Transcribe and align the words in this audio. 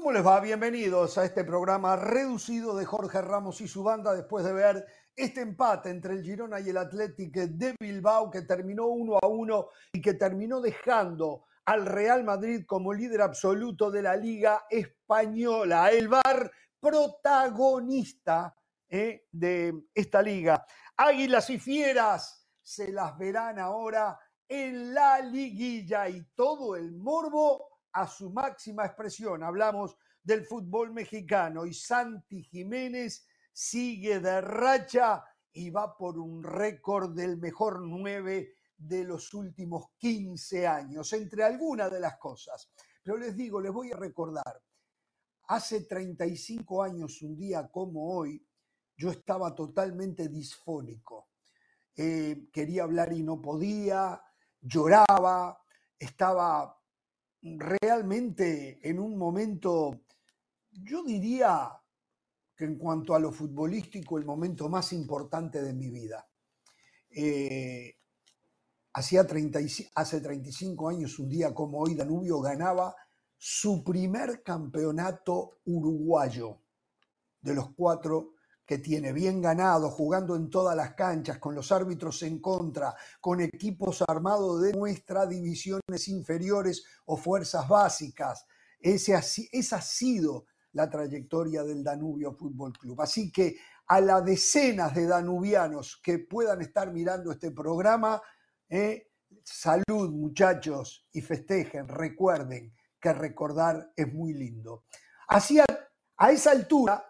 ¿Cómo 0.00 0.12
les 0.12 0.26
va? 0.26 0.40
Bienvenidos 0.40 1.18
a 1.18 1.26
este 1.26 1.44
programa 1.44 1.94
reducido 1.94 2.74
de 2.74 2.86
Jorge 2.86 3.20
Ramos 3.20 3.60
y 3.60 3.68
su 3.68 3.82
banda 3.82 4.14
después 4.14 4.42
de 4.46 4.54
ver 4.54 4.86
este 5.14 5.42
empate 5.42 5.90
entre 5.90 6.14
el 6.14 6.22
Girona 6.22 6.58
y 6.58 6.70
el 6.70 6.78
Atlético 6.78 7.40
de 7.46 7.74
Bilbao 7.78 8.30
que 8.30 8.40
terminó 8.40 8.86
uno 8.86 9.18
a 9.20 9.26
uno 9.26 9.68
y 9.92 10.00
que 10.00 10.14
terminó 10.14 10.62
dejando 10.62 11.44
al 11.66 11.84
Real 11.84 12.24
Madrid 12.24 12.64
como 12.66 12.94
líder 12.94 13.20
absoluto 13.20 13.90
de 13.90 14.00
la 14.00 14.16
Liga 14.16 14.64
Española, 14.70 15.90
el 15.90 16.08
VAR 16.08 16.50
protagonista 16.80 18.56
eh, 18.88 19.26
de 19.30 19.82
esta 19.94 20.22
liga. 20.22 20.64
Águilas 20.96 21.50
y 21.50 21.58
Fieras 21.58 22.48
se 22.62 22.90
las 22.90 23.18
verán 23.18 23.58
ahora 23.58 24.18
en 24.48 24.94
la 24.94 25.20
liguilla 25.20 26.08
y 26.08 26.24
todo 26.34 26.74
el 26.74 26.90
morbo 26.90 27.69
a 27.92 28.06
su 28.06 28.30
máxima 28.30 28.86
expresión. 28.86 29.42
Hablamos 29.42 29.96
del 30.22 30.44
fútbol 30.44 30.92
mexicano 30.92 31.66
y 31.66 31.74
Santi 31.74 32.42
Jiménez 32.42 33.26
sigue 33.52 34.20
de 34.20 34.40
racha 34.40 35.24
y 35.52 35.70
va 35.70 35.96
por 35.96 36.18
un 36.18 36.42
récord 36.42 37.14
del 37.14 37.38
mejor 37.38 37.80
nueve 37.80 38.54
de 38.76 39.04
los 39.04 39.34
últimos 39.34 39.90
15 39.98 40.66
años, 40.66 41.12
entre 41.12 41.44
algunas 41.44 41.90
de 41.90 42.00
las 42.00 42.16
cosas. 42.16 42.70
Pero 43.02 43.18
les 43.18 43.36
digo, 43.36 43.60
les 43.60 43.72
voy 43.72 43.92
a 43.92 43.96
recordar, 43.96 44.62
hace 45.48 45.82
35 45.82 46.82
años, 46.82 47.20
un 47.22 47.36
día 47.36 47.68
como 47.70 48.16
hoy, 48.16 48.46
yo 48.96 49.10
estaba 49.10 49.54
totalmente 49.54 50.28
disfónico. 50.28 51.28
Eh, 51.96 52.48
quería 52.52 52.84
hablar 52.84 53.12
y 53.12 53.22
no 53.22 53.40
podía, 53.40 54.22
lloraba, 54.60 55.60
estaba 55.98 56.79
realmente 57.42 58.78
en 58.88 58.98
un 58.98 59.16
momento, 59.16 60.02
yo 60.70 61.02
diría 61.04 61.70
que 62.56 62.64
en 62.64 62.76
cuanto 62.76 63.14
a 63.14 63.18
lo 63.18 63.32
futbolístico, 63.32 64.18
el 64.18 64.24
momento 64.24 64.68
más 64.68 64.92
importante 64.92 65.62
de 65.62 65.72
mi 65.72 65.90
vida. 65.90 66.28
Eh, 67.10 67.96
hacía 68.92 69.26
hace 69.94 70.20
35 70.20 70.88
años, 70.88 71.18
un 71.18 71.28
día 71.28 71.54
como 71.54 71.78
hoy, 71.78 71.94
Danubio 71.94 72.40
ganaba 72.40 72.94
su 73.36 73.82
primer 73.82 74.42
campeonato 74.42 75.60
uruguayo 75.64 76.60
de 77.40 77.54
los 77.54 77.74
cuatro 77.74 78.34
que 78.70 78.78
tiene, 78.78 79.12
bien 79.12 79.42
ganado, 79.42 79.90
jugando 79.90 80.36
en 80.36 80.48
todas 80.48 80.76
las 80.76 80.94
canchas, 80.94 81.38
con 81.38 81.56
los 81.56 81.72
árbitros 81.72 82.22
en 82.22 82.38
contra, 82.38 82.94
con 83.20 83.40
equipos 83.40 84.00
armados 84.06 84.62
de 84.62 84.72
nuestras 84.74 85.28
divisiones 85.28 86.06
inferiores 86.06 86.84
o 87.06 87.16
fuerzas 87.16 87.66
básicas. 87.68 88.46
Ese, 88.78 89.20
esa 89.50 89.76
ha 89.76 89.82
sido 89.82 90.46
la 90.74 90.88
trayectoria 90.88 91.64
del 91.64 91.82
Danubio 91.82 92.32
Fútbol 92.32 92.72
Club. 92.72 93.00
Así 93.00 93.32
que 93.32 93.56
a 93.88 94.00
las 94.00 94.24
decenas 94.24 94.94
de 94.94 95.08
danubianos 95.08 96.00
que 96.00 96.20
puedan 96.20 96.60
estar 96.60 96.92
mirando 96.92 97.32
este 97.32 97.50
programa, 97.50 98.22
eh, 98.68 99.08
salud 99.42 100.12
muchachos 100.12 101.08
y 101.12 101.22
festejen, 101.22 101.88
recuerden 101.88 102.72
que 103.00 103.12
recordar 103.14 103.90
es 103.96 104.14
muy 104.14 104.32
lindo. 104.32 104.84
Así 105.26 105.58
a 105.58 106.30
esa 106.30 106.52
altura 106.52 107.09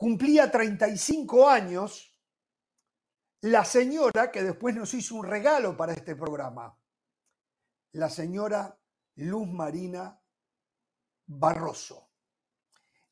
cumplía 0.00 0.50
35 0.50 1.46
años 1.46 2.18
la 3.42 3.66
señora 3.66 4.30
que 4.30 4.42
después 4.42 4.74
nos 4.74 4.94
hizo 4.94 5.14
un 5.14 5.26
regalo 5.26 5.76
para 5.76 5.92
este 5.92 6.16
programa, 6.16 6.74
la 7.92 8.08
señora 8.08 8.78
Luz 9.16 9.46
Marina 9.46 10.18
Barroso. 11.26 12.12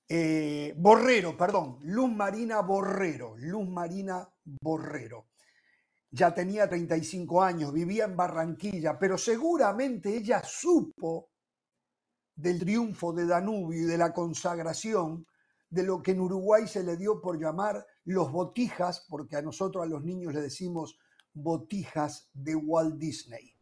Eh, 0.09 0.73
Borrero, 0.79 1.37
perdón, 1.37 1.79
Luz 1.83 2.11
Marina 2.11 2.63
Borrero, 2.63 3.37
Luz 3.37 3.69
Marina 3.69 4.27
Borrero. 4.43 5.29
Ya 6.11 6.33
tenía 6.33 6.67
35 6.71 7.43
años, 7.43 7.71
vivía 7.71 8.07
en 8.07 8.17
Barranquilla, 8.17 8.99
pero 8.99 9.19
seguramente 9.19 10.17
ella 10.17 10.43
supo 10.43 11.33
del 12.35 12.59
triunfo 12.59 13.13
de 13.13 13.27
Danubio 13.27 13.83
y 13.83 13.85
de 13.85 13.99
la 13.99 14.11
consagración 14.11 15.27
de 15.71 15.83
lo 15.83 16.03
que 16.03 16.13
en 16.13 16.21
Uruguay 16.21 16.67
se 16.67 16.83
le 16.83 16.97
dio 16.97 17.21
por 17.21 17.39
llamar 17.39 17.87
los 18.05 18.33
botijas, 18.33 19.07
porque 19.09 19.37
a 19.37 19.43
nosotros, 19.43 19.85
a 19.85 19.87
los 19.87 20.03
niños, 20.03 20.35
le 20.35 20.41
decimos 20.41 20.99
botijas 21.35 22.31
de 22.33 22.55
Walt 22.55 22.97
Disney. 22.97 23.55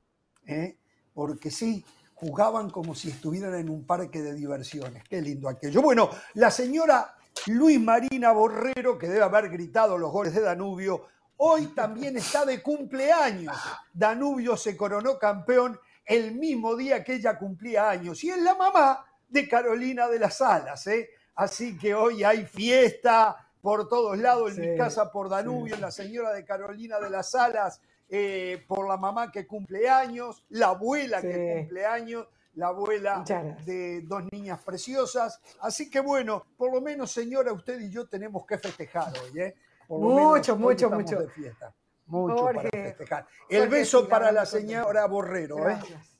¿eh? 0.46 0.78
Porque 1.12 1.50
sí, 1.50 1.84
jugaban 2.14 2.70
como 2.70 2.94
si 2.94 3.10
estuvieran 3.10 3.54
en 3.54 3.68
un 3.68 3.84
parque 3.84 4.22
de 4.22 4.34
diversiones. 4.34 5.04
Qué 5.08 5.20
lindo 5.20 5.48
aquello. 5.48 5.82
Bueno, 5.82 6.10
la 6.34 6.50
señora 6.50 7.14
Luis 7.46 7.80
Marina 7.80 8.32
Borrero, 8.32 8.98
que 8.98 9.08
debe 9.08 9.22
haber 9.22 9.50
gritado 9.50 9.98
los 9.98 10.10
goles 10.10 10.34
de 10.34 10.40
Danubio, 10.40 11.06
hoy 11.36 11.66
también 11.68 12.16
está 12.16 12.44
de 12.44 12.62
cumpleaños. 12.62 13.56
Danubio 13.92 14.56
se 14.56 14.76
coronó 14.76 15.18
campeón 15.18 15.78
el 16.04 16.34
mismo 16.34 16.76
día 16.76 17.04
que 17.04 17.14
ella 17.14 17.36
cumplía 17.36 17.90
años 17.90 18.22
y 18.22 18.30
es 18.30 18.38
la 18.38 18.54
mamá 18.54 19.04
de 19.28 19.48
Carolina 19.48 20.08
de 20.08 20.18
las 20.18 20.40
Alas. 20.40 20.86
¿eh? 20.86 21.10
Así 21.36 21.76
que 21.78 21.94
hoy 21.94 22.24
hay 22.24 22.46
fiesta 22.46 23.36
por 23.60 23.88
todos 23.88 24.16
lados, 24.18 24.56
en 24.56 24.72
mi 24.72 24.76
casa 24.76 25.10
por 25.10 25.28
Danubio, 25.28 25.76
la 25.76 25.90
señora 25.90 26.32
de 26.32 26.44
Carolina 26.44 26.98
de 26.98 27.10
las 27.10 27.34
Alas, 27.34 27.80
eh, 28.08 28.64
por 28.66 28.88
la 28.88 28.96
mamá 28.96 29.30
que 29.30 29.46
cumple 29.46 29.88
años, 29.88 30.44
la 30.50 30.68
abuela 30.68 31.20
que 31.20 31.58
cumple 31.58 31.84
años, 31.84 32.26
la 32.54 32.68
abuela 32.68 33.24
de 33.64 34.02
dos 34.02 34.22
niñas 34.32 34.60
preciosas. 34.62 35.40
Así 35.60 35.90
que 35.90 36.00
bueno, 36.00 36.44
por 36.56 36.72
lo 36.72 36.80
menos 36.80 37.10
señora, 37.10 37.52
usted 37.52 37.80
y 37.80 37.90
yo 37.90 38.08
tenemos 38.08 38.46
que 38.46 38.56
festejar 38.56 39.12
hoy, 39.18 39.40
¿eh? 39.40 39.56
mucho, 39.88 40.56
mucho, 40.56 40.88
mucho. 40.90 41.18
De 41.18 41.28
fiesta. 41.28 41.74
Mucho 42.06 42.44
para 42.44 42.70
festejar. 42.70 43.26
El 43.48 43.68
beso 43.68 44.08
para 44.08 44.32
la 44.32 44.46
señora 44.46 45.06
Borrero, 45.06 45.58
¿eh? 45.68 45.74
Gracias, 45.74 46.15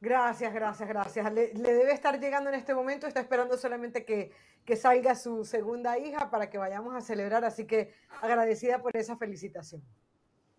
gracias, 0.00 0.88
gracias. 0.88 1.32
Le, 1.32 1.52
debe 1.52 1.92
estar 1.92 2.20
llegando 2.20 2.50
en 2.50 2.56
este 2.56 2.74
momento, 2.74 3.06
está 3.06 3.20
esperando 3.20 3.56
solamente 3.56 4.04
que, 4.04 4.30
que, 4.64 4.76
salga 4.76 5.14
su 5.14 5.44
segunda 5.44 5.98
hija 5.98 6.30
para 6.30 6.50
que 6.50 6.58
vayamos 6.58 6.94
a 6.94 7.00
celebrar, 7.00 7.44
así 7.44 7.66
que 7.66 7.94
agradecida 8.20 8.80
por 8.82 8.96
esa 8.96 9.16
felicitación. 9.16 9.82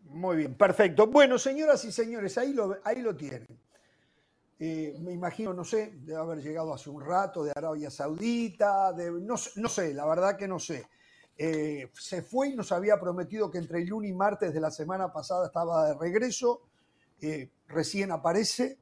Muy 0.03 0.37
bien, 0.37 0.55
perfecto. 0.55 1.07
Bueno, 1.07 1.37
señoras 1.37 1.83
y 1.85 1.91
señores, 1.91 2.37
ahí 2.37 2.53
lo, 2.53 2.77
ahí 2.83 3.01
lo 3.01 3.15
tienen. 3.15 3.47
Eh, 4.59 4.95
me 5.01 5.11
imagino, 5.11 5.53
no 5.53 5.63
sé, 5.63 5.93
debe 5.97 6.19
haber 6.19 6.39
llegado 6.39 6.73
hace 6.73 6.89
un 6.89 7.01
rato 7.01 7.43
de 7.43 7.51
Arabia 7.55 7.91
Saudita, 7.91 8.91
no 9.21 9.37
sé, 9.37 9.93
la 9.93 10.05
verdad 10.07 10.35
que 10.35 10.47
no 10.47 10.59
sé. 10.59 10.87
Eh, 11.39 11.91
se 11.93 12.23
fue 12.23 12.49
y 12.49 12.55
nos 12.55 12.71
había 12.71 12.99
prometido 12.99 13.51
que 13.51 13.59
entre 13.59 13.79
el 13.79 13.87
lunes 13.87 14.09
y 14.09 14.13
martes 14.13 14.53
de 14.53 14.59
la 14.59 14.71
semana 14.71 15.13
pasada 15.13 15.45
estaba 15.45 15.89
de 15.89 15.93
regreso. 15.93 16.61
Eh, 17.21 17.49
recién 17.67 18.11
aparece 18.11 18.79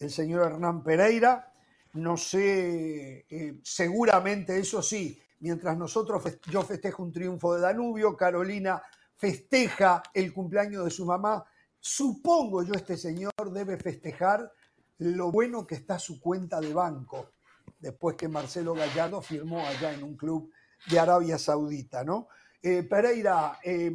el 0.00 0.10
señor 0.10 0.50
Hernán 0.50 0.82
Pereira. 0.82 1.52
No 1.92 2.16
sé, 2.16 3.26
eh, 3.28 3.60
seguramente 3.62 4.58
eso 4.58 4.82
sí, 4.82 5.20
mientras 5.40 5.76
nosotros, 5.76 6.22
yo 6.48 6.62
festejo 6.62 7.02
un 7.02 7.12
triunfo 7.12 7.54
de 7.54 7.60
Danubio, 7.60 8.16
Carolina 8.16 8.82
festeja 9.16 10.02
el 10.14 10.32
cumpleaños 10.32 10.84
de 10.84 10.90
su 10.90 11.04
mamá, 11.04 11.44
supongo 11.78 12.62
yo 12.62 12.74
este 12.74 12.96
señor 12.96 13.32
debe 13.52 13.76
festejar 13.76 14.50
lo 14.98 15.30
bueno 15.30 15.66
que 15.66 15.74
está 15.74 15.98
su 15.98 16.20
cuenta 16.20 16.60
de 16.60 16.72
banco, 16.72 17.32
después 17.78 18.16
que 18.16 18.28
Marcelo 18.28 18.74
Gallardo 18.74 19.20
firmó 19.20 19.66
allá 19.66 19.92
en 19.92 20.04
un 20.04 20.16
club 20.16 20.50
de 20.90 20.98
Arabia 20.98 21.38
Saudita, 21.38 22.04
¿no? 22.04 22.28
Eh, 22.62 22.82
Pereira, 22.82 23.58
eh, 23.62 23.92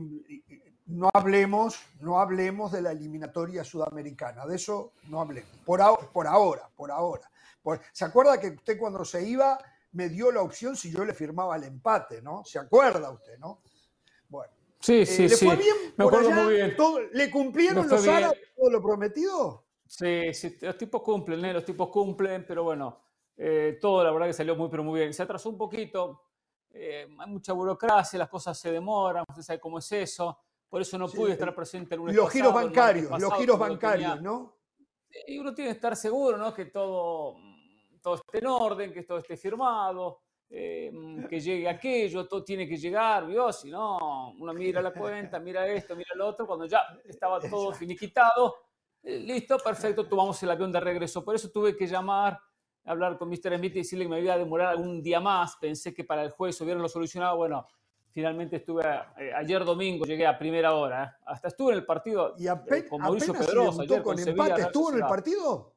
no 0.87 1.09
hablemos, 1.13 1.79
no 1.99 2.19
hablemos 2.19 2.71
de 2.71 2.81
la 2.81 2.91
eliminatoria 2.91 3.63
sudamericana, 3.63 4.45
de 4.45 4.55
eso 4.55 4.93
no 5.09 5.19
hablemos, 5.19 5.49
por, 5.65 5.81
por 6.11 6.27
ahora, 6.27 6.69
por 6.75 6.91
ahora. 6.91 7.29
¿Se 7.91 8.05
acuerda 8.05 8.39
que 8.39 8.49
usted 8.49 8.77
cuando 8.77 9.03
se 9.03 9.27
iba 9.27 9.57
me 9.93 10.09
dio 10.09 10.31
la 10.31 10.41
opción 10.41 10.75
si 10.75 10.91
yo 10.91 11.03
le 11.03 11.13
firmaba 11.13 11.55
el 11.55 11.63
empate, 11.63 12.21
¿no? 12.21 12.43
¿Se 12.45 12.59
acuerda 12.59 13.09
usted, 13.09 13.39
no? 13.39 13.61
Bueno. 14.29 14.53
Sí, 14.79 14.99
eh, 15.01 15.05
sí, 15.05 15.27
¿le 15.27 15.37
fue 15.37 15.55
bien 15.55 15.75
me 15.97 16.05
acuerdo 16.05 16.29
muy 16.31 16.53
bien. 16.53 16.75
¿Le 17.13 17.31
cumplieron 17.31 17.87
los 17.87 18.07
árabes 18.07 18.39
todo 18.55 18.69
lo 18.69 18.81
prometido? 18.81 19.63
Sí, 19.87 20.33
sí, 20.33 20.57
los 20.61 20.77
tipos 20.77 21.01
cumplen, 21.01 21.43
¿eh? 21.45 21.53
los 21.53 21.65
tipos 21.65 21.89
cumplen, 21.89 22.45
pero 22.45 22.63
bueno, 22.63 22.99
eh, 23.37 23.79
todo 23.81 24.03
la 24.03 24.11
verdad 24.11 24.27
que 24.27 24.33
salió 24.33 24.55
muy, 24.55 24.69
pero 24.69 24.83
muy 24.83 24.99
bien. 24.99 25.13
Se 25.13 25.23
atrasó 25.23 25.49
un 25.49 25.57
poquito, 25.57 26.21
hay 26.71 27.07
mucha 27.27 27.53
burocracia, 27.53 28.19
las 28.19 28.29
cosas 28.29 28.59
se 28.59 28.71
demoran, 28.71 29.23
usted 29.27 29.41
sabe 29.41 29.59
cómo 29.59 29.79
es 29.79 29.91
eso 29.91 30.37
por 30.69 30.81
eso 30.81 30.97
no 30.97 31.07
pude 31.07 31.33
estar 31.33 31.53
presente 31.55 31.95
el 31.95 31.99
lunes 31.99 32.15
Los 32.15 32.31
giros 32.31 32.53
bancarios, 32.53 33.19
los 33.19 33.33
giros 33.35 33.59
bancarios, 33.59 34.21
¿no? 34.21 34.57
Y 35.27 35.37
uno 35.37 35.53
tiene 35.53 35.71
que 35.71 35.75
estar 35.75 35.95
seguro, 35.95 36.37
¿no? 36.37 36.53
Que 36.53 36.65
todo, 36.65 37.35
todo 38.01 38.15
esté 38.15 38.39
en 38.39 38.47
orden, 38.47 38.93
que 38.93 39.03
todo 39.03 39.19
esté 39.19 39.37
firmado, 39.37 40.19
em, 40.49 41.25
que 41.27 41.39
llegue 41.39 41.69
aquello, 41.69 42.27
todo 42.27 42.43
tiene 42.43 42.67
que 42.67 42.77
llegar, 42.77 43.25
¿vio? 43.25 43.51
Si 43.53 43.69
no, 43.69 44.33
uno 44.37 44.53
mira 44.53 44.81
la 44.81 44.91
cuenta, 44.91 45.39
mira 45.39 45.65
esto, 45.67 45.95
mira 45.95 46.09
lo 46.15 46.27
otro, 46.27 46.45
cuando 46.45 46.65
ya 46.65 46.81
estaba 47.05 47.39
todo 47.59 47.71
finiquitado, 47.71 48.55
eh, 49.03 49.19
listo, 49.19 49.57
perfecto, 49.57 50.07
tomamos 50.07 50.41
el 50.43 50.51
avión 50.51 50.71
de 50.71 50.79
regreso. 50.81 51.23
Por 51.23 51.35
eso 51.35 51.49
tuve 51.49 51.77
que 51.77 51.87
llamar 51.87 52.37
hablar 52.85 53.17
con 53.17 53.29
Mr. 53.29 53.57
Smith 53.57 53.75
y 53.75 53.79
decirle 53.79 54.05
que 54.05 54.09
me 54.09 54.21
iba 54.21 54.33
a 54.33 54.37
demorar 54.37 54.69
algún 54.69 55.01
día 55.01 55.19
más. 55.19 55.57
Pensé 55.57 55.93
que 55.93 56.03
para 56.03 56.23
el 56.23 56.31
jueves 56.31 56.59
viernes 56.61 56.81
lo 56.81 56.89
solucionaba. 56.89 57.35
Bueno, 57.35 57.67
finalmente 58.15 58.55
estuve 58.55 58.81
eh, 59.17 59.33
ayer 59.35 59.65
domingo, 59.65 60.05
llegué 60.05 60.25
a 60.25 60.39
primera 60.39 60.73
hora. 60.73 61.03
¿eh? 61.03 61.23
Hasta 61.25 61.49
estuve 61.49 61.73
en 61.73 61.79
el 61.79 61.85
partido 61.85 62.33
y 62.37 62.47
con 62.87 63.01
Mauricio 63.01 63.33
Pedrosa. 63.33 63.81
Ayer 63.81 64.01
con, 64.01 64.17
empate. 64.17 64.61
¿Estuvo 64.61 64.89
en 64.91 64.95
el 64.95 65.05
partido? 65.05 65.75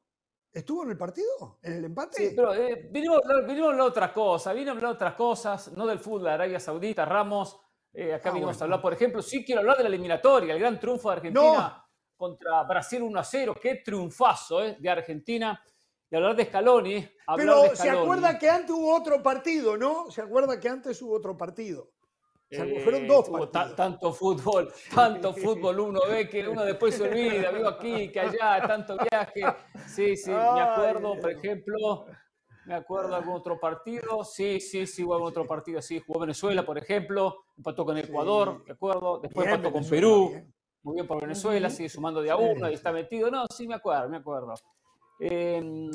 ¿Estuvo 0.53 0.85
en 0.85 0.91
el 0.91 0.97
partido? 0.97 1.59
¿En 1.63 1.73
el 1.73 1.85
empate? 1.87 2.29
Sí, 2.29 2.33
pero 2.37 2.55
eh, 2.55 2.89
vinimos, 2.93 3.21
vinimos, 3.45 3.71
a 3.71 3.73
hablar 3.73 3.85
de 3.87 3.91
otras 3.91 4.13
cosas. 4.13 4.55
Vinimos 4.55 4.75
a 4.75 4.77
hablar 4.77 4.91
de 4.93 4.95
otras 4.95 5.15
cosas, 5.15 5.73
no 5.73 5.85
del 5.85 5.99
fútbol 5.99 6.23
de 6.23 6.31
Arabia 6.31 6.61
Saudita. 6.61 7.05
Ramos, 7.05 7.59
eh, 7.93 8.15
acá 8.15 8.29
ah, 8.31 8.33
vinimos 8.33 8.61
a 8.61 8.65
hablar, 8.65 8.81
por 8.81 8.93
ejemplo, 8.93 9.21
sí 9.21 9.45
quiero 9.45 9.63
hablar 9.63 9.77
de 9.77 9.83
la 9.83 9.89
eliminatoria, 9.89 10.55
el 10.55 10.61
gran 10.61 10.79
triunfo 10.79 11.11
de 11.11 11.17
Argentina 11.17 11.85
contra 12.17 12.63
Brasil 12.63 13.03
1 13.03 13.19
a 13.19 13.25
0. 13.25 13.55
Qué 13.61 13.83
triunfazo 13.85 14.65
eh, 14.65 14.77
de 14.79 14.89
Argentina. 14.89 15.61
Y 16.09 16.15
hablar 16.15 16.37
de 16.37 16.47
Scaloni. 16.47 17.09
Pero 17.37 17.75
se 17.75 17.91
acuerda 17.91 18.39
que 18.39 18.49
antes 18.49 18.71
hubo 18.71 18.95
otro 18.95 19.23
partido, 19.23 19.77
¿no? 19.77 20.09
Se 20.11 20.23
acuerda 20.23 20.59
que 20.61 20.69
antes 20.69 21.03
hubo 21.03 21.15
otro 21.15 21.37
partido. 21.37 21.91
Fueron 22.51 23.07
dos 23.07 23.29
partidos. 23.29 23.77
Tanto 23.77 24.13
fútbol, 24.13 24.73
tanto 24.95 25.35
fútbol 25.35 25.81
uno 25.81 26.01
ve 26.09 26.29
que 26.29 26.49
uno 26.49 26.65
después 26.65 26.95
se 26.95 27.03
olvida, 27.03 27.51
vivo 27.51 27.69
aquí, 27.69 28.11
que 28.11 28.21
allá, 28.21 28.67
tanto 28.67 28.97
viaje. 29.11 29.43
Sí, 29.87 30.17
sí, 30.17 30.31
me 30.31 30.61
acuerdo, 30.61 31.19
por 31.21 31.31
ejemplo, 31.31 32.07
me 32.65 32.75
acuerdo 32.75 33.17
algún 33.17 33.35
otro 33.35 33.59
partido. 33.59 34.25
Sí, 34.25 34.61
sí, 34.61 34.87
sí, 34.87 35.03
hubo 35.03 35.15
algún 35.15 35.31
otro 35.31 35.47
partido. 35.47 35.81
Sí, 35.81 36.03
jugó 36.07 36.21
Venezuela, 36.21 36.65
por 36.65 36.77
ejemplo. 36.79 37.45
Empató 37.57 37.85
con 37.85 37.97
Ecuador, 37.97 38.65
¿de 38.65 38.73
acuerdo? 38.73 39.21
Después 39.21 39.49
empató 39.49 39.73
con 39.73 39.85
Perú. 39.89 40.33
Muy 40.83 40.95
bien 40.95 41.07
por 41.07 41.21
Venezuela, 41.21 41.71
sigue 41.71 41.89
sumando 41.89 42.23
de 42.23 42.31
a 42.31 42.37
uno 42.37 42.71
y 42.71 42.75
está 42.75 42.93
metido. 42.93 43.31
No, 43.31 43.47
sí, 43.55 43.67
me 43.67 43.75
acuerdo, 43.75 44.09
me 44.09 44.19
acuerdo. 44.19 44.55
Em, 45.19 45.91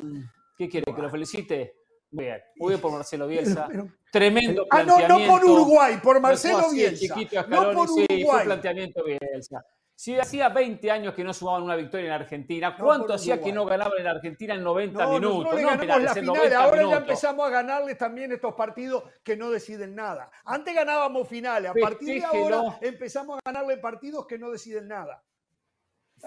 ¿Qué 0.57 0.67
quiere? 0.67 0.93
¿Que 0.93 1.01
lo 1.01 1.09
felicite? 1.09 1.82
Muy 2.13 2.25
bien, 2.25 2.41
muy 2.57 2.69
bien 2.69 2.81
por 2.81 2.91
Marcelo 2.91 3.27
Bielsa. 3.27 3.67
Tremendo 4.11 4.67
Ah, 4.69 4.83
no, 4.83 5.07
no 5.07 5.27
por 5.27 5.43
Uruguay, 5.43 5.99
por 6.01 6.21
Marcelo 6.21 6.69
Bielsa. 6.71 7.15
no 7.47 7.73
por 7.73 7.89
Uruguay. 7.89 8.05
Sí, 8.07 8.23
fue 8.23 8.43
planteamiento 8.43 9.03
Bielsa. 9.03 9.65
Si 9.95 10.17
hacía 10.19 10.49
20 10.49 10.91
años 10.91 11.13
que 11.13 11.23
no 11.23 11.33
sumaban 11.33 11.63
una 11.63 11.75
victoria 11.75 12.07
en 12.07 12.11
Argentina, 12.13 12.75
¿cuánto 12.77 13.13
hacía 13.13 13.41
que 13.41 13.51
no 13.51 13.65
ganaban 13.65 13.99
en 13.99 14.07
Argentina 14.07 14.53
en 14.53 14.63
90 14.63 15.07
minutos? 15.07 15.53
No, 15.61 15.75
le 15.75 15.85
la 15.85 16.13
final, 16.13 16.53
ahora 16.53 16.83
ya 16.89 16.97
empezamos 16.97 17.47
a 17.47 17.49
ganarles 17.49 17.97
también 17.97 18.31
estos 18.31 18.53
partidos 18.53 19.03
que 19.23 19.35
no 19.35 19.49
deciden 19.49 19.95
nada. 19.95 20.29
Antes 20.45 20.75
ganábamos 20.75 21.27
finales, 21.27 21.71
a 21.71 21.73
partir 21.73 22.21
de 22.21 22.25
ahora 22.25 22.77
empezamos 22.81 23.37
a 23.37 23.51
ganarle 23.51 23.77
partidos 23.77 24.27
que 24.27 24.37
no 24.37 24.51
deciden 24.51 24.87
nada. 24.87 25.23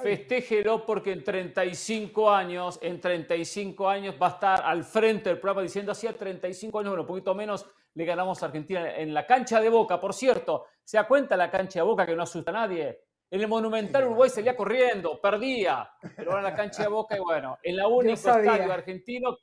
Festéjelo 0.02 0.84
porque 0.84 1.12
en 1.12 1.24
35 1.24 2.30
años, 2.30 2.78
en 2.82 3.00
35 3.00 3.88
años 3.88 4.14
va 4.20 4.26
a 4.26 4.30
estar 4.30 4.62
al 4.62 4.84
frente 4.84 5.30
del 5.30 5.38
programa 5.38 5.62
diciendo 5.62 5.92
hacía 5.92 6.12
35 6.12 6.78
años, 6.78 6.90
bueno, 6.90 7.02
un 7.02 7.08
poquito 7.08 7.34
menos, 7.34 7.66
le 7.94 8.04
ganamos 8.04 8.42
a 8.42 8.46
Argentina 8.46 8.94
en 8.94 9.14
la 9.14 9.26
cancha 9.26 9.58
de 9.58 9.70
Boca. 9.70 9.98
Por 9.98 10.12
cierto, 10.12 10.66
¿se 10.84 10.98
da 10.98 11.08
cuenta 11.08 11.34
la 11.36 11.50
cancha 11.50 11.80
de 11.80 11.84
Boca 11.84 12.04
que 12.04 12.14
no 12.14 12.22
asusta 12.22 12.50
a 12.50 12.54
nadie? 12.54 13.04
En 13.30 13.40
el 13.40 13.48
Monumental 13.48 14.04
Uruguay 14.04 14.28
salía 14.28 14.54
corriendo, 14.54 15.18
perdía, 15.20 15.90
pero 16.14 16.32
ahora 16.32 16.46
en 16.46 16.54
la 16.54 16.54
cancha 16.54 16.82
de 16.82 16.88
Boca 16.88 17.16
y 17.16 17.20
bueno, 17.20 17.58
en 17.62 17.76
la 17.76 17.88
única 17.88 18.12
estadio 18.12 18.72
argentino 18.72 19.38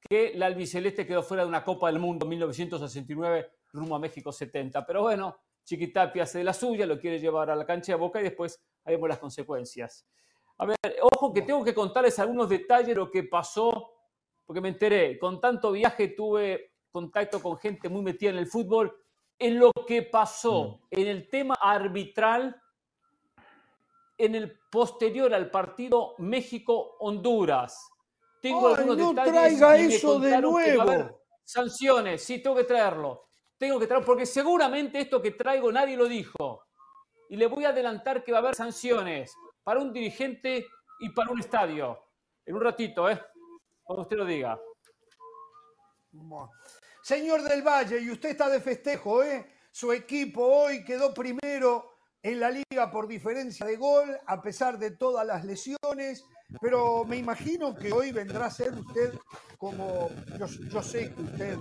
que 0.00 0.32
la 0.36 0.46
albiceleste 0.46 1.06
quedó 1.06 1.22
fuera 1.22 1.42
de 1.42 1.48
una 1.48 1.64
Copa 1.64 1.88
del 1.88 1.98
Mundo 1.98 2.26
en 2.26 2.30
1969 2.30 3.50
rumbo 3.72 3.96
a 3.96 3.98
México 3.98 4.30
70. 4.30 4.86
Pero 4.86 5.02
bueno, 5.02 5.36
Chiquitapia 5.64 6.22
hace 6.22 6.38
de 6.38 6.44
la 6.44 6.52
suya, 6.52 6.86
lo 6.86 6.98
quiere 6.98 7.18
llevar 7.18 7.50
a 7.50 7.56
la 7.56 7.66
cancha 7.66 7.92
de 7.92 7.98
Boca 7.98 8.20
y 8.20 8.24
después 8.24 8.62
ahí 8.84 8.94
vemos 8.94 9.08
las 9.08 9.18
consecuencias. 9.18 10.06
A 10.58 10.66
ver, 10.66 10.76
ojo 11.02 11.32
que 11.32 11.42
tengo 11.42 11.64
que 11.64 11.74
contarles 11.74 12.18
algunos 12.18 12.48
detalles 12.48 12.88
de 12.88 12.94
lo 12.94 13.10
que 13.10 13.24
pasó, 13.24 13.92
porque 14.44 14.60
me 14.60 14.68
enteré, 14.68 15.18
con 15.18 15.40
tanto 15.40 15.72
viaje 15.72 16.08
tuve 16.08 16.72
contacto 16.90 17.42
con 17.42 17.56
gente 17.58 17.88
muy 17.88 18.02
metida 18.02 18.30
en 18.30 18.38
el 18.38 18.46
fútbol, 18.46 18.94
en 19.38 19.58
lo 19.58 19.72
que 19.86 20.02
pasó 20.02 20.80
mm. 20.90 21.00
en 21.00 21.06
el 21.08 21.28
tema 21.28 21.54
arbitral 21.60 22.60
en 24.18 24.34
el 24.34 24.58
posterior 24.70 25.32
al 25.34 25.50
partido 25.50 26.14
México-Honduras. 26.18 27.90
Tengo 28.40 28.68
algunos 28.68 28.96
no 28.96 29.08
detalles. 29.10 29.32
Traiga 29.32 29.76
eso 29.76 30.18
de 30.20 30.40
nuevo. 30.40 31.20
sanciones, 31.44 32.22
sí, 32.22 32.42
tengo 32.42 32.56
que 32.56 32.64
traerlo. 32.64 33.26
Tengo 33.58 33.78
que 33.78 33.86
traerlo 33.86 34.06
porque 34.06 34.26
seguramente 34.26 35.00
esto 35.00 35.20
que 35.20 35.32
traigo 35.32 35.72
nadie 35.72 35.96
lo 35.96 36.06
dijo. 36.06 36.64
Y 37.28 37.36
le 37.36 37.46
voy 37.46 37.64
a 37.64 37.70
adelantar 37.70 38.22
que 38.22 38.32
va 38.32 38.38
a 38.38 38.40
haber 38.40 38.54
sanciones 38.54 39.34
para 39.62 39.80
un 39.80 39.92
dirigente 39.92 40.66
y 41.00 41.10
para 41.10 41.30
un 41.30 41.40
estadio. 41.40 41.98
En 42.44 42.54
un 42.54 42.60
ratito, 42.62 43.08
¿eh? 43.08 43.20
Cuando 43.82 44.02
usted 44.02 44.16
lo 44.16 44.24
diga. 44.24 44.58
Señor 47.02 47.42
del 47.42 47.62
Valle, 47.62 48.00
y 48.00 48.10
usted 48.10 48.30
está 48.30 48.48
de 48.48 48.60
festejo, 48.60 49.22
¿eh? 49.22 49.52
Su 49.70 49.92
equipo 49.92 50.44
hoy 50.46 50.84
quedó 50.84 51.12
primero 51.12 51.94
en 52.22 52.40
la 52.40 52.50
liga 52.50 52.90
por 52.90 53.06
diferencia 53.06 53.66
de 53.66 53.76
gol, 53.76 54.18
a 54.26 54.40
pesar 54.40 54.78
de 54.78 54.92
todas 54.92 55.26
las 55.26 55.44
lesiones, 55.44 56.24
pero 56.60 57.04
me 57.04 57.16
imagino 57.16 57.74
que 57.74 57.92
hoy 57.92 58.12
vendrá 58.12 58.46
a 58.46 58.50
ser 58.50 58.72
usted 58.72 59.12
como, 59.58 60.10
yo, 60.70 60.82
sé 60.82 61.12
que 61.12 61.22
usted 61.22 61.58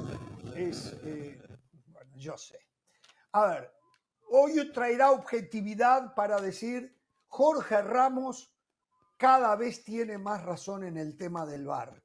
es, 0.55 0.95
eh, 1.03 1.41
bueno, 1.87 2.11
yo 2.15 2.37
sé. 2.37 2.59
A 3.33 3.47
ver, 3.47 3.73
hoy 4.29 4.71
traerá 4.71 5.11
objetividad 5.11 6.13
para 6.15 6.39
decir, 6.39 6.95
Jorge 7.27 7.81
Ramos 7.81 8.53
cada 9.17 9.55
vez 9.55 9.83
tiene 9.83 10.17
más 10.17 10.43
razón 10.43 10.83
en 10.83 10.97
el 10.97 11.15
tema 11.17 11.45
del 11.45 11.65
VAR. 11.65 12.03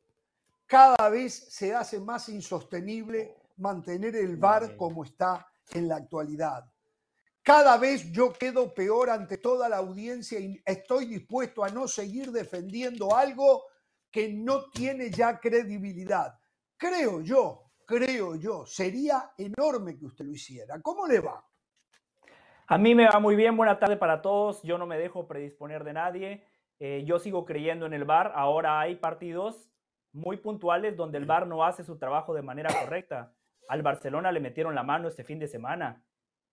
Cada 0.67 1.09
vez 1.09 1.35
se 1.35 1.75
hace 1.75 1.99
más 1.99 2.29
insostenible 2.29 3.35
mantener 3.56 4.15
el 4.17 4.37
VAR 4.37 4.76
como 4.76 5.05
está 5.05 5.47
en 5.70 5.88
la 5.88 5.97
actualidad. 5.97 6.65
Cada 7.43 7.79
vez 7.79 8.12
yo 8.12 8.32
quedo 8.32 8.75
peor 8.75 9.09
ante 9.09 9.38
toda 9.38 9.69
la 9.69 9.79
audiencia 9.79 10.38
y 10.38 10.61
estoy 10.64 11.06
dispuesto 11.06 11.64
a 11.64 11.71
no 11.71 11.88
seguir 11.88 12.31
defendiendo 12.31 13.17
algo 13.17 13.64
que 14.11 14.32
no 14.32 14.71
tiene 14.71 15.11
ya 15.11 15.41
credibilidad. 15.41 16.38
Creo 16.76 17.23
yo, 17.23 17.73
creo 17.87 18.37
yo, 18.37 18.67
sería 18.67 19.32
enorme 19.38 19.97
que 19.97 20.06
usted 20.06 20.26
lo 20.26 20.32
hiciera. 20.32 20.81
¿Cómo 20.82 21.06
le 21.06 21.21
va? 21.21 21.43
A 22.69 22.79
mí 22.79 22.94
me 22.94 23.06
va 23.06 23.19
muy 23.19 23.35
bien, 23.35 23.56
buena 23.56 23.79
tarde 23.79 23.97
para 23.97 24.23
todos. 24.23 24.62
Yo 24.62 24.79
no 24.79 24.87
me 24.87 24.99
dejo 24.99 25.26
predisponer 25.26 25.85
de 25.85 25.94
nadie. 25.94 26.44
Eh, 26.79 27.03
yo 27.06 27.19
sigo 27.19 27.44
creyendo 27.44 27.87
en 27.87 27.94
el 27.94 28.05
VAR. 28.05 28.32
Ahora 28.35 28.79
hay 28.79 28.97
partidos 28.97 29.70
muy 30.12 30.37
puntuales 30.37 30.97
donde 30.97 31.19
el 31.19 31.25
VAR 31.25 31.47
no 31.47 31.64
hace 31.64 31.83
su 31.83 31.99
trabajo 31.99 32.35
de 32.35 32.43
manera 32.43 32.71
correcta. 32.81 33.33
Al 33.69 33.83
Barcelona 33.83 34.33
le 34.33 34.40
metieron 34.40 34.75
la 34.75 34.83
mano 34.83 35.09
este 35.09 35.25
fin 35.25 35.38
de 35.38 35.49
semana 35.49 36.04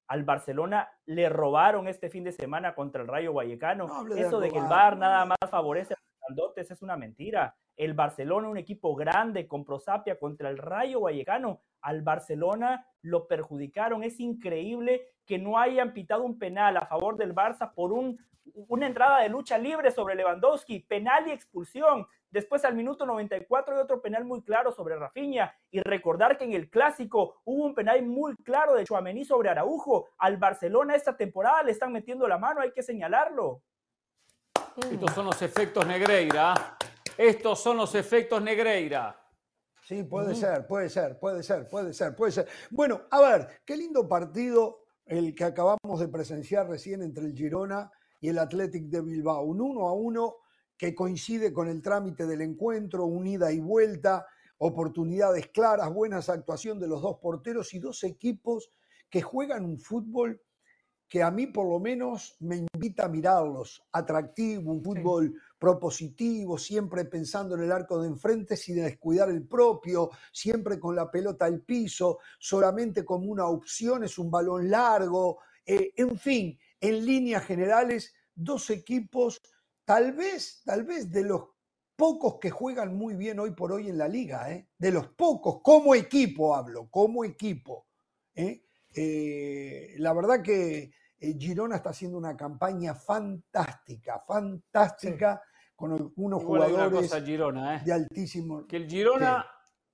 al 0.08 0.24
Barcelona 0.24 0.90
le 1.06 1.30
robaron 1.30 1.88
este 1.88 2.10
fin 2.10 2.24
de 2.24 2.32
semana 2.32 2.75
contra 2.75 3.01
el 3.01 3.08
Rayo 3.08 3.34
Vallecano. 3.34 3.86
Eso 4.16 4.40
de, 4.40 4.51
que 4.51 4.58
el 4.58 4.66
VAR 4.66 4.98
nada 4.98 5.25
más 5.25 5.38
favorece 5.50 5.94
a 5.94 5.98
los 5.98 6.20
grandotes 6.22 6.72
es 6.72 6.82
una 6.82 6.96
mentira. 6.96 7.56
El 7.75 7.94
Barcelona, 7.94 8.48
un 8.48 8.58
equipo 8.58 8.96
grande 8.96 9.48
con 9.48 9.65
prosapia 9.65 10.17
contra 10.17 10.50
el 10.50 10.58
Rayo 10.58 11.01
Vallecano, 11.01 11.62
al 11.82 12.01
Barcelona 12.01 12.88
lo 13.01 13.27
perjudicaron. 13.27 14.03
Es 14.03 14.20
increíble 14.20 15.08
que 15.25 15.38
no 15.38 15.60
hayan 15.60 15.94
pitado 15.94 16.24
un 16.24 16.39
penal 16.39 16.77
a 16.77 16.86
favor 16.88 17.17
del 17.17 17.36
Barça 17.36 17.74
por 17.74 17.91
un, 17.94 18.17
una 18.67 18.88
entrada 18.88 19.22
de 19.22 19.29
lucha 19.29 19.58
libre 19.58 19.91
sobre 19.91 20.15
Lewandowski, 20.15 20.79
penal 20.79 21.27
y 21.27 21.32
expulsión. 21.32 22.08
Después 22.32 22.65
al 22.65 22.75
minuto 22.75 23.05
94 23.05 23.75
hay 23.75 23.82
otro 23.82 24.01
penal 24.01 24.25
muy 24.25 24.41
claro 24.41 24.72
sobre 24.72 24.98
Rafinha. 24.98 25.55
Y 25.72 25.79
recordar 25.79 26.38
que 26.38 26.46
en 26.46 26.53
el 26.53 26.70
clásico 26.70 27.41
hubo 27.46 27.65
un 27.65 27.75
penal 27.75 28.03
muy 28.03 28.36
claro 28.38 28.74
de 28.74 28.84
Chuamení 28.84 29.24
sobre 29.24 29.50
Araujo. 29.50 30.10
Al 30.17 30.38
Barcelona 30.38 30.96
esta 30.96 31.15
temporada 31.15 31.63
le 31.63 31.72
están 31.72 31.91
metiendo 31.91 32.27
la 32.27 32.38
mano, 32.38 32.62
hay 32.62 32.72
que 32.72 32.84
señalarlo. 32.84 33.62
Estos 34.91 35.13
son 35.13 35.25
los 35.27 35.41
efectos 35.41 35.86
Negreira. 35.86 36.53
Estos 37.18 37.62
son 37.62 37.78
los 37.78 37.96
efectos 37.96 38.42
Negreira. 38.42 39.22
Sí, 39.88 40.04
puede 40.04 40.34
ser, 40.36 40.66
puede 40.66 40.90
ser, 40.90 41.20
puede 41.20 41.44
ser, 41.44 41.68
puede 41.68 41.94
ser, 41.94 42.16
puede 42.16 42.32
ser. 42.32 42.48
Bueno, 42.72 43.04
a 43.12 43.22
ver, 43.22 43.62
qué 43.66 43.78
lindo 43.78 44.08
partido 44.08 44.86
el 45.06 45.36
que 45.36 45.44
acabamos 45.44 46.00
de 46.00 46.08
presenciar 46.08 46.68
recién 46.68 47.04
entre 47.04 47.26
el 47.26 47.36
Girona 47.36 47.92
y 48.20 48.30
el 48.30 48.40
Athletic 48.40 48.86
de 48.86 49.02
Bilbao. 49.02 49.44
Un 49.44 49.62
uno 49.62 49.88
a 49.88 49.94
uno 49.94 50.38
que 50.78 50.96
coincide 50.96 51.54
con 51.54 51.68
el 51.68 51.82
trámite 51.82 52.26
del 52.26 52.42
encuentro, 52.42 53.06
unida 53.06 53.52
y 53.52 53.60
vuelta, 53.60 54.26
oportunidades 54.58 55.50
claras, 55.50 55.94
buenas 55.94 56.30
actuación 56.30 56.80
de 56.80 56.88
los 56.88 57.02
dos 57.02 57.20
porteros 57.22 57.74
y 57.74 57.80
dos 57.80 58.04
equipos 58.04 58.72
que 59.10 59.22
juegan 59.22 59.66
un 59.66 59.80
fútbol 59.80 60.42
que 61.16 61.24
a 61.24 61.32
mí 61.32 61.48
por 61.48 61.66
lo 61.66 61.80
menos 61.80 62.36
me 62.42 62.58
invita 62.58 63.06
a 63.06 63.08
mirarlos, 63.08 63.82
atractivo, 63.94 64.74
un 64.74 64.84
fútbol 64.84 65.34
propositivo, 65.58 66.58
siempre 66.58 67.06
pensando 67.06 67.56
en 67.56 67.64
el 67.64 67.72
arco 67.72 68.02
de 68.02 68.10
enfrente 68.10 68.58
sin 68.58 68.84
descuidar 68.84 69.30
el 69.30 69.48
propio, 69.48 70.10
siempre 70.34 70.78
con 70.78 70.94
la 70.94 71.10
pelota 71.10 71.46
al 71.46 71.62
piso, 71.62 72.20
solamente 72.38 73.06
como 73.06 73.32
una 73.32 73.46
opción 73.46 74.04
es 74.04 74.18
un 74.18 74.30
balón 74.30 74.70
largo, 74.70 75.38
eh, 75.66 75.94
en 75.96 76.20
fin, 76.20 76.60
en 76.82 77.06
líneas 77.06 77.46
generales, 77.46 78.14
dos 78.36 78.70
equipos 78.70 79.42
tal 79.86 80.12
vez, 80.12 80.64
tal 80.66 80.84
vez 80.84 81.10
de 81.10 81.24
los 81.24 81.44
pocos 81.96 82.40
que 82.42 82.50
juegan 82.50 82.94
muy 82.94 83.16
bien 83.16 83.40
hoy 83.40 83.52
por 83.52 83.72
hoy 83.72 83.88
en 83.88 83.98
la 83.98 84.10
liga, 84.10 84.52
¿eh? 84.52 84.68
de 84.78 84.92
los 84.92 85.08
pocos, 85.08 85.62
como 85.64 85.96
equipo 85.96 86.54
hablo, 86.54 86.90
como 86.92 87.24
equipo. 87.24 87.88
¿eh? 88.36 88.66
Eh, 88.98 89.94
la 89.98 90.14
verdad 90.14 90.42
que 90.42 90.92
eh, 91.20 91.36
Girona 91.40 91.78
está 91.78 91.90
haciendo 91.92 92.18
una 92.18 92.36
campaña 92.36 92.94
fantástica, 92.96 94.20
fantástica, 94.28 95.42
con 95.76 96.14
unos 96.16 96.42
Igual 96.42 96.62
hay 96.64 96.72
una 96.74 96.84
jugadores 96.86 97.12
cosa, 97.12 97.26
Girona, 97.26 97.76
¿eh? 97.78 97.82
de 97.86 97.94
altísimo. 97.94 98.66
Que 98.68 98.78
el 98.78 98.88
Girona, 98.90 99.46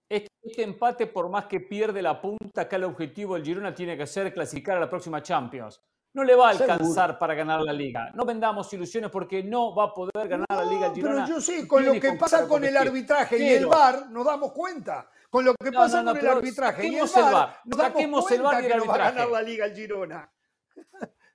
este, 0.08 0.30
este 0.42 0.64
empate, 0.64 1.08
por 1.08 1.30
más 1.30 1.46
que 1.46 1.60
pierde 1.62 2.02
la 2.02 2.22
punta, 2.22 2.62
acá 2.62 2.76
el 2.76 2.84
objetivo 2.86 3.36
del 3.36 3.44
Girona 3.44 3.74
tiene 3.74 3.98
que 3.98 4.06
ser 4.08 4.34
clasificar 4.34 4.78
a 4.78 4.80
la 4.82 4.90
próxima 4.90 5.22
Champions. 5.22 5.82
No 6.14 6.26
le 6.26 6.36
va 6.36 6.50
a 6.50 6.54
Seguro. 6.54 6.74
alcanzar 6.74 7.18
para 7.18 7.34
ganar 7.34 7.62
la 7.62 7.72
liga. 7.72 8.12
No 8.14 8.26
vendamos 8.26 8.72
ilusiones 8.74 9.10
porque 9.10 9.44
no 9.44 9.74
va 9.74 9.86
a 9.86 9.94
poder 9.94 10.28
ganar 10.28 10.46
la 10.50 10.66
liga 10.66 10.88
el 10.88 10.94
Girona. 10.94 11.16
pero 11.24 11.28
yo 11.28 11.40
sé, 11.42 11.66
con 11.66 11.86
lo 11.86 11.94
que 11.94 12.12
pasa 12.14 12.46
con 12.48 12.66
el 12.66 12.76
arbitraje 12.76 13.38
y 13.40 13.48
el 13.50 13.66
VAR, 13.66 14.10
nos 14.12 14.26
damos 14.26 14.52
cuenta. 14.52 15.10
Con 15.30 15.46
lo 15.46 15.56
que 15.56 15.72
No, 15.72 15.80
pasa 15.80 16.04
no, 16.04 16.12
con 16.12 16.20
el 16.20 16.28
arbitraje 16.28 16.88
y 16.88 16.96
el 16.96 17.06
VAR, 17.08 17.56
nos 17.64 17.78
damos 17.78 17.94
saquemos 17.94 18.32
el 18.32 18.42
cuenta 18.42 18.62
y 18.62 18.66
el 18.66 18.72
que 18.74 18.78
no 18.78 18.86
va 18.88 18.96
a 18.96 18.98
ganar 18.98 19.30
la 19.30 19.42
liga 19.42 19.66
el 19.66 19.74
Girona. 19.74 20.30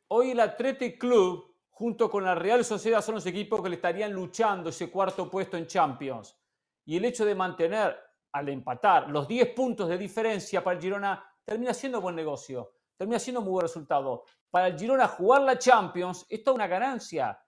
Hoy 0.08 0.30
el 0.30 0.40
Athletic 0.40 0.98
Club, 1.00 1.54
junto 1.70 2.10
con 2.10 2.24
la 2.24 2.34
Real 2.34 2.64
Sociedad, 2.64 3.02
son 3.02 3.16
los 3.16 3.26
equipos 3.26 3.60
que 3.62 3.68
le 3.68 3.76
estarían 3.76 4.12
luchando 4.12 4.70
ese 4.70 4.90
cuarto 4.90 5.30
puesto 5.30 5.56
en 5.56 5.66
Champions. 5.66 6.38
Y 6.84 6.96
el 6.96 7.04
hecho 7.04 7.24
de 7.24 7.34
mantener, 7.34 7.96
al 8.32 8.48
empatar, 8.48 9.10
los 9.10 9.26
10 9.26 9.52
puntos 9.54 9.88
de 9.88 9.98
diferencia 9.98 10.62
para 10.62 10.76
el 10.76 10.82
Girona, 10.82 11.24
termina 11.44 11.74
siendo 11.74 12.00
buen 12.00 12.14
negocio, 12.14 12.74
termina 12.96 13.18
siendo 13.18 13.40
muy 13.40 13.50
buen 13.50 13.62
resultado. 13.62 14.24
Para 14.50 14.68
el 14.68 14.78
Girona 14.78 15.08
jugar 15.08 15.42
la 15.42 15.58
Champions 15.58 16.24
es 16.28 16.46
una 16.46 16.66
ganancia. 16.66 17.38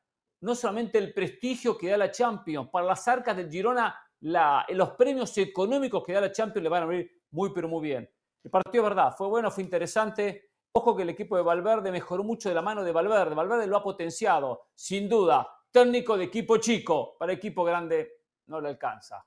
No 0.40 0.54
solamente 0.54 0.98
el 0.98 1.12
prestigio 1.14 1.76
que 1.78 1.90
da 1.90 1.96
la 1.96 2.10
Champions, 2.10 2.68
para 2.70 2.86
las 2.86 3.06
arcas 3.08 3.36
del 3.36 3.50
Girona, 3.50 3.96
la- 4.20 4.66
los 4.70 4.90
premios 4.90 5.36
económicos 5.38 6.02
que 6.04 6.12
da 6.12 6.20
la 6.22 6.32
Champions 6.32 6.62
le 6.64 6.68
van 6.68 6.82
a 6.82 6.86
venir 6.86 7.22
muy, 7.30 7.50
pero 7.54 7.68
muy 7.68 7.82
bien. 7.82 8.08
El 8.42 8.50
partido, 8.50 8.84
verdad, 8.84 9.14
fue 9.16 9.28
bueno, 9.28 9.50
fue 9.50 9.62
interesante. 9.64 10.47
Ojo 10.72 10.94
que 10.96 11.02
el 11.02 11.10
equipo 11.10 11.36
de 11.36 11.42
Valverde 11.42 11.90
mejoró 11.90 12.22
mucho 12.22 12.48
de 12.48 12.54
la 12.54 12.62
mano 12.62 12.84
de 12.84 12.92
Valverde. 12.92 13.34
Valverde 13.34 13.66
lo 13.66 13.76
ha 13.78 13.82
potenciado, 13.82 14.66
sin 14.74 15.08
duda. 15.08 15.48
Técnico 15.70 16.16
de 16.16 16.24
equipo 16.24 16.56
chico, 16.58 17.16
para 17.18 17.32
equipo 17.32 17.64
grande 17.64 18.22
no 18.46 18.60
le 18.60 18.68
alcanza. 18.68 19.24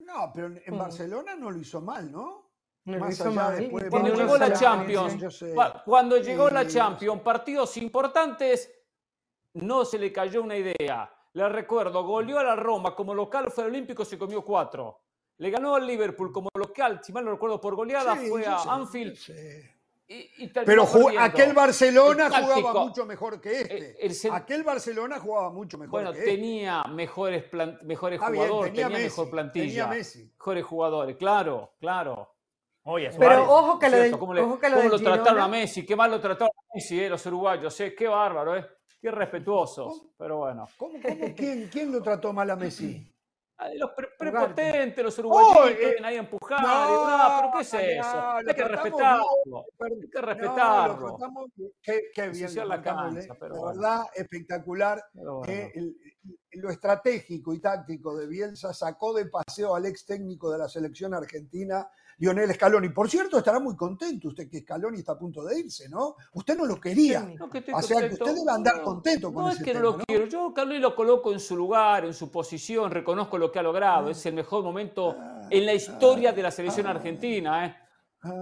No, 0.00 0.30
pero 0.34 0.46
en 0.48 0.74
Mm. 0.74 0.78
Barcelona 0.78 1.34
no 1.34 1.50
lo 1.50 1.58
hizo 1.58 1.80
mal, 1.80 2.10
¿no? 2.10 2.50
Más 2.84 3.12
hizo 3.12 3.24
allá 3.24 3.34
mal, 3.34 3.56
después 3.56 3.82
y 3.82 3.84
de- 3.84 3.90
tiene 3.90 4.10
Cuando 4.10 4.22
llegó 4.22 4.38
la 4.38 4.52
Champions, 4.52 5.44
Cuando 5.84 6.16
llegó 6.18 6.50
la 6.50 6.66
Champions, 6.66 7.20
partidos 7.22 7.76
importantes, 7.76 8.72
no 9.54 9.84
se 9.84 9.98
le 9.98 10.10
cayó 10.12 10.42
una 10.42 10.56
idea. 10.56 11.10
Le 11.34 11.48
recuerdo, 11.48 12.02
goleó 12.04 12.38
a 12.38 12.44
la 12.44 12.56
Roma 12.56 12.94
como 12.94 13.14
local, 13.14 13.50
fue 13.50 13.64
al 13.64 13.70
Olímpico, 13.70 14.04
se 14.04 14.18
comió 14.18 14.42
cuatro. 14.42 15.02
Le 15.36 15.50
ganó 15.50 15.74
al 15.74 15.86
Liverpool 15.86 16.32
como 16.32 16.48
local, 16.54 17.00
si 17.02 17.12
mal 17.12 17.24
no 17.24 17.32
recuerdo 17.32 17.60
por 17.60 17.74
goleada, 17.76 18.16
Sí, 18.16 18.28
fue 18.28 18.46
a 18.46 18.58
sé, 18.58 18.68
Anfield. 18.70 19.16
Y, 20.08 20.44
y 20.44 20.48
terminó 20.48 20.84
Pero 20.86 20.86
perdiendo. 21.04 21.20
aquel 21.20 21.52
Barcelona 21.52 22.30
jugaba 22.30 22.84
mucho 22.84 23.04
mejor 23.06 23.40
que 23.40 23.60
este. 23.60 23.76
El- 23.76 23.96
el 24.00 24.10
cen- 24.12 24.32
Aquel 24.34 24.62
Barcelona 24.64 25.20
jugaba 25.20 25.50
mucho 25.50 25.76
mejor 25.78 25.90
Bueno, 25.90 26.12
que 26.12 26.18
este. 26.20 26.30
tenía 26.32 26.82
mejores, 26.84 27.44
plan- 27.44 27.78
mejores 27.82 28.18
bien, 28.18 28.34
jugadores, 28.34 28.72
tenía, 28.72 28.88
Messi, 28.88 29.04
mejor 29.04 29.30
plantilla. 29.30 29.66
Tenía 29.66 29.86
Messi. 29.86 30.32
Mejores 30.38 30.64
jugadores, 30.64 31.16
claro, 31.16 31.74
claro. 31.78 32.34
Oye, 32.84 33.10
Pero 33.18 33.42
ojo 33.52 33.78
que 33.78 33.90
lo 33.90 33.96
del, 33.98 34.18
¿Cómo, 34.18 34.32
le- 34.32 34.40
ojo 34.40 34.58
que 34.58 34.68
lo, 34.70 34.76
cómo 34.78 34.88
lo 34.88 34.98
trataron 34.98 35.40
a 35.42 35.48
Messi? 35.48 35.84
Qué 35.84 35.94
mal 35.94 36.10
lo 36.10 36.18
trataron 36.20 36.52
a 36.56 36.74
Messi, 36.74 36.98
eh, 37.04 37.10
los 37.10 37.24
uruguayos. 37.26 37.78
eh, 37.80 37.94
Qué 37.94 38.08
bárbaro, 38.08 38.56
¿eh? 38.56 38.66
Qué 39.00 39.10
respetuosos. 39.10 39.98
¿Cómo? 39.98 40.10
Pero 40.16 40.38
bueno. 40.38 40.66
¿Cómo, 40.78 40.94
cómo, 41.02 41.34
quién, 41.36 41.68
quién 41.70 41.92
lo 41.92 42.02
trató 42.02 42.32
mal 42.32 42.48
a 42.50 42.56
Messi? 42.56 43.14
Ay, 43.60 43.76
Los 43.76 43.90
pre- 43.90 44.08
prepotentes, 44.16 45.04
los 45.04 45.18
uruguayitos, 45.18 45.56
Oh, 45.64 45.68
eh, 45.68 45.96
ahí 46.04 46.14
a 46.14 46.18
empujar. 46.20 46.60
no, 46.62 46.68
"Ah, 46.70 47.38
pero 47.40 47.52
¿qué 47.54 47.62
es 47.62 47.74
eso? 47.74 48.30
Hay 48.30 48.44
que 48.54 48.64
respetarlo. 48.64 49.64
Hay 49.80 50.08
que 50.10 50.20
respetarlo. 50.20 51.18
qué, 51.82 52.02
qué 52.14 52.28
bien, 52.28 52.68
la 52.68 52.80
cancha, 52.80 53.20
eh, 53.34 53.36
pero 53.40 53.54
la 53.56 53.60
bueno. 53.60 53.80
verdad, 53.80 54.02
espectacular. 54.14 55.04
Pero 55.12 55.38
bueno. 55.38 55.52
Eh, 55.52 55.72
el- 55.74 55.96
lo 56.52 56.70
estratégico 56.70 57.52
y 57.52 57.60
táctico 57.60 58.16
de 58.16 58.26
Bielsa 58.28 58.72
sacó 58.72 59.12
de 59.12 59.26
paseo 59.26 59.74
al 59.74 59.86
ex 59.86 60.06
técnico 60.06 60.50
de 60.52 60.58
la 60.58 60.68
selección 60.68 61.12
argentina, 61.14 61.88
Lionel 62.18 62.52
Scaloni. 62.54 62.88
Por 62.90 63.08
cierto, 63.08 63.38
estará 63.38 63.60
muy 63.60 63.76
contento 63.76 64.28
usted 64.28 64.48
que 64.48 64.60
Scaloni 64.60 64.98
está 64.98 65.12
a 65.12 65.18
punto 65.18 65.44
de 65.44 65.60
irse, 65.60 65.88
¿no? 65.88 66.16
Usted 66.34 66.56
no 66.56 66.66
lo 66.66 66.80
quería. 66.80 67.20
No, 67.38 67.48
que 67.48 67.64
O 67.72 67.82
sea, 67.82 68.00
que 68.00 68.14
usted 68.14 68.34
debe 68.34 68.50
andar 68.50 68.82
contento 68.82 69.32
con 69.32 69.44
No 69.44 69.50
ese 69.50 69.58
es 69.58 69.64
que 69.64 69.74
no 69.74 69.80
lo 69.80 69.96
¿no? 69.98 70.04
quiero. 70.06 70.26
Yo, 70.26 70.52
Carlos, 70.52 70.80
lo 70.80 70.94
coloco 70.94 71.32
en 71.32 71.40
su 71.40 71.56
lugar, 71.56 72.04
en 72.04 72.14
su 72.14 72.30
posición. 72.30 72.90
Reconozco 72.90 73.38
lo 73.38 73.50
que 73.52 73.58
ha 73.58 73.62
logrado. 73.62 74.10
Es 74.10 74.24
el 74.26 74.34
mejor 74.34 74.62
momento 74.64 75.16
en 75.48 75.66
la 75.66 75.74
historia 75.74 76.32
de 76.32 76.42
la 76.42 76.50
selección 76.50 76.86
ah, 76.86 76.90
argentina. 76.90 77.66
¿eh? 77.66 77.76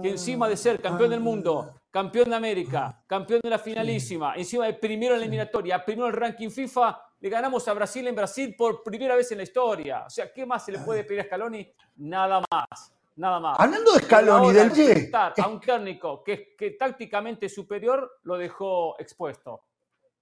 que 0.01 0.09
encima 0.09 0.49
de 0.49 0.57
ser 0.57 0.81
campeón 0.81 1.11
del 1.11 1.19
mundo, 1.19 1.81
campeón 1.91 2.29
de 2.29 2.35
América, 2.35 3.03
campeón 3.05 3.41
de 3.43 3.49
la 3.49 3.59
finalísima, 3.59 4.35
encima 4.35 4.65
de 4.65 4.73
primero 4.73 5.13
en 5.13 5.19
la 5.19 5.25
eliminatoria, 5.25 5.83
primero 5.85 6.07
en 6.07 6.15
el 6.15 6.19
ranking 6.19 6.49
FIFA, 6.49 6.99
le 7.19 7.29
ganamos 7.29 7.67
a 7.67 7.73
Brasil 7.73 8.07
en 8.07 8.15
Brasil 8.15 8.55
por 8.57 8.83
primera 8.83 9.15
vez 9.15 9.31
en 9.31 9.37
la 9.37 9.43
historia. 9.43 10.05
O 10.05 10.09
sea, 10.09 10.31
¿qué 10.33 10.45
más 10.45 10.65
se 10.65 10.71
le 10.71 10.79
puede 10.79 11.03
pedir 11.03 11.21
a 11.21 11.23
Scaloni? 11.25 11.67
Nada 11.97 12.41
más, 12.51 12.93
nada 13.17 13.39
más. 13.39 13.59
Hablando 13.59 13.93
de 13.93 13.99
Scaloni, 13.99 14.53
del 14.53 14.71
Che, 14.71 14.85
enfrentar 14.91 15.33
a 15.37 15.47
un 15.47 15.59
técnico 15.59 16.23
que, 16.23 16.55
que 16.55 16.71
tácticamente 16.71 17.49
superior 17.49 18.19
lo 18.23 18.37
dejó 18.37 18.99
expuesto. 18.99 19.63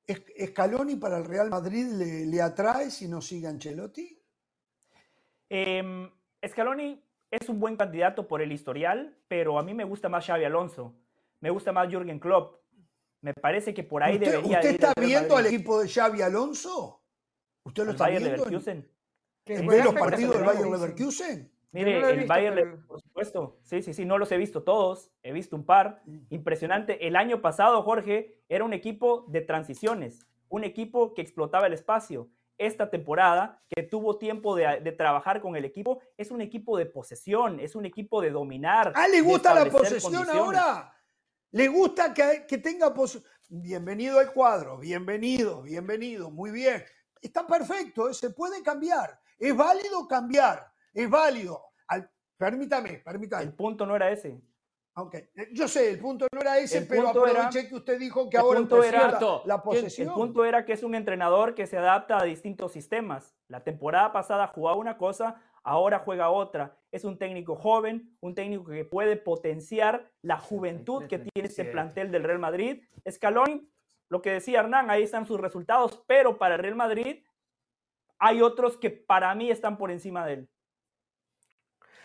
¿Es- 0.08 0.24
¿Scaloni 0.50 0.96
para 0.98 1.18
el 1.18 1.25
Real 1.25 1.50
Madrid 1.50 1.86
le, 1.94 2.25
le 2.25 2.42
atrae 2.42 2.90
si 2.92 3.08
no 3.08 3.22
sigue 3.22 3.48
Ancelotti? 3.48 4.20
Em, 5.50 6.10
Scaloni 6.48 7.02
es 7.32 7.50
un 7.50 7.60
buen 7.60 7.75
candidato 7.75 8.28
por 8.28 8.42
el 8.42 8.52
historial, 8.52 9.18
pero 9.28 9.58
a 9.60 9.64
mí 9.64 9.74
me 9.74 9.84
gusta 9.84 10.10
más 10.10 10.25
Xavi 10.25 10.46
Alonso. 10.46 10.94
Me 11.42 11.50
gusta 11.50 11.72
más 11.72 11.88
Jürgen 11.90 12.20
Klopp. 12.20 12.62
Me 13.22 13.34
parece 13.34 13.74
que 13.74 13.84
por 13.84 14.04
ahí 14.04 14.16
¿Usted, 14.16 14.32
debería 14.32 14.58
usted 14.60 14.70
está 14.72 14.94
viendo 15.00 15.36
al 15.36 15.48
equipo 15.48 15.82
de 15.82 15.90
Xavi 15.90 16.22
Alonso? 16.22 17.02
¿Usted 17.64 17.86
lo 17.86 17.92
está 17.92 18.06
Bayern 18.06 18.24
viendo? 18.25 18.46
en- 19.48 19.68
¿Ve 19.68 19.84
los 19.84 19.94
partidos 19.96 20.36
del 20.36 20.44
Bayern. 20.46 20.72
Leverkusen? 20.72 21.52
Mire, 21.75 22.00
no 22.01 22.08
el 22.10 22.17
visto, 22.17 22.34
Bayern, 22.34 22.55
pero- 22.55 22.88
por 22.88 23.01
supuesto. 23.01 23.58
Sí, 23.63 23.82
sí, 23.82 23.94
sí, 23.94 24.05
no 24.05 24.17
los 24.17 24.32
he 24.32 24.38
visto 24.38 24.63
todos. 24.63 25.12
He 25.24 25.32
visto 25.32 25.55
un 25.55 25.65
par. 25.65 26.01
Mm. 26.05 26.17
Impresionante. 26.29 27.08
El 27.08 27.15
año 27.15 27.41
pasado, 27.41 27.84
Jorge, 27.84 28.41
era 28.50 28.63
un 28.63 28.74
equipo 28.74 29.25
de 29.27 29.41
transiciones, 29.41 30.25
un 30.50 30.63
equipo 30.63 31.13
que 31.13 31.22
explotaba 31.22 31.67
el 31.67 31.74
espacio. 31.74 32.29
Esta 32.58 32.89
temporada, 32.89 33.62
que 33.67 33.84
tuvo 33.84 34.17
tiempo 34.17 34.55
de, 34.55 34.79
de 34.79 34.91
trabajar 34.94 35.41
con 35.41 35.58
el 35.58 35.65
equipo, 35.65 36.00
es 36.17 36.32
un 36.32 36.39
equipo 36.39 36.77
de 36.77 36.86
posesión, 36.86 37.60
es 37.60 37.75
un 37.75 37.86
equipo 37.86 38.22
de 38.22 38.32
dominar. 38.32 38.94
Ah, 38.96 39.10
¿le 39.10 39.20
gusta 39.22 39.53
la 39.53 39.70
posesión 39.70 40.29
ahora? 40.29 40.94
¿Le 41.51 41.67
gusta 41.67 42.13
que, 42.13 42.46
que 42.48 42.58
tenga 42.58 42.94
posesión? 42.94 43.29
Bienvenido 43.50 44.20
al 44.20 44.32
cuadro, 44.34 44.77
bienvenido, 44.77 45.62
bienvenido, 45.63 46.32
muy 46.32 46.50
bien. 46.51 46.84
Está 47.22 47.46
perfecto, 47.46 48.10
¿eh? 48.10 48.13
se 48.13 48.29
puede 48.29 48.63
cambiar. 48.63 49.20
Es 49.38 49.55
válido 49.55 50.08
cambiar, 50.08 50.65
es 50.96 51.10
válido. 51.10 51.62
Al- 51.88 52.10
permítame, 52.38 53.00
permítame. 53.06 53.44
El 53.44 53.54
punto 53.54 53.86
no 53.86 53.96
era 53.96 54.10
ese. 54.10 54.42
Ok, 54.98 55.14
eh, 55.16 55.50
Yo 55.52 55.68
sé, 55.68 55.92
el 55.92 56.00
punto 56.00 56.25
no 56.32 56.40
era 56.40 56.58
ese, 56.58 56.78
El 56.80 56.88
pero 56.88 57.04
punto 57.04 57.28
era- 57.28 57.46
aproveché 57.48 57.68
que 57.68 57.75
usted 57.75 58.00
dijo 58.00 58.30
que 58.30 58.38
el 58.38 58.42
ahora 58.44 58.60
punto 58.60 58.82
era- 58.82 59.00
Cierto, 59.10 59.42
la 59.46 59.56
que 59.56 59.60
el 59.60 59.64
posesión. 59.64 60.08
El 60.08 60.14
punto 60.14 60.46
era 60.46 60.66
que 60.66 60.72
es 60.74 60.84
un 60.84 60.96
entrenador 60.96 61.54
que 61.54 61.68
se 61.68 61.78
adapta 61.78 62.18
a 62.18 62.24
distintos 62.24 62.72
sistemas. 62.72 63.36
La 63.50 63.62
temporada 63.64 64.14
pasada 64.14 64.48
jugaba 64.48 64.78
una 64.78 64.98
cosa, 64.98 65.42
ahora 65.64 66.00
juega 66.00 66.30
otra. 66.30 66.78
Es 66.92 67.04
un 67.04 67.18
técnico 67.18 67.56
joven, 67.58 68.16
un 68.22 68.36
técnico 68.36 68.72
que 68.72 68.86
puede 68.86 69.18
potenciar 69.18 70.10
la 70.22 70.38
juventud 70.40 71.02
que 71.08 71.18
tiene 71.20 71.30
este 71.48 71.64
37. 71.66 71.72
plantel 71.74 72.12
del 72.12 72.24
Real 72.24 72.40
Madrid. 72.40 72.82
Scaloni, 73.10 73.70
lo 74.10 74.22
que 74.22 74.30
decía 74.32 74.62
Hernán, 74.62 74.90
ahí 74.90 75.04
están 75.04 75.25
sus 75.25 75.42
resultados, 75.42 76.06
pero 76.08 76.38
para 76.38 76.56
el 76.56 76.62
Real 76.62 76.75
Madrid 76.75 77.22
hay 78.18 78.42
otros 78.42 78.78
que 78.78 78.92
para 78.92 79.36
mí 79.36 79.52
están 79.52 79.78
por 79.78 79.92
encima 79.92 80.25
de 80.25 80.34
él. 80.34 80.50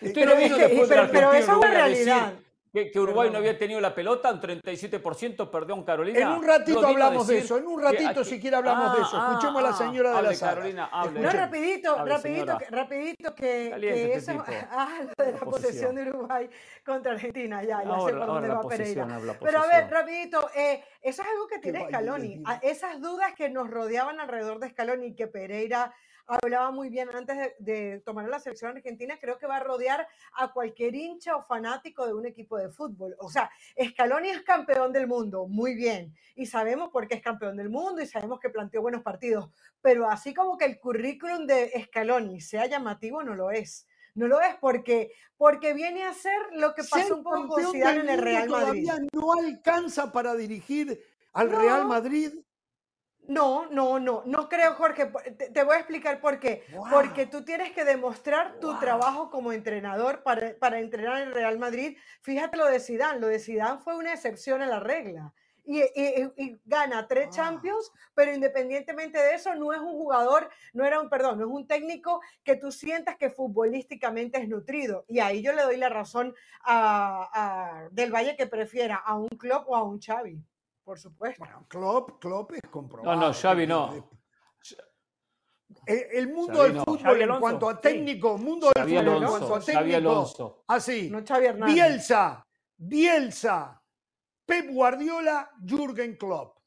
Usted 0.00 0.14
Pero, 0.14 0.30
no 0.32 0.36
es 0.38 0.44
vino 0.44 0.56
que- 0.56 0.62
después 0.68 0.88
de 0.88 0.94
pero- 0.94 1.06
la 1.06 1.12
pero 1.12 1.28
Argentina, 1.28 1.38
eso 1.38 1.52
es 1.52 1.58
una 1.58 1.70
realidad. 1.70 2.32
Que, 2.72 2.88
que 2.88 3.00
Uruguay 3.00 3.26
no 3.26 3.32
Perdón. 3.32 3.48
había 3.48 3.58
tenido 3.58 3.80
la 3.80 3.92
pelota, 3.92 4.30
un 4.30 4.40
37% 4.40 5.50
perdió 5.50 5.74
en 5.74 5.82
Carolina. 5.82 6.20
En 6.20 6.28
un 6.28 6.46
ratito 6.46 6.86
hablamos 6.86 7.26
de 7.26 7.38
eso, 7.38 7.56
en 7.58 7.66
un 7.66 7.80
que 7.80 7.84
ratito 7.84 8.22
siquiera 8.22 8.58
hablamos 8.58 8.94
de 8.96 9.02
eso. 9.02 9.10
Ah, 9.14 9.30
Escuchemos 9.32 9.58
a 9.60 9.62
la 9.64 9.68
ah, 9.70 9.72
señora 9.76 10.14
de 10.14 10.22
la 10.22 10.34
sala. 10.34 10.52
Carolina, 10.54 10.88
hable. 10.92 11.20
No, 11.20 11.30
rapidito, 11.32 11.98
Hable, 11.98 12.12
rapidito, 12.14 12.58
que- 12.58 12.66
rapidito 12.66 13.34
que, 13.34 13.76
que 13.80 14.04
este 14.14 14.14
eso, 14.14 14.32
tipo. 14.32 14.44
ah, 14.70 14.98
lo 15.00 15.24
de 15.24 15.32
la 15.32 15.38
La 15.38 15.44
posesión 15.44 15.50
posesión. 15.50 15.94
de 15.96 16.02
Uruguay 16.10 16.50
contra 16.86 17.12
Argentina, 17.12 17.60
ya, 17.64 17.68
ya 17.68 17.82
sé 17.82 17.88
Ahora, 17.88 17.98
por 17.98 18.12
ahora 18.12 18.32
dónde 18.32 18.48
va 18.50 18.68
Pereira. 18.68 19.20
Pero 19.40 19.58
a 19.58 19.66
ver, 19.66 19.90
rapidito, 19.90 20.50
eh, 20.54 20.84
eso 21.02 21.22
es 21.22 21.28
algo 21.28 21.48
que 21.48 21.58
tiene 21.58 21.86
Scaloni. 21.88 22.40
Esas 22.62 23.00
dudas 23.00 23.32
que 23.34 23.50
nos 23.50 23.68
rodeaban 23.68 24.20
alrededor 24.20 24.60
de 24.60 24.68
Scaloni 24.70 25.06
y 25.08 25.14
que 25.16 25.26
Pereira 25.26 25.92
hablaba 26.30 26.70
muy 26.70 26.88
bien 26.88 27.08
antes 27.14 27.36
de, 27.36 27.54
de, 27.58 28.00
tomar 28.00 28.28
la 28.28 28.38
selección 28.38 28.76
argentina, 28.76 29.18
creo 29.20 29.38
que 29.38 29.46
va 29.46 29.56
a 29.56 29.64
rodear 29.64 30.06
a 30.34 30.52
cualquier 30.52 30.94
hincha 30.94 31.36
o 31.36 31.42
fanático 31.42 32.06
de 32.06 32.14
un 32.14 32.26
equipo 32.26 32.56
de 32.56 32.68
fútbol. 32.68 33.16
O 33.18 33.28
sea, 33.28 33.50
Scaloni 33.82 34.30
es 34.30 34.42
campeón 34.42 34.92
del 34.92 35.06
mundo, 35.06 35.46
muy 35.46 35.74
bien, 35.74 36.14
y 36.36 36.46
sabemos 36.46 36.90
por 36.90 37.08
qué 37.08 37.16
es 37.16 37.22
campeón 37.22 37.56
del 37.56 37.68
mundo 37.68 38.00
y 38.00 38.06
sabemos 38.06 38.38
que 38.38 38.50
planteó 38.50 38.82
buenos 38.82 39.02
partidos, 39.02 39.50
pero 39.82 40.08
así 40.08 40.32
como 40.32 40.56
que 40.56 40.66
el 40.66 40.78
currículum 40.78 41.46
de 41.46 41.72
Scaloni 41.86 42.40
sea 42.40 42.66
llamativo, 42.66 43.22
no 43.22 43.34
lo 43.34 43.50
es. 43.50 43.86
No 44.14 44.26
lo 44.26 44.40
es 44.40 44.56
porque, 44.60 45.12
porque 45.36 45.72
viene 45.72 46.02
a 46.02 46.12
ser 46.12 46.34
lo 46.52 46.74
que 46.74 46.82
pasó 46.82 47.16
un 47.16 47.22
poco 47.22 47.48
con 47.48 47.72
Zidane 47.72 48.00
en 48.00 48.08
el 48.08 48.20
Real 48.20 48.48
Madrid. 48.48 48.84
Todavía 48.86 49.08
no 49.12 49.32
alcanza 49.34 50.10
para 50.10 50.34
dirigir 50.34 51.00
al 51.32 51.50
no. 51.50 51.60
Real 51.60 51.86
Madrid. 51.86 52.32
No, 53.28 53.66
no, 53.66 54.00
no, 54.00 54.22
no 54.26 54.48
creo, 54.48 54.74
Jorge. 54.74 55.06
Te, 55.36 55.50
te 55.50 55.62
voy 55.62 55.76
a 55.76 55.78
explicar 55.78 56.20
por 56.20 56.40
qué. 56.40 56.64
Wow. 56.72 56.86
Porque 56.90 57.26
tú 57.26 57.44
tienes 57.44 57.72
que 57.72 57.84
demostrar 57.84 58.58
tu 58.58 58.72
wow. 58.72 58.80
trabajo 58.80 59.30
como 59.30 59.52
entrenador 59.52 60.22
para, 60.22 60.56
para 60.58 60.80
entrenar 60.80 61.22
en 61.22 61.32
Real 61.32 61.58
Madrid. 61.58 61.96
Fíjate 62.22 62.56
lo 62.56 62.66
de 62.66 62.80
Zidane. 62.80 63.20
Lo 63.20 63.28
de 63.28 63.38
Zidane 63.38 63.80
fue 63.80 63.96
una 63.96 64.12
excepción 64.12 64.62
a 64.62 64.66
la 64.66 64.80
regla. 64.80 65.32
Y, 65.64 65.82
y, 65.82 66.32
y, 66.36 66.60
gana 66.64 67.06
tres 67.06 67.28
ah. 67.28 67.30
Champions, 67.32 67.92
pero 68.14 68.34
independientemente 68.34 69.18
de 69.18 69.34
eso, 69.34 69.54
no 69.54 69.72
es 69.72 69.78
un 69.78 69.92
jugador, 69.92 70.50
no 70.72 70.84
era 70.84 71.00
un, 71.00 71.08
perdón, 71.08 71.38
no 71.38 71.44
es 71.44 71.52
un 71.52 71.66
técnico 71.66 72.20
que 72.42 72.56
tú 72.56 72.72
sientas 72.72 73.16
que 73.16 73.30
futbolísticamente 73.30 74.40
es 74.40 74.48
nutrido. 74.48 75.04
Y 75.06 75.20
ahí 75.20 75.42
yo 75.42 75.52
le 75.52 75.62
doy 75.62 75.76
la 75.76 75.88
razón 75.88 76.34
a, 76.64 77.28
a 77.32 77.88
Del 77.90 78.12
Valle 78.12 78.36
que 78.36 78.48
prefiera 78.48 78.96
a 78.96 79.16
un 79.16 79.28
Klopp 79.28 79.68
o 79.68 79.76
a 79.76 79.84
un 79.84 80.00
Xavi, 80.00 80.42
por 80.90 80.98
supuesto. 80.98 81.44
Bueno, 81.44 81.66
Klopp, 81.68 82.20
Klopp 82.20 82.50
es 82.54 82.62
comprobado. 82.68 83.20
No, 83.20 83.28
no, 83.28 83.32
Xavi 83.32 83.64
no. 83.64 84.10
El, 85.86 85.98
el 86.10 86.32
mundo 86.32 86.54
Xavi 86.54 86.66
del 86.66 86.76
no. 86.78 86.84
fútbol 86.84 87.22
en 87.22 87.38
cuanto 87.38 87.68
a 87.68 87.80
técnico, 87.80 88.36
sí. 88.36 88.44
mundo 88.44 88.70
Xavi 88.76 88.92
del 88.94 88.98
Alonso, 88.98 89.20
fútbol 89.20 89.34
en 89.34 89.38
cuanto 89.38 89.54
a 89.54 89.60
Xavi 89.60 89.90
técnico, 89.92 90.10
Alonso. 90.10 90.64
así. 90.66 91.08
No 91.08 91.24
Xavi 91.24 91.46
Hernández. 91.46 91.74
Bielsa, 91.76 92.46
Bielsa, 92.76 93.82
Pep 94.44 94.66
Guardiola, 94.68 95.52
Jürgen 95.64 96.16
Klopp. 96.16 96.58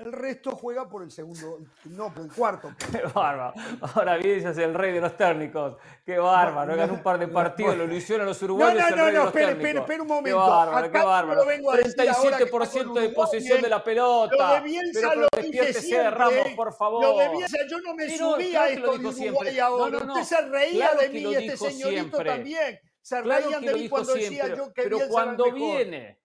El 0.00 0.12
resto 0.12 0.52
juega 0.52 0.88
por 0.88 1.02
el 1.02 1.10
segundo, 1.10 1.58
no, 1.84 2.12
por 2.14 2.24
el 2.24 2.32
cuarto. 2.32 2.72
Qué 2.92 3.02
bárbaro. 3.14 3.52
Ahora 3.82 4.16
Bielsa 4.16 4.50
es 4.50 4.58
el 4.58 4.72
rey 4.72 4.92
de 4.94 5.00
los 5.00 5.14
técnicos. 5.16 5.76
Qué 6.06 6.18
bárbaro. 6.18 6.74
Ganó 6.74 6.94
un 6.94 7.02
par 7.02 7.18
de 7.18 7.28
partidos, 7.28 7.76
lo 7.76 7.84
ilusiona 7.84 8.22
a 8.24 8.26
los 8.26 8.42
uruguayos. 8.42 8.82
No, 8.90 8.96
no, 8.96 8.96
no, 8.96 9.12
no, 9.12 9.26
espera, 9.28 9.50
espera, 9.50 9.80
espera 9.80 10.02
un 10.02 10.08
momento. 10.08 10.38
Qué 10.38 10.50
bárbaro, 10.50 10.86
Acá 10.86 11.00
qué 11.00 11.04
bárbaro. 11.06 11.44
37% 11.44 13.00
de 13.00 13.08
posesión 13.10 13.60
de 13.60 13.68
la 13.68 13.84
pelota. 13.84 14.36
Lo 14.36 14.54
de 14.54 14.60
Bielsa 14.60 15.14
lo 15.14 15.28
dije 15.40 15.72
siempre. 15.74 16.10
Ramos, 16.10 16.48
por 16.56 16.72
favor. 16.72 17.02
Lo 17.02 17.18
de 17.18 17.28
Bielsa, 17.30 17.58
yo 17.68 17.78
no 17.80 17.94
me 17.94 18.16
subía 18.16 18.62
a 18.62 18.68
esto 18.70 18.96
de 18.98 19.06
Uruguay 19.06 19.58
ahora. 19.58 19.90
No, 19.90 19.98
no, 20.00 20.06
no. 20.06 20.20
Usted 20.20 20.36
se 20.36 20.48
reía 20.48 20.90
Claro 20.90 21.00
de 21.00 21.08
mí 21.10 21.20
y 21.20 21.34
este 21.34 21.56
señorito 21.56 21.88
siempre. 21.88 22.24
también. 22.30 22.80
Se 23.02 23.22
Claro 23.22 23.46
reían 23.46 23.64
de 23.64 23.74
mí 23.74 23.88
cuando 23.88 24.14
decía 24.14 24.54
yo 24.54 24.72
que 24.72 24.82
pero 24.82 24.98
cuando 25.08 25.52
viene, 25.52 26.19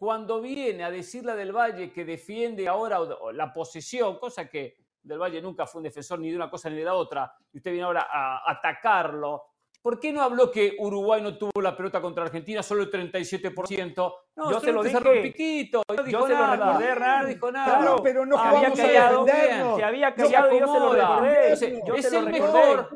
cuando 0.00 0.40
viene 0.40 0.82
a 0.82 0.90
decirle 0.90 1.32
a 1.32 1.36
Del 1.36 1.52
Valle 1.52 1.92
que 1.92 2.06
defiende 2.06 2.66
ahora 2.66 3.00
la 3.34 3.52
posesión, 3.52 4.18
cosa 4.18 4.48
que 4.48 4.78
Del 5.02 5.18
Valle 5.18 5.42
nunca 5.42 5.66
fue 5.66 5.80
un 5.80 5.82
defensor 5.82 6.18
ni 6.18 6.30
de 6.30 6.36
una 6.36 6.48
cosa 6.48 6.70
ni 6.70 6.76
de 6.76 6.86
la 6.86 6.94
otra, 6.94 7.30
y 7.52 7.58
usted 7.58 7.70
viene 7.70 7.84
ahora 7.84 8.08
a 8.10 8.50
atacarlo, 8.50 9.49
¿Por 9.82 9.98
qué 9.98 10.12
no 10.12 10.20
habló 10.22 10.50
que 10.50 10.76
Uruguay 10.78 11.22
no 11.22 11.38
tuvo 11.38 11.62
la 11.62 11.74
pelota 11.74 12.02
contra 12.02 12.24
Argentina, 12.24 12.62
solo 12.62 12.82
el 12.82 12.90
37%? 12.90 14.14
No, 14.36 14.50
yo 14.52 14.60
se 14.60 14.72
lo 14.72 14.82
dije. 14.82 14.96
Un 14.98 15.22
piquito, 15.22 15.82
no 15.88 16.02
dijo 16.02 16.20
yo 16.20 16.26
se 16.26 16.32
nada, 16.34 16.56
lo 16.56 16.64
recordé, 16.66 16.88
Hernán. 16.90 17.22
No 17.22 17.28
dijo 17.28 17.52
nada. 17.52 17.78
Claro, 17.78 17.96
pero 18.02 18.26
no 18.26 18.38
había 18.38 18.60
vamos 18.68 18.78
callado, 18.78 19.20
a 19.20 19.24
defendernos. 19.24 19.76
Se 19.76 19.84
había 19.84 20.14
callado 20.14 20.54
y 20.54 20.60
yo 20.60 20.66
se 20.66 20.78
lo 20.80 20.92
recordé. 20.92 21.42
Entonces, 21.44 21.82
yo 21.86 21.94
es 21.94 22.04
se 22.04 22.10
lo 22.10 22.18
el 22.20 22.26
recordé. 22.26 22.52
mejor, 22.52 22.88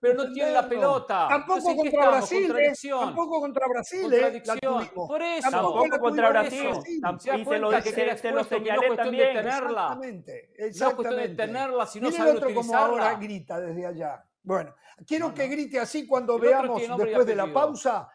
pero 0.00 0.14
no 0.14 0.32
tiene 0.32 0.50
la 0.52 0.68
pelota. 0.68 1.26
Tampoco 1.28 1.58
Entonces, 1.58 1.82
¿qué 1.82 1.90
contra? 1.92 2.10
Brasil, 2.10 2.54
¿eh? 2.58 2.72
Tampoco 2.90 3.40
contra 3.40 3.66
Brasil, 3.68 4.00
¿eh? 4.00 4.10
Contradicción. 4.10 4.58
tuvimos. 4.60 5.08
Por 5.08 5.22
eso. 5.22 5.50
Tampoco 5.50 5.80
Tampoco 5.82 6.00
contra 6.02 6.28
Brasil. 6.28 6.68
Y 6.82 7.44
se 7.44 7.58
lo, 7.58 7.70
que 7.70 7.82
se- 7.82 7.90
se 7.92 8.04
lo 8.04 8.12
expuesto, 8.12 8.30
no 8.38 8.44
señalé 8.44 8.86
cuestión 8.88 8.96
de 8.96 9.22
también. 9.24 9.34
tenerla. 9.34 9.82
Exactamente, 9.82 10.50
No 10.58 10.66
es 10.88 10.94
cuestión 10.94 11.20
de 11.20 11.28
tenerla, 11.28 11.86
si 11.86 12.00
no 12.00 12.10
sabe 12.10 12.30
el 12.30 12.36
otro 12.36 12.48
como 12.48 12.60
utilizarla. 12.60 12.86
ahora 12.88 13.14
grita 13.14 13.60
desde 13.60 13.86
allá. 13.86 14.24
Bueno, 14.42 14.74
quiero 15.06 15.28
No, 15.28 15.34
que 15.34 15.48
grite 15.48 15.78
así 15.78 16.06
cuando 16.06 16.38
veamos 16.38 16.80
después 16.98 17.26
de 17.26 17.36
la 17.36 17.52
pausa 17.52 18.08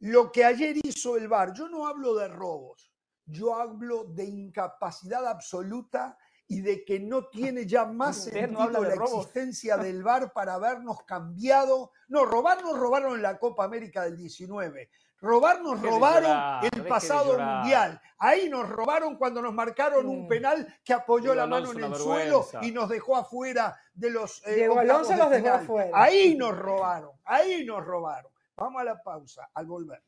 lo 0.00 0.30
que 0.30 0.44
ayer 0.44 0.76
hizo 0.84 1.16
el 1.16 1.28
VAR. 1.28 1.52
Yo 1.54 1.68
no 1.68 1.86
hablo 1.86 2.14
de 2.14 2.28
robos, 2.28 2.92
yo 3.24 3.54
hablo 3.54 4.04
de 4.04 4.24
incapacidad 4.24 5.26
absoluta 5.26 6.18
y 6.46 6.60
de 6.60 6.84
que 6.84 7.00
no 7.00 7.28
tiene 7.28 7.66
ya 7.66 7.84
más 7.86 8.18
Usted 8.18 8.32
sentido 8.32 8.70
no 8.70 8.80
la 8.82 8.94
robos. 8.94 9.26
existencia 9.26 9.76
del 9.78 10.02
VAR 10.02 10.32
para 10.32 10.54
habernos 10.54 11.02
cambiado. 11.04 11.92
No, 12.08 12.26
robarnos 12.26 12.78
robaron 12.78 13.14
en 13.14 13.22
la 13.22 13.38
Copa 13.38 13.64
América 13.64 14.02
del 14.02 14.16
19. 14.16 14.90
Robarnos 15.24 15.72
Deje 15.80 15.84
de 15.86 15.90
robaron 15.90 16.22
llorar, 16.28 16.64
el 16.72 16.86
pasado 16.86 17.38
mundial. 17.38 18.00
Ahí 18.18 18.48
nos 18.48 18.68
robaron 18.68 19.16
cuando 19.16 19.42
nos 19.42 19.54
marcaron 19.54 20.06
un 20.06 20.24
Mm. 20.24 20.28
penal 20.28 20.78
que 20.84 20.92
apoyó 20.92 21.32
Diego 21.32 21.34
la 21.34 21.46
mano 21.46 21.70
Alonso, 21.70 21.78
en 21.86 21.92
el 21.92 21.98
suelo 21.98 22.46
y 22.62 22.72
nos 22.72 22.88
dejó 22.88 23.16
afuera 23.16 23.76
de 23.94 24.10
los 24.10 24.46
eh, 24.46 24.54
Diego 24.54 24.78
Alonso 24.78 25.12
de 25.12 25.16
los 25.18 25.30
dejó 25.30 25.48
afuera. 25.48 25.90
Ahí 25.94 26.34
nos 26.36 26.56
robaron, 26.56 27.12
ahí 27.24 27.64
nos 27.64 27.84
robaron. 27.84 28.30
Vamos 28.56 28.80
a 28.80 28.84
la 28.84 29.02
pausa, 29.02 29.48
al 29.54 29.66
volver. 29.66 30.02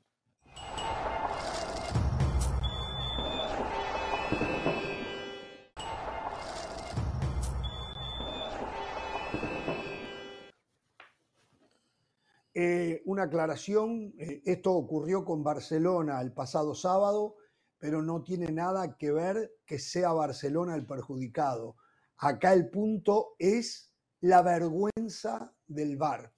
Eh, 12.58 13.02
una 13.04 13.24
aclaración, 13.24 14.14
eh, 14.18 14.40
esto 14.46 14.72
ocurrió 14.72 15.26
con 15.26 15.44
Barcelona 15.44 16.22
el 16.22 16.32
pasado 16.32 16.74
sábado, 16.74 17.36
pero 17.76 18.00
no 18.00 18.22
tiene 18.22 18.50
nada 18.50 18.96
que 18.96 19.12
ver 19.12 19.56
que 19.66 19.78
sea 19.78 20.14
Barcelona 20.14 20.74
el 20.74 20.86
perjudicado. 20.86 21.76
Acá 22.16 22.54
el 22.54 22.70
punto 22.70 23.34
es 23.38 23.92
la 24.22 24.40
vergüenza 24.40 25.54
del 25.66 25.98
VAR. 25.98 26.32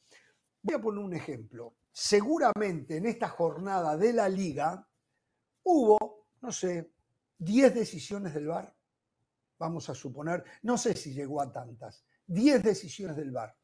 Voy 0.61 0.75
a 0.75 0.81
poner 0.81 1.05
un 1.05 1.15
ejemplo. 1.15 1.77
Seguramente 1.93 2.97
en 2.97 3.07
esta 3.07 3.29
jornada 3.29 3.97
de 3.97 4.13
la 4.13 4.29
liga 4.29 4.89
hubo, 5.63 6.27
no 6.41 6.51
sé, 6.51 6.95
10 7.39 7.77
decisiones 7.77 8.35
del 8.35 8.49
VAR. 8.49 8.75
Vamos 9.57 9.89
a 9.89 9.95
suponer, 9.95 10.43
no 10.63 10.77
sé 10.77 10.97
si 10.97 11.15
llegó 11.15 11.41
a 11.41 11.53
tantas, 11.53 12.05
10 12.27 12.61
decisiones 12.65 13.17
del 13.17 13.31
VAR, 13.31 13.57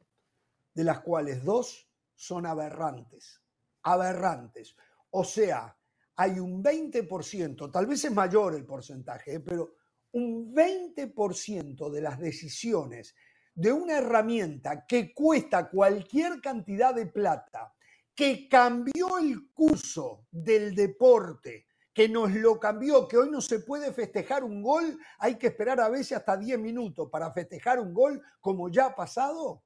de 0.72 0.84
las 0.84 1.00
cuales 1.00 1.42
dos 1.42 1.90
son 2.14 2.46
aberrantes, 2.46 3.40
aberrantes. 3.82 4.76
O 5.10 5.24
sea, 5.24 5.76
hay 6.16 6.38
un 6.38 6.62
20%, 6.62 7.72
tal 7.72 7.86
vez 7.86 8.04
es 8.04 8.12
mayor 8.12 8.54
el 8.54 8.64
porcentaje, 8.64 9.34
¿eh? 9.34 9.40
pero 9.40 9.74
un 10.12 10.54
20% 10.54 11.90
de 11.90 12.00
las 12.00 12.18
decisiones 12.18 13.14
de 13.54 13.72
una 13.72 13.98
herramienta 13.98 14.86
que 14.86 15.12
cuesta 15.12 15.68
cualquier 15.68 16.40
cantidad 16.40 16.94
de 16.94 17.06
plata, 17.06 17.72
que 18.14 18.48
cambió 18.48 19.18
el 19.18 19.50
curso 19.52 20.26
del 20.30 20.74
deporte, 20.74 21.66
que 21.92 22.08
nos 22.08 22.32
lo 22.32 22.58
cambió, 22.58 23.06
que 23.06 23.16
hoy 23.16 23.30
no 23.30 23.40
se 23.40 23.60
puede 23.60 23.92
festejar 23.92 24.42
un 24.42 24.62
gol, 24.62 24.98
hay 25.18 25.36
que 25.36 25.48
esperar 25.48 25.80
a 25.80 25.88
veces 25.88 26.18
hasta 26.18 26.36
10 26.36 26.58
minutos 26.58 27.08
para 27.10 27.32
festejar 27.32 27.78
un 27.78 27.94
gol 27.94 28.20
como 28.40 28.68
ya 28.68 28.86
ha 28.86 28.94
pasado, 28.94 29.62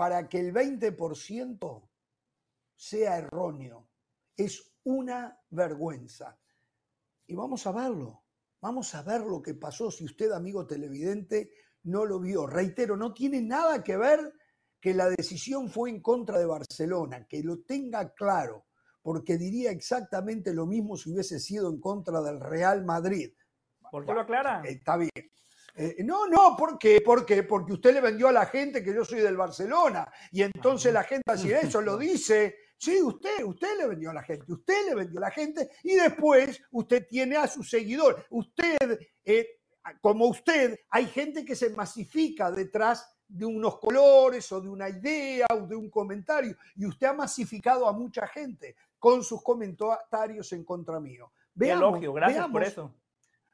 para 0.00 0.30
que 0.30 0.40
el 0.40 0.54
20% 0.54 1.90
sea 2.74 3.18
erróneo. 3.18 3.90
Es 4.34 4.72
una 4.84 5.38
vergüenza. 5.50 6.40
Y 7.26 7.34
vamos 7.34 7.66
a 7.66 7.72
verlo, 7.72 8.24
vamos 8.62 8.94
a 8.94 9.02
ver 9.02 9.20
lo 9.20 9.42
que 9.42 9.52
pasó 9.52 9.90
si 9.90 10.06
usted, 10.06 10.32
amigo 10.32 10.66
televidente, 10.66 11.50
no 11.82 12.06
lo 12.06 12.18
vio. 12.18 12.46
Reitero, 12.46 12.96
no 12.96 13.12
tiene 13.12 13.42
nada 13.42 13.84
que 13.84 13.98
ver 13.98 14.20
que 14.80 14.94
la 14.94 15.10
decisión 15.10 15.68
fue 15.68 15.90
en 15.90 16.00
contra 16.00 16.38
de 16.38 16.46
Barcelona, 16.46 17.26
que 17.28 17.42
lo 17.42 17.60
tenga 17.60 18.14
claro, 18.14 18.68
porque 19.02 19.36
diría 19.36 19.70
exactamente 19.70 20.54
lo 20.54 20.64
mismo 20.64 20.96
si 20.96 21.12
hubiese 21.12 21.38
sido 21.38 21.68
en 21.68 21.78
contra 21.78 22.22
del 22.22 22.40
Real 22.40 22.86
Madrid. 22.86 23.34
¿Por 23.90 24.06
qué 24.06 24.14
lo 24.14 24.22
aclara? 24.22 24.62
Está 24.64 24.96
bien. 24.96 25.10
Eh, 25.74 25.96
no, 26.04 26.26
no, 26.26 26.56
¿por 26.56 26.78
qué? 26.78 27.00
¿por 27.00 27.24
qué? 27.24 27.42
Porque 27.42 27.72
usted 27.72 27.94
le 27.94 28.00
vendió 28.00 28.28
a 28.28 28.32
la 28.32 28.46
gente 28.46 28.82
que 28.82 28.94
yo 28.94 29.04
soy 29.04 29.20
del 29.20 29.36
Barcelona 29.36 30.10
y 30.32 30.42
entonces 30.42 30.92
la 30.92 31.04
gente 31.04 31.30
así, 31.30 31.52
eso 31.52 31.80
lo 31.80 31.96
dice. 31.96 32.56
Sí, 32.76 33.00
usted, 33.02 33.44
usted 33.44 33.76
le 33.76 33.88
vendió 33.88 34.10
a 34.10 34.14
la 34.14 34.22
gente, 34.22 34.50
usted 34.50 34.86
le 34.88 34.94
vendió 34.94 35.18
a 35.18 35.22
la 35.22 35.30
gente 35.30 35.68
y 35.82 35.96
después 35.96 36.62
usted 36.70 37.06
tiene 37.06 37.36
a 37.36 37.46
su 37.46 37.62
seguidor. 37.62 38.24
Usted, 38.30 38.98
eh, 39.24 39.46
como 40.00 40.26
usted, 40.26 40.78
hay 40.88 41.06
gente 41.06 41.44
que 41.44 41.54
se 41.54 41.70
masifica 41.70 42.50
detrás 42.50 43.06
de 43.28 43.44
unos 43.44 43.78
colores 43.78 44.50
o 44.52 44.60
de 44.60 44.68
una 44.68 44.88
idea 44.88 45.46
o 45.52 45.66
de 45.66 45.76
un 45.76 45.88
comentario 45.88 46.56
y 46.74 46.86
usted 46.86 47.06
ha 47.06 47.12
masificado 47.12 47.86
a 47.86 47.92
mucha 47.92 48.26
gente 48.26 48.74
con 48.98 49.22
sus 49.22 49.42
comentarios 49.42 50.52
en 50.52 50.64
contra 50.64 50.98
mío. 51.00 51.32
Veamos, 51.54 51.90
elogio, 51.90 52.12
gracias 52.12 52.48
por 52.48 52.64
eso. 52.64 52.94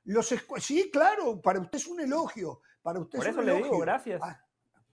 Los 0.07 0.35
sí, 0.59 0.91
claro, 0.91 1.41
para 1.41 1.61
usted 1.61 1.79
es 1.79 1.87
un 1.87 2.01
elogio. 2.01 2.61
Para 2.83 3.01
usted 3.01 3.19
Por 3.19 3.27
es 3.27 3.33
eso 3.33 3.41
un 3.41 3.47
le 3.47 3.55
digo, 3.55 3.67
elogio. 3.67 3.81
gracias. 3.81 4.21
Ah, 4.23 4.41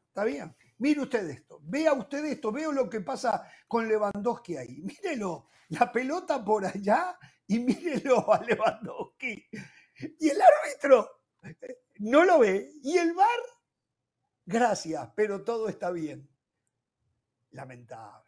está 0.07 0.23
bien. 0.23 0.55
Mire 0.79 1.01
usted 1.01 1.29
esto, 1.29 1.59
vea 1.63 1.93
usted 1.93 2.25
esto, 2.25 2.51
veo 2.51 2.71
lo 2.71 2.89
que 2.89 3.01
pasa 3.01 3.47
con 3.67 3.87
Lewandowski 3.87 4.57
ahí. 4.57 4.81
Mírelo, 4.81 5.49
la 5.69 5.91
pelota 5.91 6.43
por 6.43 6.65
allá 6.65 7.17
y 7.47 7.59
mírelo 7.59 8.31
a 8.33 8.41
Lewandowski. 8.43 9.47
Y 10.19 10.29
el 10.29 10.41
árbitro 10.41 11.21
eh, 11.43 11.83
no 11.99 12.25
lo 12.25 12.39
ve. 12.39 12.71
Y 12.83 12.97
el 12.97 13.13
VAR, 13.13 13.27
gracias, 14.45 15.09
pero 15.15 15.43
todo 15.43 15.69
está 15.69 15.91
bien. 15.91 16.27
Lamentable. 17.51 18.27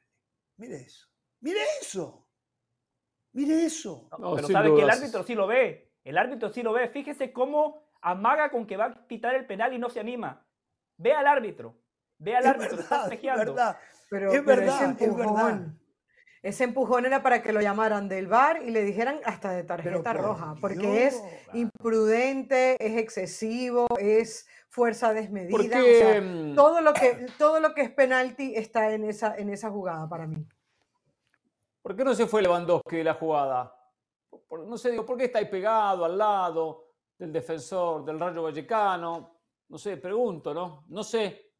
Mire 0.57 0.81
eso. 0.81 1.07
Mire 1.41 1.61
eso. 1.81 2.27
Mire 3.33 3.65
eso. 3.65 4.07
pero 4.11 4.47
sabe 4.47 4.73
que 4.75 4.81
el 4.81 4.89
árbitro 4.89 5.23
sí 5.23 5.33
lo 5.35 5.47
ve. 5.47 5.84
El 6.05 6.17
árbitro 6.17 6.49
sí 6.49 6.63
lo 6.63 6.71
ve. 6.71 6.87
Fíjese 6.87 7.33
cómo 7.33 7.83
amaga 8.01 8.49
con 8.51 8.65
que 8.65 8.77
va 8.77 8.85
a 8.85 9.07
pitar 9.07 9.35
el 9.35 9.45
penal 9.45 9.73
y 9.73 9.79
no 9.79 9.89
se 9.89 9.99
anima. 9.99 10.45
Ve 10.97 11.13
al 11.13 11.27
árbitro. 11.27 11.75
Ve 12.19 12.37
al 12.37 12.45
árbitro. 12.45 12.79
está 12.79 13.07
es 13.07 13.21
verdad. 13.21 13.77
Pero, 14.09 14.31
es 14.31 14.45
verdad, 14.45 14.95
es 15.01 15.15
verdad. 15.15 15.61
Ese 16.43 16.63
empujón 16.63 17.07
era 17.07 17.23
para 17.23 17.41
que 17.41 17.51
lo 17.51 17.59
llamaran 17.59 18.07
del 18.07 18.27
bar 18.27 18.61
y 18.61 18.69
le 18.69 18.83
dijeran 18.83 19.19
hasta 19.25 19.49
de 19.49 19.63
tarjeta 19.63 20.13
roja, 20.13 20.53
porque 20.61 21.07
es 21.07 21.23
imprudente, 21.53 22.77
es 22.79 23.01
excesivo, 23.01 23.87
es 23.99 24.47
fuerza 24.69 25.11
desmedida. 25.11 26.21
Mm, 26.21 26.53
todo, 26.53 26.81
lo 26.81 26.93
que, 26.93 27.25
todo 27.39 27.59
lo 27.59 27.73
que 27.73 27.81
es 27.81 27.89
penalti 27.89 28.53
está 28.55 28.91
en 28.91 29.05
esa, 29.05 29.35
en 29.35 29.49
esa 29.49 29.71
jugada 29.71 30.07
para 30.07 30.27
mí. 30.27 30.45
¿Por 31.81 31.95
qué 31.95 32.03
no 32.03 32.13
se 32.13 32.27
fue 32.27 32.43
Lewandowski 32.43 32.97
de 32.97 33.03
la 33.05 33.15
jugada? 33.15 33.75
No 34.67 34.77
sé, 34.77 34.91
digo, 34.91 35.05
¿por 35.05 35.17
qué 35.17 35.25
está 35.25 35.39
ahí 35.39 35.45
pegado 35.45 36.05
al 36.05 36.17
lado 36.17 36.85
del 37.17 37.31
defensor 37.31 38.03
del 38.05 38.19
Rayo 38.19 38.43
Vallecano? 38.43 39.39
No 39.67 39.77
sé, 39.77 39.97
pregunto, 39.97 40.53
¿no? 40.53 40.85
No 40.89 41.03
sé. 41.03 41.53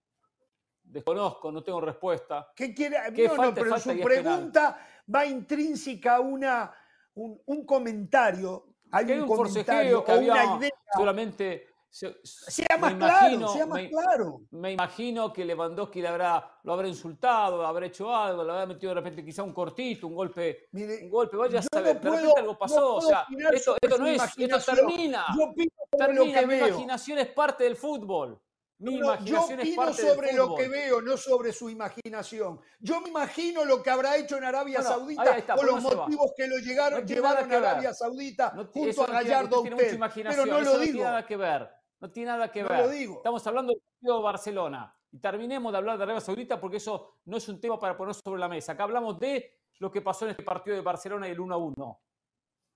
Desconozco, 0.83 1.51
no 1.51 1.63
tengo 1.63 1.81
respuesta. 1.81 2.51
¿Qué 2.55 2.73
quiere? 2.73 2.97
no, 3.11 3.35
no, 3.35 3.53
pero 3.53 3.79
su 3.79 3.99
pregunta 3.99 4.79
va 5.13 5.25
intrínseca 5.25 6.17
a 6.17 6.19
una, 6.19 6.73
un, 7.15 7.65
comentario. 7.65 8.75
Hay, 8.91 9.11
un, 9.11 9.27
comentario 9.27 10.03
que 10.03 10.11
había 10.11 10.33
una 10.33 10.57
idea. 10.57 10.71
Solamente 10.95 11.74
sea 11.95 12.77
más 12.77 12.93
claro, 12.95 13.47
sea 13.47 13.65
más 13.65 13.81
claro. 13.87 14.41
Me 14.51 14.73
imagino 14.73 15.31
que 15.31 15.45
Lewandowski 15.45 16.01
le 16.01 16.09
habrá, 16.09 16.59
lo 16.63 16.73
habrá 16.73 16.89
insultado, 16.89 17.65
habrá 17.65 17.85
hecho 17.85 18.13
algo, 18.13 18.43
le 18.43 18.51
habrá 18.51 18.65
metido 18.65 18.89
de 18.89 18.95
repente 18.95 19.23
quizá 19.23 19.43
un 19.43 19.53
cortito, 19.53 20.07
un 20.07 20.15
golpe, 20.15 20.67
un 20.73 21.09
golpe, 21.09 21.37
vaya 21.37 21.59
a 21.59 21.61
saber, 21.61 22.01
de 22.01 22.09
repente 22.09 22.33
algo 22.37 22.57
pasó, 22.57 22.95
o 22.95 23.01
sea, 23.01 23.25
esto, 23.53 23.77
no 23.97 24.07
es, 24.07 24.21
esto 24.37 24.75
termina, 24.75 25.25
yo 25.37 25.53
termina, 25.97 26.41
mi 26.41 26.55
imaginación 26.57 27.19
es 27.19 27.27
parte 27.27 27.63
del 27.63 27.77
fútbol. 27.77 28.41
Mi 28.77 28.95
imaginación 28.95 29.57
yo 29.57 29.63
opino 29.63 29.93
sobre 29.93 30.33
lo 30.33 30.53
que 30.53 30.67
veo, 30.67 31.01
no 31.01 31.15
sobre 31.15 31.53
su 31.53 31.69
imaginación. 31.69 32.59
Yo 32.77 32.99
me 32.99 33.07
imagino 33.07 33.63
lo 33.63 33.81
que 33.81 33.89
habrá 33.89 34.17
hecho 34.17 34.35
en 34.35 34.43
Arabia 34.43 34.81
Saudita 34.81 35.55
o 35.57 35.63
los 35.63 35.81
motivos 35.81 36.33
que 36.35 36.45
lo 36.45 36.57
llegaron, 36.57 37.07
llevaron 37.07 37.49
a 37.53 37.55
Arabia 37.55 37.93
Saudita 37.93 38.53
junto 38.73 39.03
a 39.03 39.07
Gallardo 39.07 39.61
usted. 39.61 39.97
Pero 40.13 40.45
no 40.45 40.59
lo 40.59 40.77
digo. 40.77 40.77
No 40.77 40.83
tiene 40.83 41.03
nada 41.03 41.25
que 41.25 41.37
ver. 41.37 41.69
No 42.07 42.11
tiene 42.11 42.31
nada 42.31 42.51
que 42.51 42.63
ver. 42.63 42.85
Lo 42.85 42.89
digo. 42.89 43.15
Estamos 43.17 43.45
hablando 43.47 43.73
del 43.73 43.81
partido 43.81 44.17
de 44.17 44.23
Barcelona. 44.23 44.95
Y 45.11 45.19
terminemos 45.19 45.71
de 45.71 45.77
hablar 45.77 45.97
de 45.97 46.03
Arabia 46.03 46.21
Saudita 46.21 46.59
porque 46.59 46.77
eso 46.77 47.19
no 47.25 47.37
es 47.37 47.47
un 47.47 47.59
tema 47.59 47.79
para 47.79 47.95
poner 47.95 48.13
sobre 48.13 48.39
la 48.39 48.49
mesa. 48.49 48.73
Acá 48.73 48.83
hablamos 48.83 49.19
de 49.19 49.59
lo 49.79 49.91
que 49.91 50.01
pasó 50.01 50.25
en 50.25 50.31
este 50.31 50.43
partido 50.43 50.75
de 50.75 50.81
Barcelona 50.81 51.27
y 51.27 51.31
el 51.31 51.39
1 51.39 51.53
a 51.53 51.57
1. 51.57 52.01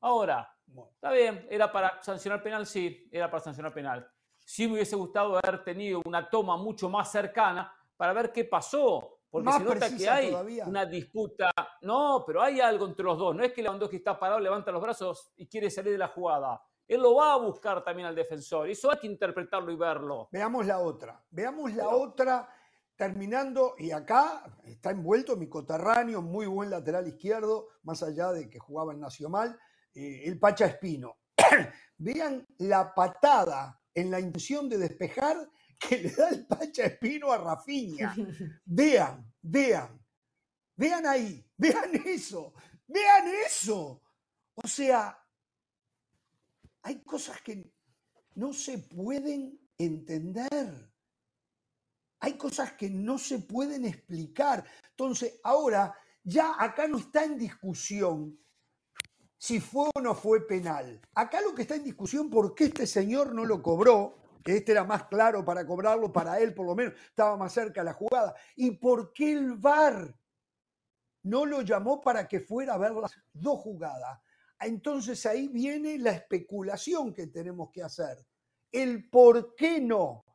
Ahora, 0.01 0.55
está 0.93 1.11
bien, 1.11 1.47
era 1.49 1.71
para 1.71 2.01
sancionar 2.01 2.41
penal, 2.41 2.65
sí, 2.65 3.09
era 3.11 3.29
para 3.29 3.43
sancionar 3.43 3.73
penal 3.73 4.09
sí 4.49 4.67
me 4.67 4.73
hubiese 4.73 4.95
gustado 4.95 5.37
haber 5.37 5.63
tenido 5.63 6.01
una 6.05 6.27
toma 6.27 6.57
mucho 6.57 6.89
más 6.89 7.11
cercana 7.11 7.71
para 7.95 8.13
ver 8.13 8.31
qué 8.31 8.45
pasó. 8.45 9.19
Porque 9.29 9.51
se 9.51 9.59
nota 9.59 9.95
que 9.95 10.09
hay 10.09 10.33
una 10.65 10.87
disputa. 10.87 11.51
No, 11.81 12.23
pero 12.25 12.41
hay 12.41 12.59
algo 12.59 12.87
entre 12.87 13.05
los 13.05 13.15
dos. 13.15 13.35
No 13.35 13.43
es 13.43 13.53
que 13.53 13.61
Lewandowski 13.61 13.97
está 13.97 14.19
parado, 14.19 14.39
levanta 14.39 14.71
los 14.71 14.81
brazos 14.81 15.31
y 15.37 15.45
quiere 15.45 15.69
salir 15.69 15.91
de 15.91 15.99
la 15.99 16.07
jugada. 16.07 16.59
Él 16.89 17.02
lo 17.04 17.15
va 17.15 17.34
a 17.34 17.38
buscar 17.38 17.84
también 17.84 18.08
al 18.08 18.15
defensor. 18.15 18.67
Eso 18.67 18.91
hay 18.91 18.97
que 18.97 19.06
interpretarlo 19.06 19.71
y 19.71 19.75
verlo. 19.75 20.28
Veamos 20.32 20.65
la 20.65 20.80
otra. 20.80 21.23
Veamos 21.30 21.71
la 21.75 21.88
otra 21.88 22.49
terminando, 22.95 23.75
y 23.78 23.91
acá 23.91 24.43
está 24.65 24.89
envuelto 24.89 25.38
mi 25.38 25.47
coterráneo, 25.47 26.21
muy 26.21 26.47
buen 26.47 26.71
lateral 26.71 27.08
izquierdo, 27.08 27.69
más 27.84 28.02
allá 28.02 28.32
de 28.32 28.49
que 28.49 28.58
jugaba 28.58 28.91
en 28.91 28.99
Nacional, 28.99 29.58
eh, 29.93 30.23
el 30.25 30.39
Pacha 30.39 30.65
Espino. 30.65 31.19
Vean 31.97 32.45
la 32.58 32.93
patada 32.93 33.80
en 33.93 34.10
la 34.10 34.19
intención 34.19 34.67
de 34.67 34.80
despejar 34.80 35.47
que 35.80 35.99
le 35.99 36.10
da 36.10 36.30
el 36.30 36.47
Pacha 36.47 36.86
Espino 36.88 37.32
a 37.32 37.38
Rafiña. 37.38 38.15
Vean, 38.65 39.32
vean, 39.41 40.04
vean 40.75 41.06
ahí, 41.06 41.45
vean 41.56 41.91
eso, 42.06 42.54
vean 42.88 43.28
eso. 43.45 44.02
O 44.56 44.67
sea, 44.67 45.17
hay 46.83 47.03
cosas 47.03 47.41
que 47.41 47.71
no 48.35 48.53
se 48.53 48.77
pueden 48.77 49.59
entender. 49.77 50.91
Hay 52.21 52.37
cosas 52.37 52.73
que 52.73 52.89
no 52.89 53.17
se 53.17 53.39
pueden 53.39 53.85
explicar. 53.85 54.65
Entonces, 54.91 55.39
ahora 55.43 55.95
ya 56.23 56.55
acá 56.59 56.87
no 56.87 56.97
está 56.97 57.23
en 57.23 57.37
discusión 57.37 58.37
si 59.37 59.61
fue 59.61 59.89
o 59.95 60.01
no 60.01 60.13
fue 60.13 60.45
penal. 60.45 61.01
Acá 61.15 61.41
lo 61.41 61.55
que 61.55 61.61
está 61.61 61.75
en 61.75 61.85
discusión, 61.85 62.29
¿por 62.29 62.53
qué 62.53 62.65
este 62.65 62.85
señor 62.85 63.33
no 63.33 63.45
lo 63.45 63.61
cobró? 63.63 64.17
Que 64.43 64.57
este 64.57 64.73
era 64.73 64.83
más 64.83 65.05
claro 65.05 65.45
para 65.45 65.65
cobrarlo, 65.65 66.11
para 66.11 66.39
él 66.39 66.53
por 66.53 66.65
lo 66.65 66.75
menos, 66.75 66.93
estaba 67.07 67.37
más 67.37 67.53
cerca 67.53 67.83
la 67.83 67.93
jugada. 67.93 68.35
¿Y 68.57 68.71
por 68.71 69.13
qué 69.13 69.31
el 69.31 69.53
VAR 69.53 70.13
no 71.23 71.45
lo 71.45 71.61
llamó 71.61 72.01
para 72.01 72.27
que 72.27 72.41
fuera 72.41 72.73
a 72.73 72.77
ver 72.77 72.91
las 72.91 73.13
dos 73.31 73.59
jugadas? 73.61 74.19
Entonces 74.59 75.25
ahí 75.25 75.47
viene 75.47 75.97
la 75.97 76.11
especulación 76.11 77.13
que 77.13 77.27
tenemos 77.27 77.69
que 77.71 77.83
hacer. 77.83 78.25
El 78.71 79.09
por 79.09 79.55
qué 79.55 79.79
no. 79.79 80.25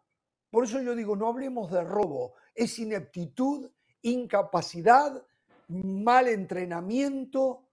Por 0.50 0.64
eso 0.64 0.80
yo 0.80 0.94
digo, 0.94 1.16
no 1.16 1.28
hablemos 1.28 1.70
de 1.70 1.82
robo, 1.82 2.34
es 2.54 2.78
ineptitud, 2.78 3.70
incapacidad, 4.02 5.24
mal 5.68 6.28
entrenamiento, 6.28 7.64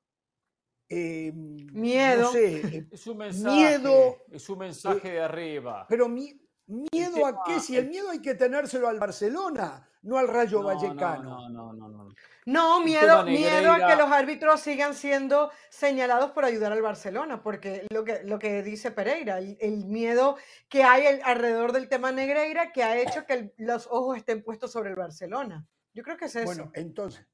Em, 0.94 1.68
miedo. 1.72 2.36
Eh, 2.36 2.86
es 2.92 3.08
un 3.08 3.18
mensaje. 3.18 3.56
Miedo. 3.56 4.18
Es 4.30 4.50
un 4.50 4.60
mensaje 4.60 5.12
de 5.12 5.22
arriba. 5.22 5.86
Pero 5.88 6.10
miedo 6.10 7.26
a 7.26 7.44
qué? 7.46 7.62
Si 7.62 7.78
el 7.78 7.88
miedo 7.88 8.10
hay 8.10 8.20
que 8.20 8.36
tenérselo 8.36 8.90
al 8.90 9.00
Barcelona, 9.00 9.90
no 10.04 10.18
al 10.18 10.28
Rayo 10.28 10.64
Vallecano. 10.64 11.50
No, 11.50 11.50
no, 11.50 11.74
no, 11.74 11.88
no. 11.88 12.10
No, 12.46 12.84
miedo, 12.84 13.24
miedo 13.24 13.72
a 13.72 13.88
que 13.88 13.96
los 13.96 14.12
árbitros 14.12 14.60
sigan 14.62 14.96
siendo 14.96 15.52
señalados 15.70 16.32
por 16.32 16.44
ayudar 16.44 16.72
al 16.72 16.82
Barcelona, 16.82 17.44
porque 17.44 17.86
lo 17.92 18.04
que, 18.04 18.24
lo 18.24 18.40
que 18.40 18.64
dice 18.64 18.90
Pereira, 18.92 19.38
el, 19.38 19.86
miedo 19.86 20.38
que 20.68 20.84
hay 20.84 21.20
alrededor 21.24 21.72
del 21.72 21.88
tema 21.88 22.12
Negreira 22.12 22.72
que 22.72 22.84
ha 22.84 22.98
hecho 22.98 23.26
que 23.28 23.54
los 23.58 23.88
ojos 23.88 24.18
estén 24.18 24.44
puestos 24.44 24.72
sobre 24.72 24.90
el 24.90 24.96
Barcelona. 24.96 25.68
Yo 25.94 26.04
creo 26.04 26.18
que 26.18 26.26
es 26.26 26.36
eso. 26.36 26.46
Bueno, 26.46 26.72
entonces, 26.74 27.26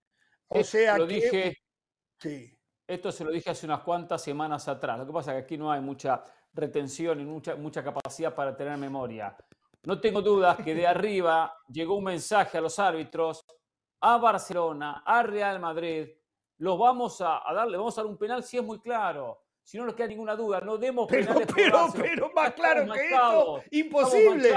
o 0.48 0.64
sea 0.64 0.98
lo 0.98 1.08
que... 1.08 1.14
Dije, 1.14 1.58
sí. 2.20 2.54
Esto 2.86 3.12
se 3.12 3.24
lo 3.24 3.32
dije 3.32 3.50
hace 3.50 3.66
unas 3.66 3.82
cuantas 3.82 4.22
semanas 4.22 4.68
atrás. 4.68 5.00
Lo 5.00 5.06
que 5.06 5.14
pasa 5.14 5.32
es 5.32 5.38
que 5.40 5.44
aquí 5.44 5.58
no 5.58 5.72
hay 5.72 5.82
mucha 5.82 6.24
retención 6.54 7.20
y 7.20 7.26
mucha, 7.26 7.56
mucha 7.56 7.84
capacidad 7.84 8.34
para 8.34 8.56
tener 8.56 8.78
memoria. 8.78 9.36
No 9.88 10.02
tengo 10.02 10.22
dudas 10.22 10.58
que 10.58 10.76
de 10.76 10.86
arriba 10.86 11.62
llegó 11.70 11.96
un 11.96 12.04
mensaje 12.04 12.58
a 12.58 12.62
los 12.62 12.78
árbitros, 12.78 13.46
a 14.02 14.18
Barcelona, 14.18 15.02
a 15.06 15.24
Real 15.24 15.62
Madrid. 15.62 16.10
Los 16.58 16.78
vamos 16.78 17.22
a, 17.22 17.42
darle, 17.54 17.78
vamos 17.78 17.98
a 17.98 18.02
dar 18.02 18.12
un 18.12 18.18
penal 18.18 18.44
si 18.44 18.58
es 18.58 18.64
muy 18.66 18.82
claro. 18.82 19.46
Si 19.64 19.78
no 19.78 19.86
nos 19.86 19.96
queda 19.96 20.08
ninguna 20.08 20.36
duda, 20.36 20.60
no 20.60 20.78
demos 20.78 21.08
penales. 21.08 21.48
Pero, 21.56 21.88
pero, 21.96 22.30
más 22.36 22.52
claro 22.52 22.92
que 22.92 23.06
esto, 23.06 23.64
imposible. 23.72 24.54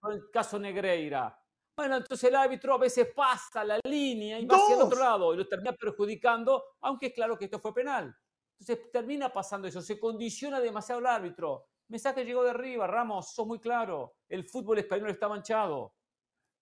Con 0.00 0.12
el 0.14 0.30
caso 0.32 0.58
Negreira. 0.58 1.38
Bueno, 1.76 1.96
entonces 1.96 2.26
el 2.26 2.36
árbitro 2.36 2.72
a 2.72 2.78
veces 2.78 3.08
pasa 3.14 3.62
la 3.62 3.78
línea 3.84 4.40
y 4.40 4.46
va 4.46 4.56
hacia 4.56 4.74
el 4.74 4.80
otro 4.80 5.00
lado 5.00 5.34
y 5.34 5.36
lo 5.36 5.46
termina 5.46 5.74
perjudicando, 5.74 6.64
aunque 6.80 7.08
es 7.08 7.12
claro 7.12 7.36
que 7.36 7.44
esto 7.44 7.58
fue 7.58 7.74
penal. 7.74 8.16
Entonces 8.58 8.90
termina 8.90 9.30
pasando 9.30 9.68
eso, 9.68 9.82
se 9.82 10.00
condiciona 10.00 10.60
demasiado 10.60 10.98
el 11.00 11.08
árbitro. 11.08 11.66
Mensaje 11.90 12.24
llegó 12.24 12.44
de 12.44 12.50
arriba, 12.50 12.86
Ramos, 12.86 13.34
sos 13.34 13.46
muy 13.46 13.58
claro. 13.58 14.14
El 14.28 14.44
fútbol 14.44 14.78
español 14.78 15.10
está 15.10 15.28
manchado. 15.28 15.92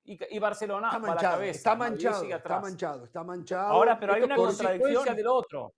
Y, 0.04 0.38
Barcelona 0.38 0.88
está 0.88 0.98
manchado, 1.00 1.22
la 1.22 1.30
cabeza. 1.30 1.58
Está 1.58 1.74
manchado, 1.74 2.24
está 2.24 2.60
manchado, 2.60 3.04
está 3.04 3.24
manchado. 3.24 3.72
Ahora, 3.72 4.00
pero 4.00 4.14
hay 4.14 4.22
una 4.22 4.36
contradicción 4.36 5.14
del 5.14 5.26
otro. 5.26 5.74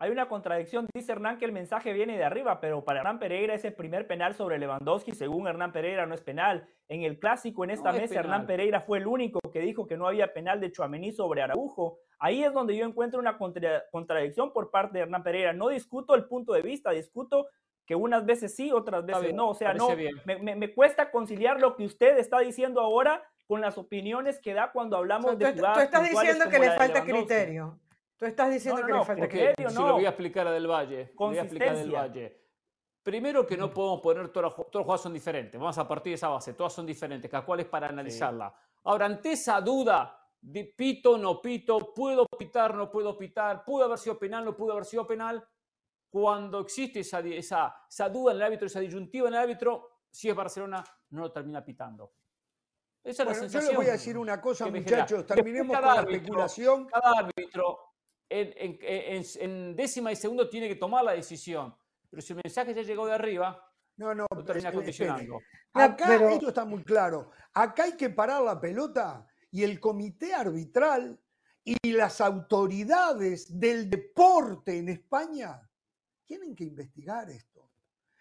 Hay 0.00 0.10
una 0.10 0.28
contradicción. 0.28 0.86
Dice 0.94 1.12
Hernán 1.12 1.38
que 1.38 1.46
el 1.46 1.52
mensaje 1.52 1.94
viene 1.94 2.18
de 2.18 2.24
arriba, 2.24 2.60
pero 2.60 2.84
para 2.84 3.00
Hernán 3.00 3.18
Pereira 3.18 3.54
ese 3.54 3.72
primer 3.72 4.06
penal 4.06 4.34
sobre 4.34 4.58
Lewandowski, 4.58 5.12
según 5.12 5.48
Hernán 5.48 5.72
Pereira, 5.72 6.04
no 6.04 6.14
es 6.14 6.20
penal. 6.20 6.68
En 6.88 7.04
el 7.04 7.18
clásico, 7.18 7.64
en 7.64 7.70
esta 7.70 7.90
mesa, 7.90 8.20
Hernán 8.20 8.46
Pereira 8.46 8.82
fue 8.82 8.98
el 8.98 9.06
único 9.06 9.40
que 9.50 9.60
dijo 9.60 9.86
que 9.86 9.96
no 9.96 10.06
había 10.06 10.34
penal 10.34 10.60
de 10.60 10.70
Chuamení 10.70 11.10
sobre 11.12 11.40
Araujo. 11.40 12.00
Ahí 12.18 12.44
es 12.44 12.52
donde 12.52 12.76
yo 12.76 12.84
encuentro 12.84 13.18
una 13.18 13.38
contradicción 13.38 14.52
por 14.52 14.70
parte 14.70 14.98
de 14.98 15.04
Hernán 15.04 15.22
Pereira. 15.22 15.54
No 15.54 15.68
discuto 15.68 16.14
el 16.14 16.26
punto 16.26 16.52
de 16.52 16.60
vista, 16.60 16.90
discuto 16.90 17.48
que 17.88 17.94
unas 17.94 18.26
veces 18.26 18.54
sí, 18.54 18.70
otras 18.70 19.06
veces 19.06 19.32
no. 19.32 19.48
O 19.48 19.54
sea, 19.54 19.72
no, 19.72 19.88
me, 20.26 20.54
me 20.54 20.74
cuesta 20.74 21.10
conciliar 21.10 21.58
lo 21.58 21.74
que 21.74 21.86
usted 21.86 22.18
está 22.18 22.38
diciendo 22.40 22.82
ahora 22.82 23.24
con 23.46 23.62
las 23.62 23.78
opiniones 23.78 24.38
que 24.38 24.52
da 24.52 24.70
cuando 24.70 24.98
hablamos 24.98 25.38
de 25.38 25.46
tú, 25.46 25.54
jugadas 25.54 25.78
tú 25.78 25.84
estás 25.84 26.10
diciendo 26.10 26.50
que 26.50 26.58
le 26.58 26.70
falta 26.72 27.02
criterio. 27.02 27.78
Tú 28.18 28.26
estás 28.26 28.50
diciendo 28.50 28.82
No, 28.82 28.86
que 28.86 28.92
no, 28.92 28.98
le 28.98 29.04
falta 29.06 29.26
criterio. 29.26 29.70
Sí, 29.70 29.74
no. 29.74 29.86
lo 29.86 29.94
voy 29.94 30.04
a 30.04 30.10
explicar 30.10 30.46
a 30.46 30.52
Del 30.52 30.66
Valle. 30.66 31.12
lo 31.18 31.26
voy 31.28 31.38
a 31.38 31.42
explicar 31.42 31.68
a 31.70 31.78
Del. 31.78 31.90
Valle. 31.90 32.40
Primero 33.02 33.46
que 33.46 33.56
no 33.56 33.72
podemos 33.72 34.02
poner 34.02 34.28
todas 34.28 34.54
todas 34.54 34.74
las 34.74 34.82
jugadas 34.82 35.00
son 35.00 35.14
diferentes. 35.14 35.58
Vamos 35.58 35.78
a 35.78 35.88
partir 35.88 36.10
de 36.10 36.16
esa 36.16 36.28
base. 36.28 36.52
Todas 36.52 36.74
son 36.74 36.84
diferentes. 36.84 37.30
Cada 37.30 37.46
cual 37.46 37.60
es 37.60 37.66
para 37.66 37.88
analizarla. 37.88 38.54
Ahora, 38.84 39.06
ante 39.06 39.32
esa 39.32 39.62
duda 39.62 40.14
de 40.42 40.64
pito, 40.76 41.16
no 41.16 41.40
pito, 41.40 41.94
puedo 41.94 42.26
pitar, 42.26 42.74
no 42.74 42.90
puedo 42.90 43.16
pitar, 43.16 43.64
pudo 43.64 43.84
haber 43.84 43.96
sido 43.96 44.18
penal, 44.18 44.44
no 44.44 44.54
pudo 44.54 44.72
haber 44.72 44.84
sido 44.84 45.06
penal. 45.06 45.42
Cuando 46.10 46.60
existe 46.60 47.00
esa, 47.00 47.20
di- 47.20 47.36
esa, 47.36 47.74
esa 47.88 48.08
duda 48.08 48.32
en 48.32 48.38
el 48.38 48.42
árbitro, 48.44 48.66
esa 48.66 48.80
disyuntiva 48.80 49.28
en 49.28 49.34
el 49.34 49.40
árbitro, 49.40 49.88
si 50.10 50.28
es 50.28 50.34
Barcelona, 50.34 50.82
no 51.10 51.20
lo 51.22 51.32
termina 51.32 51.64
pitando. 51.64 52.12
Esa 53.04 53.22
es 53.24 53.40
la 53.40 53.46
yo 53.46 53.60
les 53.60 53.76
voy 53.76 53.86
a 53.86 53.92
decir 53.92 54.16
una 54.18 54.40
cosa, 54.40 54.66
muchachos. 54.66 55.26
Terminemos 55.26 55.74
cada 55.76 55.86
con 55.88 55.94
la 55.96 56.00
árbitro- 56.02 56.16
especulación. 56.16 56.86
Cada 56.86 57.18
árbitro 57.18 57.78
en, 58.28 58.52
en- 58.56 58.78
en- 58.82 59.24
en 59.40 59.76
décima 59.76 60.12
y 60.12 60.16
segundo 60.16 60.48
tiene 60.48 60.68
que 60.68 60.76
tomar 60.76 61.04
la 61.04 61.12
decisión. 61.12 61.74
Pero 62.10 62.22
si 62.22 62.32
el 62.32 62.40
mensaje 62.44 62.74
ya 62.74 62.82
llegó 62.82 63.06
de 63.06 63.12
arriba, 63.14 63.62
No, 63.96 64.14
no, 64.14 64.26
lo 64.34 64.44
termina 64.44 64.68
espere, 64.68 64.72
condicionando. 64.84 65.40
Acá 65.74 66.04
pero- 66.08 66.28
esto 66.30 66.48
está 66.48 66.64
muy 66.64 66.82
claro. 66.84 67.30
Acá 67.52 67.84
hay 67.84 67.92
que 67.96 68.10
parar 68.10 68.42
la 68.42 68.58
pelota 68.60 69.26
y 69.50 69.62
el 69.62 69.78
comité 69.80 70.34
arbitral 70.34 71.18
y 71.64 71.92
las 71.92 72.20
autoridades 72.20 73.58
del 73.58 73.90
deporte 73.90 74.78
en 74.78 74.88
España 74.88 75.60
tienen 76.28 76.54
que 76.54 76.64
investigar 76.64 77.30
esto. 77.30 77.70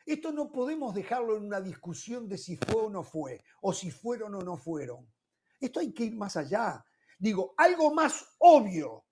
Esto 0.06 0.32
no 0.32 0.50
podemos 0.50 0.96
dejarlo 0.96 1.36
en 1.36 1.44
una 1.44 1.60
discusión 1.60 2.30
de 2.30 2.38
si 2.38 2.56
fue 2.56 2.84
o 2.84 2.90
no 2.90 3.04
fue, 3.04 3.44
o 3.62 3.74
si 3.74 3.92
fueron 3.92 4.34
o 4.36 4.40
no 4.42 4.56
fueron. 4.56 5.06
Esto 5.60 5.82
hay 5.82 5.92
que 5.92 6.06
ir 6.06 6.16
más 6.16 6.38
allá. 6.38 6.84
Digo, 7.20 7.54
algo 7.58 7.94
más 7.94 8.26
obvio 8.38 9.04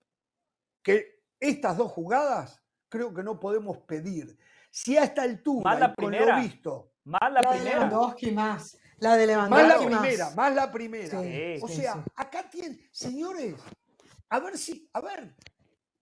que 0.82 1.22
estas 1.38 1.76
dos 1.76 1.92
jugadas, 1.92 2.64
creo 2.88 3.14
que 3.14 3.24
no 3.24 3.38
podemos 3.38 3.80
pedir. 3.80 4.38
Si 4.72 4.96
a 4.98 5.04
esta 5.04 5.24
altura, 5.24 5.72
Más 5.72 5.80
la 5.82 5.86
y 5.88 5.90
con 5.90 5.96
primera. 6.12 6.38
lo 6.38 6.44
visto, 6.44 6.94
Más 7.04 7.20
la 7.34 7.42
La 7.42 7.42
de 7.42 7.58
primera. 7.58 7.76
Lewandowski 7.80 8.32
más. 8.32 8.78
La 9.00 9.18
de 9.18 9.28
más 9.28 9.50
Lewandowski 9.50 9.84
la 9.84 9.90
más. 9.90 10.00
primera, 10.00 10.30
más 10.36 10.56
la 10.56 10.72
primera. 10.72 11.22
Sí, 11.22 11.60
o 11.62 11.68
sí, 11.68 11.76
sea, 11.76 11.94
sí. 11.96 12.00
acá 12.16 12.50
tienen, 12.50 12.80
señores, 12.92 13.56
a 14.30 14.40
ver 14.40 14.58
si, 14.58 14.90
a 14.94 15.02
ver, 15.02 15.36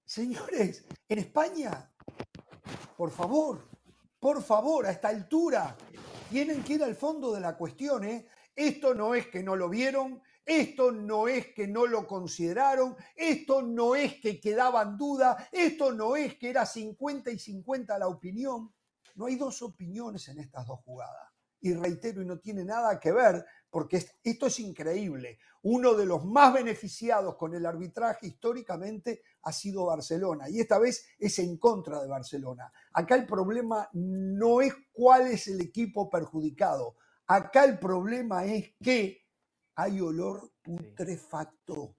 señores, 0.05 0.85
en 1.09 1.19
España, 1.19 1.91
por 2.95 3.11
favor, 3.11 3.67
por 4.19 4.41
favor, 4.41 4.85
a 4.85 4.91
esta 4.91 5.09
altura, 5.09 5.75
tienen 6.29 6.63
que 6.63 6.73
ir 6.73 6.83
al 6.83 6.95
fondo 6.95 7.33
de 7.33 7.41
la 7.41 7.57
cuestión, 7.57 8.03
¿eh? 8.03 8.25
Esto 8.55 8.93
no 8.93 9.15
es 9.15 9.27
que 9.27 9.43
no 9.43 9.55
lo 9.55 9.67
vieron, 9.67 10.21
esto 10.45 10.91
no 10.91 11.27
es 11.27 11.53
que 11.53 11.67
no 11.67 11.85
lo 11.85 12.05
consideraron, 12.05 12.95
esto 13.15 13.61
no 13.61 13.95
es 13.95 14.19
que 14.19 14.39
quedaban 14.39 14.97
dudas, 14.97 15.47
esto 15.51 15.91
no 15.91 16.15
es 16.15 16.37
que 16.37 16.49
era 16.49 16.65
50 16.65 17.31
y 17.31 17.39
50 17.39 17.97
la 17.97 18.07
opinión. 18.07 18.73
No 19.15 19.25
hay 19.25 19.35
dos 19.35 19.61
opiniones 19.61 20.27
en 20.27 20.39
estas 20.39 20.67
dos 20.67 20.79
jugadas. 20.81 21.32
Y 21.65 21.73
reitero, 21.75 22.21
y 22.21 22.25
no 22.25 22.39
tiene 22.39 22.65
nada 22.65 22.99
que 22.99 23.13
ver, 23.13 23.45
porque 23.69 23.95
es- 23.97 24.13
esto 24.21 24.47
es 24.47 24.59
increíble. 24.59 25.39
Uno 25.61 25.93
de 25.93 26.05
los 26.05 26.25
más 26.25 26.53
beneficiados 26.53 27.37
con 27.37 27.55
el 27.55 27.65
arbitraje 27.65 28.27
históricamente 28.27 29.21
ha 29.43 29.51
sido 29.53 29.85
Barcelona, 29.85 30.49
y 30.49 30.59
esta 30.59 30.77
vez 30.77 31.05
es 31.17 31.39
en 31.39 31.57
contra 31.57 32.01
de 32.01 32.09
Barcelona. 32.09 32.69
Acá 32.91 33.15
el 33.15 33.25
problema 33.25 33.87
no 33.93 34.59
es 34.59 34.73
cuál 34.91 35.27
es 35.27 35.47
el 35.47 35.61
equipo 35.61 36.09
perjudicado. 36.09 36.97
Acá 37.27 37.63
el 37.63 37.79
problema 37.79 38.43
es 38.43 38.75
que 38.83 39.21
hay 39.75 40.01
olor 40.01 40.51
putrefacto, 40.61 41.95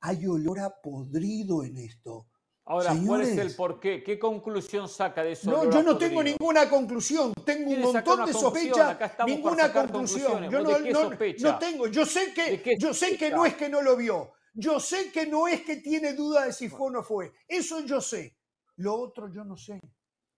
hay 0.00 0.28
olor 0.28 0.60
a 0.60 0.80
podrido 0.80 1.64
en 1.64 1.76
esto. 1.78 2.28
Ahora, 2.70 2.94
¿cuál 3.06 3.22
es 3.22 3.38
el 3.38 3.56
porqué? 3.56 4.02
¿Qué 4.02 4.18
conclusión 4.18 4.88
saca 4.88 5.24
de 5.24 5.32
eso? 5.32 5.50
No, 5.50 5.70
yo 5.70 5.82
no 5.82 5.96
tengo 5.96 6.22
ninguna 6.22 6.68
conclusión, 6.68 7.32
tengo 7.44 7.70
un 7.70 7.80
montón 7.80 8.26
de 8.26 8.32
sospechas, 8.34 8.98
ninguna 9.26 9.72
conclusión. 9.72 10.50
Yo 10.50 10.62
¿Vos 10.62 10.80
no, 10.82 10.90
no- 10.90 11.00
sospecha? 11.08 11.52
no 11.52 11.58
tengo, 11.58 11.86
yo 11.86 12.04
sé 12.04 12.32
¿De 12.34 12.60
que, 12.62 12.76
yo 12.78 12.92
sé 12.92 13.16
que 13.16 13.30
no 13.30 13.46
es 13.46 13.54
que 13.54 13.70
no 13.70 13.80
lo 13.80 13.96
vio, 13.96 14.32
yo 14.52 14.78
sé 14.80 15.10
que 15.10 15.26
no 15.26 15.48
es 15.48 15.62
que 15.62 15.76
tiene 15.76 16.12
duda 16.12 16.44
de 16.44 16.52
si 16.52 16.68
fue 16.68 16.88
o 16.88 16.90
no 16.90 17.02
fue, 17.02 17.32
eso 17.48 17.80
yo 17.80 18.02
sé. 18.02 18.36
Lo 18.76 18.94
otro 18.96 19.28
yo 19.32 19.44
no 19.44 19.56
sé. 19.56 19.80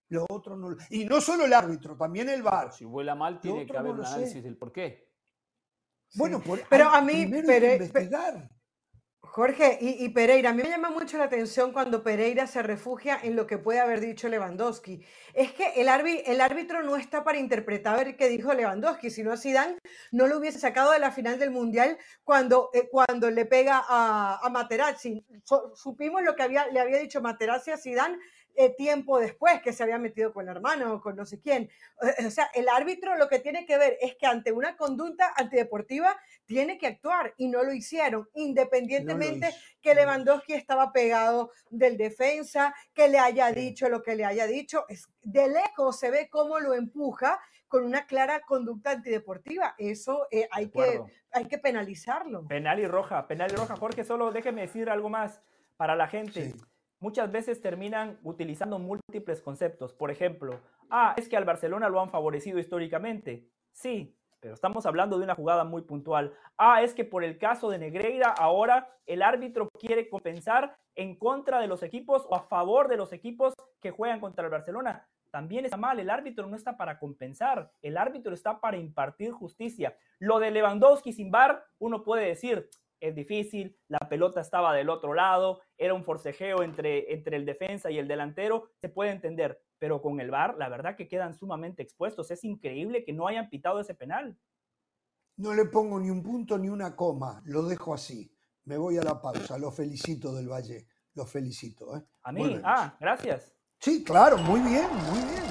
Lo 0.07 0.25
otro 0.29 0.55
no. 0.55 0.69
lo- 0.69 0.77
Y 0.89 1.03
no 1.05 1.19
solo 1.19 1.43
el 1.45 1.51
árbitro, 1.53 1.97
también 1.97 2.29
el 2.29 2.43
VAR. 2.43 2.71
Si 2.73 2.85
vuela 2.85 3.13
mal, 3.13 3.39
tiene 3.41 3.65
que 3.65 3.75
haber 3.77 3.93
no 3.93 3.99
un 3.99 4.05
análisis 4.05 4.41
del 4.41 4.57
porqué. 4.57 5.09
Bueno, 6.15 6.41
por, 6.41 6.61
Pero 6.69 6.89
hay- 6.89 6.97
a 6.97 7.01
mí, 7.01 7.31
pero-. 7.45 7.85
Jorge 9.33 9.77
y, 9.79 10.09
Pereira, 10.09 10.49
a 10.49 10.53
mí 10.53 10.61
me 10.61 10.67
llama 10.67 10.89
mucho 10.89 11.17
la 11.17 11.23
atención 11.23 11.71
cuando 11.71 12.03
Pereira 12.03 12.47
se 12.47 12.61
refugia 12.61 13.17
en 13.23 13.37
lo 13.37 13.47
que 13.47 13.57
puede 13.57 13.79
haber 13.79 14.01
dicho 14.01 14.27
Lewandowski. 14.27 15.05
Es 15.33 15.53
que 15.53 15.71
el, 15.77 15.87
árbi- 15.87 16.21
el 16.25 16.41
árbitro 16.41 16.83
no 16.83 16.97
está 16.97 17.23
para 17.23 17.37
interpretar 17.37 18.17
qué 18.17 18.27
dijo 18.27 18.53
Lewandowski, 18.53 19.09
sino 19.09 19.37
Zidane 19.37 19.77
no 20.11 20.27
lo 20.27 20.37
hubiese 20.37 20.59
sacado 20.59 20.91
de 20.91 20.99
la 20.99 21.11
final 21.11 21.39
del 21.39 21.49
Mundial 21.49 21.97
cuando, 22.25 22.71
eh, 22.73 22.89
cuando 22.91 23.31
le 23.31 23.45
pega 23.45 23.81
a, 23.87 24.37
a 24.45 24.49
Materazzi. 24.49 25.25
Supimos 25.75 26.23
lo 26.23 26.35
que 26.35 26.49
le 26.49 26.79
había 26.81 26.97
dicho 26.97 27.21
Materazzi 27.21 27.71
a 27.71 27.77
Zidane 27.77 28.17
eh, 28.55 28.75
tiempo 28.75 29.19
después, 29.19 29.61
que 29.61 29.73
se 29.73 29.83
había 29.83 29.97
metido 29.97 30.33
con 30.33 30.45
la 30.45 30.51
hermana 30.51 30.93
o 30.93 31.01
con 31.01 31.15
no 31.15 31.25
sé 31.25 31.39
quién. 31.39 31.69
Eh, 32.01 32.25
O 32.25 32.31
sea, 32.31 32.49
el 32.53 32.69
árbitro 32.69 33.17
lo 33.17 33.27
que 33.27 33.39
tiene 33.39 33.65
que 33.65 33.77
ver 33.77 33.97
es 34.01 34.15
que 34.15 34.25
ante 34.25 34.51
una 34.51 34.77
conducta 34.77 35.33
antideportiva 35.35 36.17
tiene 36.45 36.77
que 36.77 36.87
actuar 36.87 37.33
y 37.37 37.47
no 37.47 37.63
lo 37.63 37.73
hicieron, 37.73 38.21
No 38.21 38.41
lo 38.41 38.45
independientemente 38.45 39.49
hizo, 39.49 39.57
que 39.81 39.89
no 39.89 39.95
lo 39.95 40.01
hizo. 40.01 40.11
Lewandowski 40.11 40.53
estaba 40.53 40.91
pegado 40.91 41.51
del 41.69 41.97
defensa, 41.97 42.73
que 42.93 43.07
le 43.07 43.19
haya 43.19 43.51
dicho 43.51 43.89
lo 43.89 44.01
que 44.01 44.15
le 44.15 44.25
haya 44.25 44.47
dicho. 44.47 44.85
Es, 44.89 45.07
de 45.21 45.47
lejos 45.47 45.99
se 45.99 46.11
ve 46.11 46.29
cómo 46.29 46.59
lo 46.59 46.73
empuja 46.73 47.39
con 47.67 47.85
una 47.85 48.05
clara 48.05 48.41
conducta 48.41 48.91
antideportiva. 48.91 49.75
Eso 49.77 50.27
eh, 50.29 50.47
hay, 50.51 50.69
que, 50.69 51.01
hay 51.31 51.45
que 51.45 51.57
penalizarlo. 51.57 52.45
Penal 52.47 52.79
y 52.79 52.85
roja, 52.85 53.25
penal 53.27 53.49
y 53.51 53.55
roja. 53.55 53.77
Jorge, 53.77 54.03
solo 54.03 54.31
déjeme 54.31 54.61
decir 54.61 54.89
algo 54.89 55.09
más 55.09 55.41
para 55.77 55.95
la 55.95 56.07
gente. 56.07 56.51
Sí. 56.51 56.70
Muchas 57.01 57.31
veces 57.31 57.59
terminan 57.61 58.19
utilizando 58.23 58.77
múltiples 58.77 59.41
conceptos. 59.41 59.91
Por 59.91 60.11
ejemplo, 60.11 60.61
ah, 60.91 61.15
es 61.17 61.27
que 61.27 61.35
al 61.35 61.45
Barcelona 61.45 61.89
lo 61.89 61.99
han 61.99 62.11
favorecido 62.11 62.59
históricamente. 62.59 63.49
Sí, 63.71 64.15
pero 64.39 64.53
estamos 64.53 64.85
hablando 64.85 65.17
de 65.17 65.23
una 65.23 65.33
jugada 65.33 65.63
muy 65.63 65.81
puntual. 65.81 66.35
Ah, 66.59 66.83
es 66.83 66.93
que 66.93 67.03
por 67.03 67.23
el 67.23 67.39
caso 67.39 67.71
de 67.71 67.79
Negreira, 67.79 68.29
ahora 68.29 68.87
el 69.07 69.23
árbitro 69.23 69.67
quiere 69.79 70.09
compensar 70.09 70.77
en 70.93 71.15
contra 71.15 71.59
de 71.59 71.65
los 71.65 71.81
equipos 71.81 72.27
o 72.29 72.35
a 72.35 72.43
favor 72.43 72.87
de 72.87 72.97
los 72.97 73.13
equipos 73.13 73.55
que 73.81 73.89
juegan 73.89 74.19
contra 74.19 74.45
el 74.45 74.51
Barcelona. 74.51 75.07
También 75.31 75.65
está 75.65 75.77
mal, 75.77 75.99
el 75.99 76.11
árbitro 76.11 76.45
no 76.45 76.55
está 76.55 76.77
para 76.77 76.99
compensar, 76.99 77.71
el 77.81 77.97
árbitro 77.97 78.35
está 78.35 78.59
para 78.59 78.77
impartir 78.77 79.31
justicia. 79.31 79.97
Lo 80.19 80.37
de 80.37 80.51
Lewandowski 80.51 81.13
sin 81.13 81.31
bar, 81.31 81.65
uno 81.79 82.03
puede 82.03 82.27
decir, 82.27 82.69
es 83.01 83.15
difícil, 83.15 83.75
la 83.87 83.99
pelota 83.99 84.39
estaba 84.39 84.73
del 84.73 84.89
otro 84.89 85.13
lado, 85.13 85.61
era 85.77 85.93
un 85.93 86.05
forcejeo 86.05 86.63
entre, 86.63 87.11
entre 87.13 87.35
el 87.35 87.45
defensa 87.45 87.91
y 87.91 87.97
el 87.97 88.07
delantero, 88.07 88.69
se 88.79 88.89
puede 88.89 89.11
entender, 89.11 89.61
pero 89.79 90.01
con 90.01 90.21
el 90.21 90.29
VAR, 90.29 90.55
la 90.57 90.69
verdad 90.69 90.95
que 90.95 91.07
quedan 91.07 91.33
sumamente 91.33 91.81
expuestos. 91.81 92.29
Es 92.29 92.43
increíble 92.43 93.03
que 93.03 93.13
no 93.13 93.27
hayan 93.27 93.49
pitado 93.49 93.79
ese 93.79 93.95
penal. 93.95 94.37
No 95.37 95.53
le 95.53 95.65
pongo 95.65 95.99
ni 95.99 96.11
un 96.11 96.21
punto 96.21 96.57
ni 96.57 96.69
una 96.69 96.95
coma, 96.95 97.41
lo 97.45 97.63
dejo 97.63 97.93
así. 97.93 98.31
Me 98.65 98.77
voy 98.77 98.97
a 98.97 99.01
la 99.01 99.19
pausa. 99.19 99.57
Los 99.57 99.75
felicito 99.75 100.33
del 100.35 100.47
Valle, 100.47 100.87
los 101.15 101.29
felicito. 101.29 101.97
¿eh? 101.97 102.03
A 102.23 102.31
mí, 102.31 102.59
ah, 102.63 102.95
gracias. 102.99 103.51
Sí, 103.79 104.03
claro, 104.03 104.37
muy 104.37 104.59
bien, 104.59 104.87
muy 105.09 105.19
bien. 105.19 105.50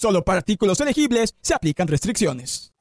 Solo 0.00 0.24
para 0.24 0.38
artículos 0.38 0.80
elegibles 0.80 1.36
se 1.42 1.52
aplican 1.52 1.86
restricciones. 1.86 2.72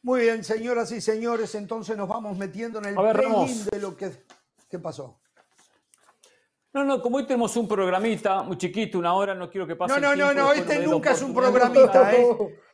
Muy 0.00 0.20
bien, 0.20 0.44
señoras 0.44 0.92
y 0.92 1.00
señores, 1.00 1.56
entonces 1.56 1.96
nos 1.96 2.08
vamos 2.08 2.38
metiendo 2.38 2.78
en 2.78 2.84
el 2.84 2.94
Ramos. 2.94 3.66
de 3.66 3.80
lo 3.80 3.96
que... 3.96 4.12
¿Qué 4.70 4.78
pasó? 4.78 5.18
No, 6.72 6.84
no, 6.84 7.02
como 7.02 7.16
hoy 7.16 7.26
tenemos 7.26 7.56
un 7.56 7.66
programita 7.66 8.44
muy 8.44 8.58
chiquito, 8.58 9.00
una 9.00 9.12
hora, 9.12 9.34
no 9.34 9.50
quiero 9.50 9.66
que 9.66 9.74
pase 9.74 9.90
No, 9.90 9.96
el 9.96 10.02
no, 10.02 10.10
no, 10.10 10.16
tiempo, 10.16 10.34
no, 10.34 10.54
después 10.54 10.78
este 10.78 10.86
nunca 10.86 11.10
es 11.10 11.22
un 11.22 11.34
programita, 11.34 12.12
¿eh? 12.14 12.28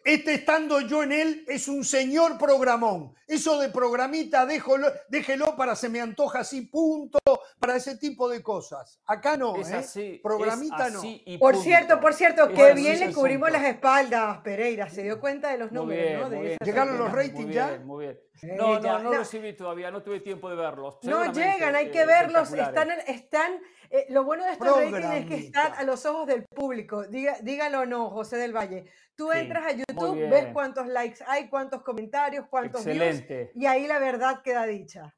Este 0.06 0.34
estando 0.34 0.80
yo 0.82 1.02
en 1.02 1.10
él 1.10 1.44
es 1.48 1.66
un 1.66 1.82
señor 1.84 2.38
programón. 2.38 3.12
Eso 3.26 3.58
de 3.58 3.70
programita, 3.70 4.46
déjelo, 4.46 4.86
déjelo 5.08 5.56
para 5.56 5.74
se 5.74 5.88
me 5.88 6.00
antoja 6.00 6.38
así, 6.38 6.60
punto, 6.60 7.18
para 7.58 7.74
ese 7.74 7.96
tipo 7.96 8.28
de 8.28 8.40
cosas. 8.40 9.00
Acá 9.04 9.36
no, 9.36 9.56
Es 9.56 9.68
¿eh? 9.70 9.74
así, 9.74 10.20
Programita 10.22 10.86
es 10.86 10.92
no. 10.92 10.98
así 11.00 11.36
Por 11.40 11.56
cierto, 11.56 11.98
por 11.98 12.14
cierto, 12.14 12.44
Es 12.44 12.54
que 12.54 12.62
así 12.70 12.82
bien 12.84 13.00
le 13.00 13.12
cubrimos 13.12 13.50
las 13.50 13.64
espaldas, 13.64 14.38
Pereira. 14.44 14.88
Se 14.88 15.02
dio 15.02 15.18
cuenta 15.18 15.50
de 15.50 15.58
los 15.58 15.72
Muy 15.72 15.80
números, 15.80 16.04
bien, 16.06 16.20
¿no? 16.20 16.30
De 16.30 16.40
bien. 16.40 16.58
¿Llegaron 16.64 16.98
los 16.98 17.10
ratings 17.10 17.44
Muy 17.46 17.52
ya? 17.52 17.68
bien, 17.70 17.84
muy 17.84 18.04
bien. 18.04 18.20
No, 18.56 18.78
no, 18.78 18.98
no 19.00 19.10
No. 19.10 19.18
recibí 19.18 19.56
todavía, 19.56 19.90
no 19.90 20.04
tuve 20.04 20.20
tiempo 20.20 20.48
de 20.48 20.54
verlos. 20.54 20.98
No 21.02 21.32
llegan, 21.32 21.74
hay 21.74 21.86
eh, 21.86 21.90
que 21.90 22.06
verlos. 22.06 22.52
Están, 22.52 22.90
están 23.08 23.60
eh, 23.90 24.06
lo 24.10 24.24
bueno 24.24 24.44
de 24.44 24.52
estos 24.52 24.68
ratings 24.68 25.14
es 25.14 25.26
que 25.26 25.34
están 25.36 25.72
a 25.74 25.82
los 25.84 26.04
ojos 26.06 26.26
del 26.26 26.44
público. 26.44 27.04
Diga, 27.04 27.36
dígalo 27.42 27.80
o 27.80 27.86
no, 27.86 28.10
José 28.10 28.36
del 28.36 28.52
Valle. 28.54 28.84
Tú 29.16 29.30
Sí, 29.32 29.38
entras 29.38 29.64
a 29.64 29.72
YouTube, 29.76 30.28
ves 30.28 30.48
cuántos 30.52 30.86
likes 30.88 31.24
hay, 31.26 31.48
cuántos 31.48 31.82
comentarios, 31.82 32.46
cuántos 32.50 32.84
views, 32.84 32.98
Excelente. 33.00 33.50
y 33.54 33.64
ahí 33.66 33.86
la 33.86 33.98
verdad 33.98 34.42
queda 34.42 34.66
dicha. 34.66 35.14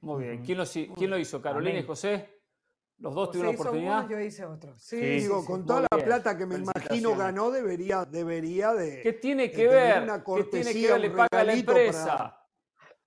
Muy 0.00 0.24
bien. 0.24 0.44
¿Quién 0.44 0.58
lo, 0.58 0.64
hi- 0.64 0.92
quién 0.96 1.10
lo 1.10 1.18
hizo? 1.18 1.42
¿Carolina 1.42 1.80
y. 1.80 1.82
José? 1.82 2.32
¿Los 2.98 3.12
dos 3.14 3.26
José 3.28 3.38
tuvieron 3.38 3.54
hizo 3.54 3.62
oportunidad? 3.64 3.98
uno, 4.04 4.08
yo 4.10 4.20
hice 4.20 4.44
otro. 4.46 4.78
Sí, 4.78 4.96
Digo, 4.98 5.40
sí. 5.40 5.46
con 5.48 5.66
toda 5.66 5.80
la 5.82 5.88
bien. 5.96 6.06
plata 6.06 6.38
que 6.38 6.46
me 6.46 6.54
imagino 6.54 7.16
ganó, 7.16 7.50
debería, 7.50 8.04
debería 8.04 8.72
de, 8.72 9.02
¿Qué 9.02 9.12
tiene 9.14 9.50
que 9.50 9.66
ver? 9.68 10.02
una 10.04 10.22
¿Qué 10.24 10.44
tiene 10.44 10.72
que 10.72 10.92
ver? 10.92 11.00
Le 11.00 11.10
paga 11.10 11.28
la 11.32 11.38
regalito 11.40 11.72
para- 11.72 11.80
empresa. 11.84 12.40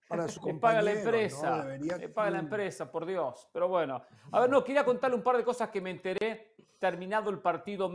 para 0.09 0.27
su 0.27 0.45
Le 0.45 0.53
paga 0.55 0.81
la 0.81 0.91
empresa. 0.91 1.63
Debería- 1.63 1.97
Le 1.97 2.09
paga 2.09 2.29
la 2.31 2.39
empresa, 2.39 2.91
por 2.91 3.05
Dios. 3.05 3.49
Pero 3.53 3.69
bueno. 3.69 4.03
A 4.31 4.41
ver, 4.41 4.49
no, 4.49 4.61
quería 4.63 4.83
contarle 4.83 5.15
un 5.15 5.23
par 5.23 5.37
de 5.37 5.43
cosas 5.45 5.69
que 5.69 5.79
me 5.79 5.91
enteré 5.91 6.53
terminado 6.77 7.29
el 7.29 7.39
partido 7.39 7.87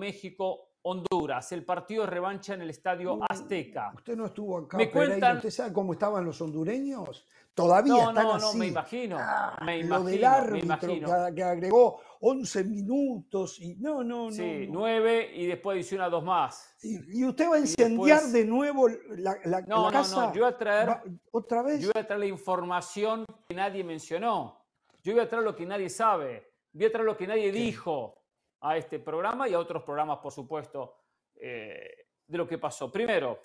México-Honduras. 0.85 1.53
El 1.53 1.65
partido 1.65 2.05
de 2.05 2.11
revancha 2.11 2.55
en 2.55 2.63
el 2.63 2.71
Estadio 2.71 3.19
Azteca. 3.29 3.93
Usted 3.95 4.17
no 4.17 4.27
estuvo 4.27 4.59
acá, 4.59 4.77
Me 4.77 4.87
Pereira. 4.87 5.15
cuentan- 5.15 5.37
¿Usted 5.39 5.51
sabe 5.51 5.73
cómo 5.73 5.93
estaban 5.95 6.25
los 6.25 6.41
hondureños? 6.41 7.27
Todavía 7.55 7.93
No, 7.93 8.09
están 8.09 8.25
no, 8.25 8.39
no, 8.39 8.49
así. 8.49 8.59
me 8.59 8.67
imagino. 8.67 9.17
Ah, 9.19 9.57
me 9.65 9.79
lo 9.79 9.87
imagino, 9.87 10.11
del 10.11 10.21
me 10.21 10.27
árbitro 10.27 11.35
que, 11.35 11.43
agregó 11.43 12.01
11 12.21 12.65
minutos 12.65 13.61
y 13.61 13.77
no, 13.77 14.03
no, 14.03 14.27
no. 14.27 14.33
Sí, 14.33 14.67
no. 14.67 14.81
nueve 14.81 15.31
y 15.35 15.47
después 15.47 15.77
adiciona 15.77 16.09
dos 16.09 16.25
más. 16.25 16.75
Y, 16.83 17.21
y 17.21 17.25
usted 17.25 17.49
va 17.49 17.55
a 17.57 17.61
incendiar 17.61 18.23
después- 18.23 18.33
de 18.33 18.45
nuevo 18.45 18.89
la, 18.89 19.37
la- 19.45 19.61
No, 19.63 19.85
la 19.85 19.87
no, 19.87 19.91
casa. 19.93 20.27
no. 20.27 20.35
Yo 20.35 20.41
voy 20.43 20.51
a 20.53 20.59
traer, 20.59 20.89
Va- 20.89 21.03
¿Otra 21.31 21.63
vez? 21.63 21.81
yo 21.81 21.91
voy 21.95 22.03
a 22.03 22.07
traer 22.07 22.21
la 22.21 22.27
información 22.27 23.25
que 23.49 23.55
nadie 23.55 23.85
mencionó. 23.85 24.61
Yo 25.05 25.13
voy 25.13 25.23
a 25.23 25.29
traer 25.29 25.45
lo 25.45 25.55
que 25.55 25.65
nadie 25.65 25.89
sabe. 25.89 26.51
Voy 26.73 26.87
a 26.87 26.91
traer 26.93 27.05
lo 27.07 27.17
que 27.17 27.27
nadie 27.29 27.53
dijo 27.53 28.17
a 28.65 28.79
este 28.79 28.99
programa 28.99 29.47
y 29.47 29.53
a 29.53 29.59
otros 29.59 29.83
programas, 29.83 30.19
por 30.19 30.33
supuesto, 30.33 30.97
eh, 31.35 32.07
de 32.27 32.39
lo 32.39 32.49
que 32.49 32.57
pasó. 32.57 32.91
Primero, 32.91 33.41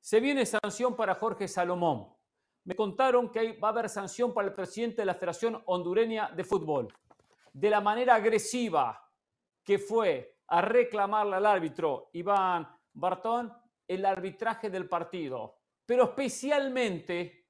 se 0.00 0.18
viene 0.18 0.46
sanción 0.46 0.96
para 0.96 1.14
Jorge 1.14 1.46
Salomón. 1.46 2.08
Me 2.64 2.74
contaron 2.74 3.30
que 3.30 3.52
va 3.58 3.68
a 3.68 3.70
haber 3.72 3.90
sanción 3.90 4.32
para 4.32 4.48
el 4.48 4.54
presidente 4.54 5.02
de 5.02 5.06
la 5.06 5.14
Federación 5.14 5.62
Hondureña 5.66 6.30
de 6.30 6.42
Fútbol. 6.42 6.88
De 7.52 7.68
la 7.68 7.82
manera 7.82 8.14
agresiva 8.14 9.06
que 9.62 9.78
fue 9.78 10.38
a 10.48 10.62
reclamarle 10.62 11.36
al 11.36 11.44
árbitro 11.46 12.08
Iván 12.14 12.66
Bartón 12.94 13.52
el 13.86 14.06
arbitraje 14.06 14.70
del 14.70 14.88
partido, 14.88 15.58
pero 15.84 16.04
especialmente 16.04 17.46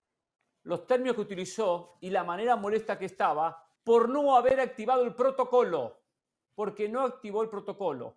los 0.64 0.84
términos 0.86 1.14
que 1.14 1.22
utilizó 1.22 1.98
y 2.00 2.10
la 2.10 2.24
manera 2.24 2.56
molesta 2.56 2.98
que 2.98 3.04
estaba 3.04 3.64
por 3.84 4.08
no 4.08 4.34
haber 4.34 4.58
activado 4.58 5.04
el 5.04 5.14
protocolo, 5.14 6.05
porque 6.56 6.88
no 6.88 7.02
activó 7.02 7.42
el 7.42 7.48
protocolo. 7.48 8.16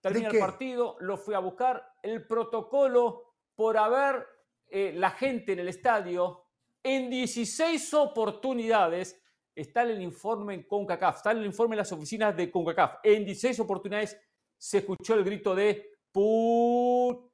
Termina 0.00 0.30
el 0.30 0.38
partido, 0.38 0.96
lo 1.00 1.16
fui 1.16 1.34
a 1.34 1.38
buscar, 1.38 1.94
el 2.02 2.26
protocolo 2.26 3.34
por 3.54 3.76
haber 3.76 4.26
eh, 4.68 4.92
la 4.94 5.10
gente 5.10 5.52
en 5.52 5.60
el 5.60 5.68
estadio 5.68 6.44
en 6.82 7.10
16 7.10 7.94
oportunidades, 7.94 9.20
está 9.54 9.82
en 9.82 9.90
el 9.90 10.02
informe 10.02 10.54
en 10.54 10.62
CONCACAF, 10.62 11.16
está 11.16 11.32
en 11.32 11.38
el 11.38 11.46
informe 11.46 11.74
en 11.74 11.78
las 11.78 11.92
oficinas 11.92 12.36
de 12.36 12.50
CONCACAF, 12.50 13.00
en 13.02 13.24
16 13.24 13.60
oportunidades 13.60 14.18
se 14.56 14.78
escuchó 14.78 15.14
el 15.14 15.24
grito 15.24 15.54
de 15.54 15.98
¡Put! 16.10 17.30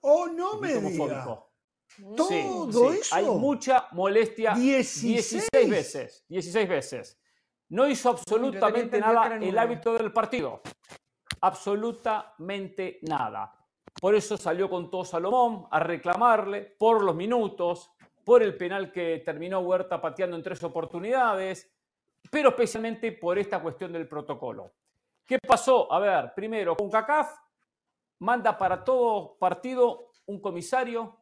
Oh, 0.00 0.26
no 0.28 0.58
me 0.58 0.68
grito 0.74 0.88
diga. 0.88 1.04
homofóbico. 1.04 1.46
Todo 2.16 2.28
Sí, 2.28 2.42
sí, 2.72 2.98
eso. 3.00 3.14
Hay 3.14 3.24
mucha 3.24 3.88
molestia. 3.92 4.54
16. 4.54 5.30
16 5.30 5.70
veces. 5.70 6.24
16 6.28 6.68
veces. 6.68 7.18
No 7.68 7.88
hizo 7.88 8.10
absolutamente 8.10 9.00
nada 9.00 9.36
el 9.36 9.58
hábito 9.58 9.94
del 9.94 10.12
partido. 10.12 10.62
Absolutamente 11.40 13.00
nada. 13.02 13.52
Por 14.00 14.14
eso 14.14 14.36
salió 14.36 14.68
con 14.68 14.90
todo 14.90 15.04
Salomón 15.04 15.66
a 15.70 15.80
reclamarle 15.80 16.62
por 16.62 17.02
los 17.02 17.14
minutos, 17.14 17.90
por 18.24 18.42
el 18.42 18.56
penal 18.56 18.92
que 18.92 19.22
terminó 19.24 19.60
Huerta 19.60 20.00
pateando 20.00 20.36
en 20.36 20.42
tres 20.42 20.62
oportunidades, 20.62 21.72
pero 22.30 22.50
especialmente 22.50 23.12
por 23.12 23.38
esta 23.38 23.60
cuestión 23.60 23.92
del 23.92 24.08
protocolo. 24.08 24.72
¿Qué 25.24 25.38
pasó? 25.38 25.92
A 25.92 25.98
ver, 25.98 26.32
primero, 26.34 26.76
con 26.76 26.90
CACAF 26.90 27.36
manda 28.20 28.56
para 28.56 28.84
todo 28.84 29.36
partido 29.38 30.10
un 30.26 30.40
comisario, 30.40 31.16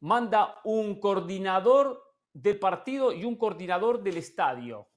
manda 0.00 0.60
un 0.64 1.00
coordinador 1.00 2.14
del 2.32 2.58
partido 2.58 3.12
y 3.12 3.24
un 3.24 3.36
coordinador 3.36 4.02
del 4.02 4.16
estadio. 4.18 4.88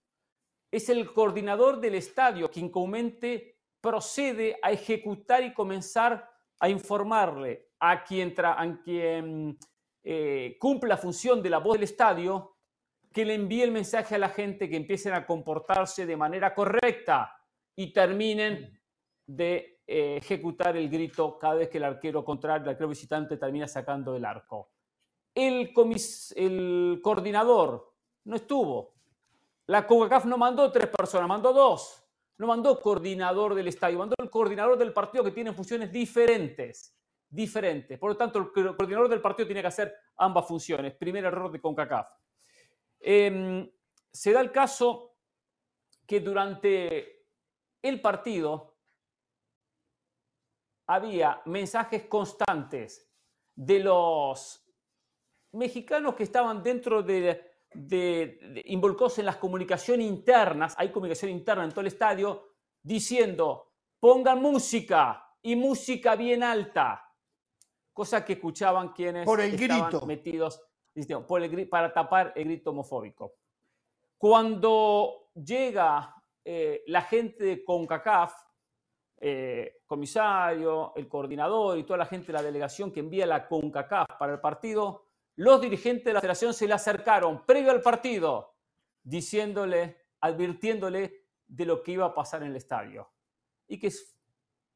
Es 0.71 0.89
el 0.89 1.11
coordinador 1.13 1.79
del 1.79 1.95
estadio 1.95 2.49
quien 2.49 2.69
comúnmente 2.69 3.57
procede 3.81 4.57
a 4.61 4.71
ejecutar 4.71 5.43
y 5.43 5.53
comenzar 5.53 6.29
a 6.59 6.69
informarle 6.69 7.69
a 7.79 8.03
quien, 8.03 8.33
a 8.43 8.79
quien 8.83 9.57
eh, 10.03 10.57
cumple 10.59 10.89
la 10.89 10.97
función 10.97 11.41
de 11.41 11.49
la 11.49 11.59
voz 11.59 11.73
del 11.73 11.83
estadio 11.83 12.55
que 13.13 13.25
le 13.25 13.35
envíe 13.35 13.61
el 13.61 13.71
mensaje 13.71 14.15
a 14.15 14.19
la 14.19 14.29
gente 14.29 14.69
que 14.69 14.75
empiecen 14.75 15.13
a 15.13 15.25
comportarse 15.25 16.05
de 16.05 16.17
manera 16.17 16.53
correcta 16.53 17.33
y 17.75 17.93
terminen 17.93 18.79
de 19.25 19.81
eh, 19.87 20.17
ejecutar 20.17 20.75
el 20.75 20.89
grito 20.89 21.37
cada 21.37 21.55
vez 21.55 21.69
que 21.69 21.77
el 21.77 21.85
arquero 21.85 22.25
contrario, 22.25 22.63
el 22.63 22.69
arquero 22.69 22.89
visitante 22.89 23.37
termina 23.37 23.67
sacando 23.67 24.15
el 24.15 24.25
arco. 24.25 24.71
El 25.33 25.71
coordinador 25.73 27.93
no 28.25 28.35
estuvo. 28.35 28.96
La 29.67 29.85
CONCACAF 29.85 30.25
no 30.25 30.37
mandó 30.37 30.71
tres 30.71 30.87
personas, 30.87 31.27
mandó 31.27 31.51
dos. 31.53 32.03
No 32.39 32.47
mandó 32.47 32.79
coordinador 32.79 33.55
del 33.55 33.67
estadio, 33.67 33.97
mandó 33.97 34.15
el 34.19 34.29
coordinador 34.29 34.77
del 34.77 34.93
partido 34.93 35.23
que 35.23 35.31
tiene 35.31 35.53
funciones 35.53 35.91
diferentes. 35.91 36.95
Diferentes. 37.29 37.97
Por 37.99 38.11
lo 38.11 38.17
tanto, 38.17 38.39
el 38.39 38.45
co- 38.51 38.75
coordinador 38.77 39.09
del 39.09 39.21
partido 39.21 39.47
tiene 39.47 39.61
que 39.61 39.67
hacer 39.67 39.93
ambas 40.17 40.47
funciones. 40.47 40.95
Primer 40.95 41.25
error 41.25 41.51
de 41.51 41.59
CONCACAF. 41.59 42.07
Em, 42.99 43.69
se 44.11 44.31
da 44.31 44.39
el 44.41 44.51
caso 44.51 45.17
que 46.05 46.19
durante 46.21 47.25
el 47.81 47.99
partido 48.01 48.77
había 50.87 51.41
mensajes 51.45 52.03
constantes 52.05 53.11
de 53.53 53.79
los 53.79 54.63
mexicanos 55.51 56.15
que 56.15 56.23
estaban 56.23 56.63
dentro 56.63 57.03
de, 57.03 57.56
de- 57.79 58.39
de- 58.41 58.63
involucrados 58.67 59.19
en 59.19 59.25
las 59.27 59.35
comunicaciones 59.37 60.07
internas, 60.07 60.73
hay 60.77 60.89
comunicación 60.89 61.29
interna 61.29 61.63
en 61.63 61.69
todo 61.69 61.81
el 61.81 61.87
estadio, 61.87 62.53
diciendo, 62.81 63.73
pongan 63.99 64.41
música 64.41 65.23
y 65.43 65.55
música 65.55 66.15
bien 66.15 66.41
alta, 66.41 67.03
cosa 67.93 68.25
que 68.25 68.33
escuchaban 68.33 68.93
quienes 68.93 69.25
Por 69.25 69.41
el 69.41 69.53
estaban 69.53 69.89
grito. 69.91 70.05
metidos 70.05 70.61
por 71.27 71.43
el 71.43 71.69
para 71.69 71.93
tapar 71.93 72.33
el 72.35 72.45
grito 72.45 72.71
homofóbico. 72.71 73.35
Cuando 74.17 75.29
llega 75.35 76.15
eh, 76.43 76.83
la 76.87 77.01
gente 77.03 77.43
de 77.43 77.63
CONCACAF, 77.63 78.33
eh, 79.19 79.81
comisario, 79.85 80.93
el 80.95 81.07
coordinador 81.07 81.77
y 81.77 81.83
toda 81.83 81.97
la 81.97 82.05
gente 82.07 82.27
de 82.27 82.33
la 82.33 82.41
delegación 82.41 82.91
que 82.91 83.01
envía 83.01 83.27
la 83.27 83.47
CONCACAF 83.47 84.07
para 84.17 84.33
el 84.33 84.39
partido, 84.39 85.06
los 85.37 85.61
dirigentes 85.61 86.05
de 86.05 86.13
la 86.13 86.21
federación 86.21 86.53
se 86.53 86.67
le 86.67 86.73
acercaron 86.73 87.45
previo 87.45 87.71
al 87.71 87.81
partido, 87.81 88.55
diciéndole, 89.03 89.97
advirtiéndole 90.19 91.25
de 91.47 91.65
lo 91.65 91.83
que 91.83 91.91
iba 91.93 92.05
a 92.05 92.13
pasar 92.13 92.41
en 92.41 92.49
el 92.49 92.55
estadio. 92.55 93.09
Y 93.67 93.79
que 93.79 93.93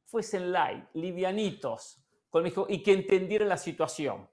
fuesen 0.05 0.51
light, 0.51 0.85
livianitos, 0.93 1.99
y 2.69 2.83
que 2.83 2.93
entendieran 2.93 3.49
la 3.49 3.57
situación. 3.57 4.29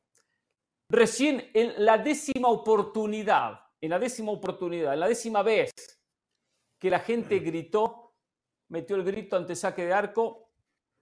Recién 0.90 1.50
en 1.54 1.84
la 1.84 1.96
décima 1.96 2.48
oportunidad, 2.48 3.60
en 3.80 3.90
la 3.90 3.98
décima 3.98 4.32
oportunidad, 4.32 4.92
en 4.94 5.00
la 5.00 5.08
décima 5.08 5.42
vez 5.42 5.70
que 6.78 6.90
la 6.90 7.00
gente 7.00 7.38
gritó, 7.38 8.14
metió 8.68 8.96
el 8.96 9.04
grito 9.04 9.36
ante 9.36 9.56
saque 9.56 9.86
de 9.86 9.94
arco, 9.94 10.50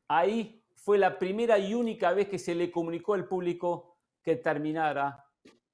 ahí 0.09 0.65
fue 0.77 0.99
la 0.99 1.19
primera 1.19 1.59
y 1.59 1.75
única 1.75 2.13
vez 2.13 2.29
que 2.29 2.39
se 2.39 2.55
le 2.55 2.71
comunicó 2.71 3.15
al 3.15 3.27
público 3.27 3.96
que 4.27 4.35
terminara 4.35 5.25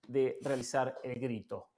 de 0.06 0.36
realizar 0.42 0.98
el 1.02 1.18
grito. 1.18 1.70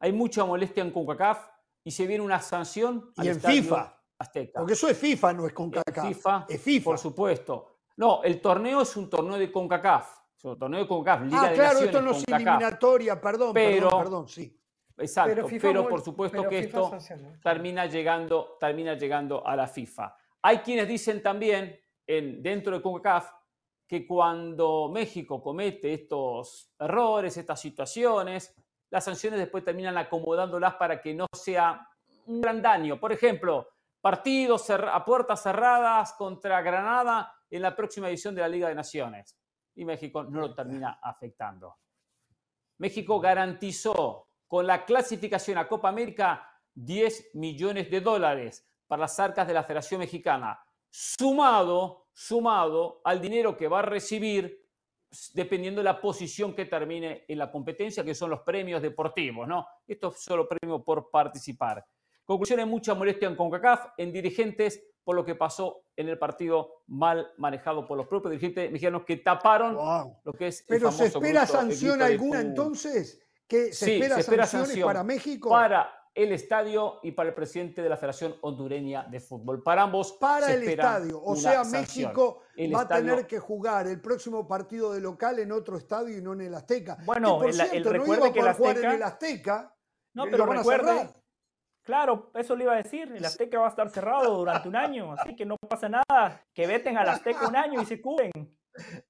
Hay 0.00 0.14
mucha 0.14 0.46
molestia 0.46 0.82
en 0.82 0.90
CONCACAF 0.90 1.46
y 1.84 1.90
se 1.90 2.06
viene 2.06 2.24
una 2.24 2.40
sanción 2.40 3.12
y 3.18 3.28
en 3.28 3.38
FIFA. 3.38 4.00
Azteca. 4.18 4.60
Porque 4.60 4.72
eso 4.72 4.88
es 4.88 4.96
FIFA, 4.96 5.34
no 5.34 5.46
es 5.46 5.52
CONCACAF. 5.52 6.08
FIFA, 6.08 6.46
es 6.48 6.62
FIFA. 6.62 6.84
Por 6.86 6.98
supuesto. 6.98 7.80
No, 7.98 8.22
el 8.22 8.40
torneo 8.40 8.80
es 8.80 8.96
un 8.96 9.10
torneo 9.10 9.36
de 9.36 9.52
CONCACAF. 9.52 10.10
Es 10.38 10.44
un 10.46 10.58
torneo 10.58 10.80
de 10.80 10.88
CONCACAF, 10.88 11.26
Liga 11.26 11.42
ah, 11.42 11.48
de 11.50 11.54
claro, 11.54 11.68
Naciones, 11.74 11.94
esto 11.94 12.02
no 12.02 12.10
es 12.12 12.24
eliminatoria, 12.26 13.20
perdón, 13.20 13.52
Pero- 13.52 13.74
perdón, 13.74 14.02
perdón, 14.02 14.28
sí. 14.28 14.58
Exacto, 14.96 15.46
Pero 15.60 15.86
por 15.86 16.00
supuesto 16.00 16.38
pero 16.38 16.48
que 16.48 16.62
FIFA 16.62 16.78
esto 16.78 16.90
sanciona. 16.92 17.38
termina 17.42 17.84
llegando, 17.84 18.56
termina 18.58 18.94
llegando 18.94 19.46
a 19.46 19.54
la 19.54 19.66
FIFA. 19.66 20.16
Hay 20.40 20.60
quienes 20.60 20.88
dicen 20.88 21.22
también 21.22 21.78
en, 22.06 22.42
dentro 22.42 22.74
de 22.74 22.80
CONCACAF 22.80 23.30
que 23.86 24.06
cuando 24.06 24.90
México 24.92 25.42
comete 25.42 25.94
estos 25.94 26.72
errores, 26.78 27.36
estas 27.36 27.60
situaciones, 27.60 28.54
las 28.90 29.04
sanciones 29.04 29.38
después 29.38 29.64
terminan 29.64 29.96
acomodándolas 29.96 30.74
para 30.74 31.00
que 31.00 31.14
no 31.14 31.26
sea 31.32 31.88
un 32.26 32.40
gran 32.40 32.60
daño. 32.60 32.98
Por 32.98 33.12
ejemplo, 33.12 33.68
partidos 34.00 34.68
a 34.70 35.04
puertas 35.04 35.42
cerradas 35.42 36.12
contra 36.14 36.60
Granada 36.62 37.32
en 37.50 37.62
la 37.62 37.74
próxima 37.74 38.08
edición 38.08 38.34
de 38.34 38.40
la 38.42 38.48
Liga 38.48 38.68
de 38.68 38.74
Naciones. 38.74 39.36
Y 39.74 39.84
México 39.84 40.24
no 40.24 40.40
lo 40.40 40.54
termina 40.54 40.98
afectando. 41.02 41.76
México 42.78 43.20
garantizó 43.20 44.28
con 44.46 44.66
la 44.66 44.84
clasificación 44.84 45.58
a 45.58 45.68
Copa 45.68 45.88
América 45.88 46.48
10 46.74 47.34
millones 47.34 47.90
de 47.90 48.00
dólares 48.00 48.66
para 48.86 49.02
las 49.02 49.18
arcas 49.18 49.46
de 49.46 49.54
la 49.54 49.64
Federación 49.64 50.00
Mexicana, 50.00 50.60
sumado, 50.90 52.05
sumado 52.26 53.02
al 53.04 53.20
dinero 53.20 53.54
que 53.58 53.68
va 53.68 53.80
a 53.80 53.82
recibir 53.82 54.64
dependiendo 55.34 55.80
de 55.80 55.84
la 55.84 56.00
posición 56.00 56.54
que 56.54 56.64
termine 56.64 57.26
en 57.28 57.36
la 57.38 57.50
competencia, 57.52 58.02
que 58.02 58.14
son 58.14 58.30
los 58.30 58.40
premios 58.40 58.80
deportivos, 58.80 59.46
¿no? 59.46 59.66
Esto 59.86 60.08
es 60.08 60.20
solo 60.20 60.48
premio 60.48 60.82
por 60.82 61.10
participar. 61.10 61.84
Conclusión, 62.24 62.58
hay 62.60 62.66
mucha 62.66 62.94
molestia 62.94 63.28
en 63.28 63.36
CONCACAF, 63.36 63.88
en 63.98 64.12
dirigentes, 64.12 64.82
por 65.04 65.14
lo 65.14 65.24
que 65.26 65.34
pasó 65.34 65.82
en 65.94 66.08
el 66.08 66.18
partido 66.18 66.82
mal 66.86 67.28
manejado 67.36 67.86
por 67.86 67.98
los 67.98 68.06
propios 68.08 68.30
dirigentes 68.32 68.72
mexicanos 68.72 69.04
que 69.04 69.18
taparon 69.18 69.76
Wow. 69.76 70.20
lo 70.24 70.32
que 70.32 70.46
es 70.48 70.60
el 70.62 70.66
Pero 70.68 70.90
¿se 70.90 70.96
famoso 71.10 71.18
espera 71.18 71.40
grito- 71.44 71.60
el 71.60 71.68
sanción 71.68 72.02
alguna 72.02 72.40
entonces? 72.40 73.20
¿Que 73.46 73.72
¿Se 73.74 73.84
Sí, 73.84 73.92
espera 73.92 74.14
se 74.16 74.20
espera 74.22 74.46
sanciones 74.46 74.68
sanción 74.70 74.86
para 74.86 75.04
México? 75.04 75.50
para 75.50 75.92
el 76.16 76.32
estadio 76.32 76.98
y 77.02 77.12
para 77.12 77.28
el 77.28 77.34
presidente 77.34 77.82
de 77.82 77.88
la 77.90 77.96
Federación 77.96 78.34
Hondureña 78.40 79.04
de 79.04 79.20
Fútbol. 79.20 79.62
Para 79.62 79.82
ambos 79.82 80.12
Para 80.14 80.46
se 80.46 80.54
el 80.54 80.68
estadio. 80.68 81.22
O 81.22 81.36
sea. 81.36 81.62
México 81.64 82.42
El 82.56 82.74
va 82.74 82.80
a 82.80 82.88
tener 82.88 83.26
que 83.26 83.38
jugar 83.38 83.86
el 83.86 84.00
próximo 84.00 84.48
partido 84.48 84.92
de 84.94 85.00
local 85.00 85.38
en 85.38 85.52
otro 85.52 85.76
estadio 85.76 86.16
y 86.16 86.22
no 86.22 86.32
en 86.32 86.40
el 86.40 86.54
Azteca. 86.54 86.96
Bueno, 87.04 87.38
Que, 87.38 87.44
por 87.44 87.50
el- 87.54 87.60
el 87.60 87.68
cierto, 87.68 87.90
no 87.92 87.98
recuerde 87.98 88.18
iba 88.18 88.28
a 88.28 88.32
que 88.32 88.38
el 88.40 88.44
poder 88.44 88.56
jugar 88.56 88.76
Azteca- 88.76 88.88
en 88.90 88.96
el 88.96 89.02
Azteca. 89.02 89.76
No, 90.14 90.26
y 90.26 90.30
pero 90.30 90.46
recuerde, 90.46 91.10
claro, 91.82 92.30
eso 92.34 92.56
le 92.56 92.64
iba 92.64 92.72
a 92.72 92.76
decir, 92.76 93.12
el 93.14 93.24
Azteca 93.24 93.58
va 93.58 93.66
a 93.66 93.70
estar 93.70 93.90
cerrado 93.90 94.34
durante 94.38 94.68
un 94.68 94.76
año, 94.76 95.12
así 95.12 95.36
que 95.36 95.44
no 95.44 95.56
pasa 95.68 95.88
nada, 95.90 96.42
que 96.54 96.66
veten 96.66 96.96
al 96.96 97.10
Azteca 97.10 97.46
un 97.46 97.56
año 97.56 97.82
y 97.82 97.84
se 97.86 98.00
cubren. 98.00 98.32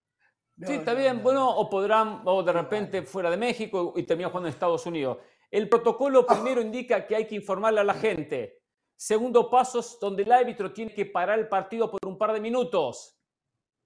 No, 0.59 0.67
Sí, 0.69 0.73
está 0.73 0.95
no, 0.95 0.99
bien, 0.99 1.17
no, 1.19 1.23
bueno, 1.23 1.41
no. 1.41 1.51
o 1.59 1.69
podrán, 1.69 2.23
o 2.25 2.43
de 2.43 2.51
repente 2.51 3.03
fuera 3.03 3.29
de 3.31 3.37
México 3.37 3.93
y 3.95 4.05
terminan 4.05 4.31
jugando 4.31 4.49
en 4.49 4.55
Estados 4.55 4.87
Unidos. 4.87 5.19
El 5.51 5.69
protocolo 5.69 6.27
primero 6.27 6.61
indica 6.61 7.07
que 7.07 7.17
hay 7.17 7.27
que 7.27 7.35
informarle 7.37 7.81
a 7.81 7.85
la 7.85 7.95
gente. 7.95 8.63
Segundo 8.97 9.49
paso 9.51 9.81
es 9.81 9.99
donde 10.01 10.23
el 10.23 10.33
árbitro 10.33 10.73
tiene 10.73 10.93
que 10.93 11.07
parar 11.07 11.39
el 11.39 11.49
partido 11.49 11.91
por 11.91 12.01
un 12.07 12.17
par 12.19 12.33
de 12.33 12.41
minutos, 12.41 13.19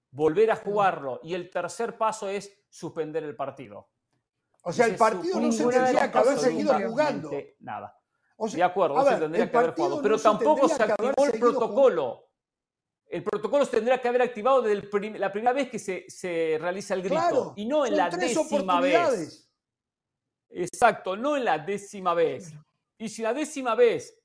volver 0.09 0.51
a 0.51 0.55
jugarlo. 0.55 1.19
Y 1.23 1.33
el 1.33 1.49
tercer 1.49 1.97
paso 1.97 2.27
es 2.29 2.51
suspender 2.69 3.23
el 3.23 3.35
partido. 3.35 3.89
O 4.63 4.71
sea, 4.71 4.87
Y 4.87 4.91
el 4.91 4.95
se 4.95 4.99
partido 4.99 5.39
no 5.39 5.51
se 5.51 5.65
tendría 5.67 6.11
que 6.11 6.17
haber 6.17 6.37
seguido 6.37 6.73
jugando. 6.89 7.31
Nada. 7.59 7.97
O 8.37 8.47
sea, 8.47 8.57
De 8.57 8.63
acuerdo, 8.63 9.03
se 9.07 9.15
tendría 9.17 9.51
que 9.51 9.57
haber 9.57 9.73
jugado. 9.75 9.95
no 9.97 10.01
Pero 10.01 10.17
se 10.17 10.23
tampoco 10.23 10.67
se 10.69 10.83
activó 10.83 11.25
el 11.25 11.39
protocolo. 11.39 12.27
El 13.07 13.23
protocolo 13.23 13.65
se 13.65 13.71
tendría 13.71 13.99
que 14.01 14.07
haber 14.07 14.21
activado 14.21 14.61
desde 14.61 14.87
prim- 14.87 15.17
la 15.17 15.31
primera 15.31 15.51
vez 15.51 15.69
que 15.69 15.77
se, 15.77 16.05
se 16.09 16.57
realiza 16.59 16.93
el 16.93 17.01
grito. 17.01 17.15
Claro, 17.19 17.53
y 17.57 17.65
no 17.65 17.85
en 17.85 17.97
la 17.97 18.09
décima 18.09 18.79
vez. 18.79 19.50
Exacto, 20.51 21.15
no 21.15 21.37
en 21.37 21.45
la 21.45 21.57
décima 21.57 22.13
vez. 22.13 22.53
Y 22.97 23.09
si 23.09 23.21
la 23.21 23.33
décima 23.33 23.75
vez 23.75 24.17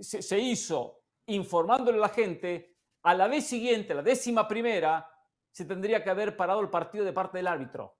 se, 0.00 0.22
se 0.22 0.38
hizo 0.38 1.00
informándole 1.26 1.98
a 1.98 2.02
la 2.02 2.08
gente, 2.08 2.76
a 3.02 3.14
la 3.14 3.28
vez 3.28 3.46
siguiente, 3.46 3.94
la 3.94 4.02
décima 4.02 4.46
primera, 4.48 5.08
se 5.50 5.64
tendría 5.64 6.02
que 6.02 6.10
haber 6.10 6.36
parado 6.36 6.60
el 6.60 6.68
partido 6.68 7.04
de 7.04 7.12
parte 7.12 7.38
del 7.38 7.46
árbitro. 7.46 7.96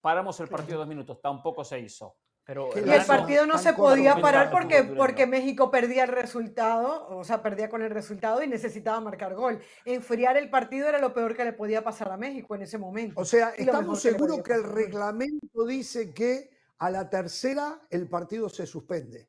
Paramos 0.00 0.38
el 0.40 0.48
partido 0.48 0.78
dos 0.78 0.88
minutos, 0.88 1.20
tampoco 1.20 1.64
se 1.64 1.80
hizo. 1.80 2.16
Pero 2.44 2.68
Y 2.74 2.90
el 2.90 3.04
partido 3.06 3.46
no 3.46 3.56
se 3.56 3.72
podía 3.72 4.16
parar 4.16 4.50
porque, 4.50 5.26
México 5.26 5.70
perdía 5.70 6.04
el 6.04 6.10
resultado, 6.10 7.08
o 7.08 7.24
sea, 7.24 7.42
perdía 7.42 7.70
con 7.70 7.82
el 7.82 7.90
resultado 7.90 8.42
y 8.42 8.46
necesitaba 8.46 9.00
marcar 9.00 9.34
gol. 9.34 9.60
Enfriar 9.86 10.36
el 10.36 10.50
partido 10.50 10.88
era 10.88 10.98
lo 10.98 11.14
peor 11.14 11.34
que 11.34 11.44
le 11.44 11.54
podía 11.54 11.82
pasar 11.82 12.12
a 12.12 12.18
México 12.18 12.54
en 12.54 12.62
ese 12.62 12.76
momento. 12.76 13.18
O 13.20 13.24
sea, 13.24 13.50
estamos 13.50 14.02
que 14.02 14.10
seguros 14.10 14.42
que 14.42 14.52
el 14.52 14.64
reglamento 14.64 15.64
dice 15.66 16.12
que 16.12 16.50
a 16.78 16.90
la 16.90 17.08
tercera 17.08 17.80
el 17.90 18.08
partido 18.08 18.48
se 18.48 18.66
suspende. 18.66 19.28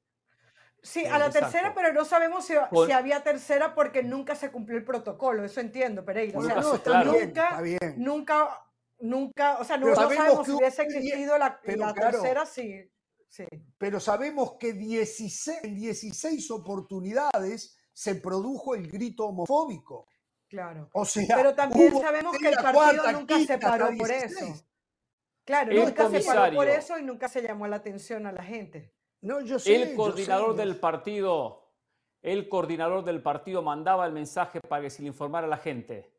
Sí, 0.81 1.03
a 1.05 1.17
la 1.17 1.27
Exacto. 1.27 1.39
tercera, 1.49 1.73
pero 1.73 1.91
no 1.93 2.05
sabemos 2.05 2.45
si, 2.45 2.53
había 2.91 3.23
tercera 3.23 3.73
porque 3.73 4.03
nunca 4.03 4.35
se 4.35 4.51
cumplió 4.51 4.77
el 4.77 4.85
protocolo, 4.85 5.43
eso 5.43 5.59
entiendo, 5.59 6.05
Pereira. 6.05 6.37
O 6.37 6.43
sea, 6.43 6.55
Nunca 6.55 6.61
no, 6.61 6.69
se- 6.69 6.77
está 6.77 6.91
claro. 6.91 7.11
bien, 7.11 7.25
nunca, 7.25 7.49
está 7.49 7.61
bien. 7.61 7.95
nunca, 7.97 8.65
nunca, 8.99 9.57
o 9.57 9.63
sea, 9.63 9.77
no, 9.77 9.87
no 9.87 9.95
sabemos 9.95 10.15
sabemos 10.15 10.39
que 10.45 10.51
si 10.51 10.57
hubiese 10.57 10.81
existido 10.83 11.37
la, 11.39 11.59
pero 11.59 11.77
la 11.87 11.93
claro. 11.93 12.21
tercera, 12.21 12.45
sí. 12.45 12.91
sí. 13.29 13.45
Pero 13.79 13.99
sabemos 13.99 14.57
que 14.59 14.73
16, 14.73 15.63
en 15.63 15.75
16 15.75 16.51
oportunidades 16.51 17.75
se 17.91 18.15
produjo 18.15 18.75
el 18.75 18.87
grito 18.87 19.25
homofóbico. 19.25 20.05
Claro. 20.47 20.89
O 20.93 21.03
sea, 21.05 21.35
Pero 21.35 21.55
también 21.55 21.99
sabemos 21.99 22.37
que 22.37 22.49
el 22.49 22.55
partido 22.55 22.73
cuarta, 22.73 23.11
nunca 23.11 23.33
se 23.33 23.39
quinta, 23.47 23.59
paró 23.59 23.87
por 23.97 24.07
16. 24.07 24.31
eso. 24.31 24.65
Claro, 25.45 25.71
El 25.71 25.85
nunca 25.85 26.09
se 26.09 26.21
paró 26.21 26.55
por 26.55 26.67
eso 26.67 26.97
y 26.97 27.03
nunca 27.03 27.29
se 27.29 27.41
llamó 27.41 27.67
la 27.67 27.77
atención 27.77 28.25
a 28.25 28.31
la 28.31 28.43
gente. 28.43 28.93
No, 29.21 29.41
yo 29.41 29.59
sé, 29.59 29.75
El 29.75 29.89
yo 29.91 29.95
coordinador 29.95 30.51
sé, 30.51 30.57
yo 30.57 30.65
del 30.65 30.79
partido, 30.79 31.71
el 32.21 32.49
coordinador 32.49 33.03
del 33.05 33.21
partido 33.21 33.61
mandaba 33.61 34.05
el 34.05 34.11
mensaje 34.11 34.59
para 34.67 34.81
que 34.81 34.89
se 34.89 35.01
le 35.03 35.07
informara 35.07 35.45
a 35.47 35.49
la 35.49 35.57
gente. 35.57 36.11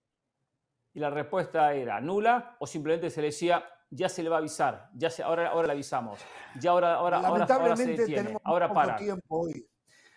Y 0.95 1.01
la 1.01 1.11
respuesta 1.11 1.75
era 1.75 2.01
nula 2.01 2.57
o 2.59 2.67
simplemente 2.67 3.11
se 3.11 3.21
le 3.21 3.27
decía, 3.27 3.65
ya 3.91 4.09
se 4.09 4.23
le 4.23 4.29
va 4.29 4.37
a 4.37 4.39
avisar, 4.39 4.91
ya 4.95 5.11
se, 5.11 5.23
ahora, 5.23 5.49
ahora 5.49 5.67
le 5.67 5.73
avisamos, 5.75 6.21
ya 6.59 6.71
ahora, 6.71 6.95
ahora, 6.95 7.19
se 7.19 7.23
Lamentablemente 7.23 7.97
detiene, 8.03 8.23
tenemos 8.23 8.43
ahora 8.45 8.69
poco 8.69 8.81
para. 8.81 8.97
tiempo 8.97 9.41
hoy. 9.43 9.69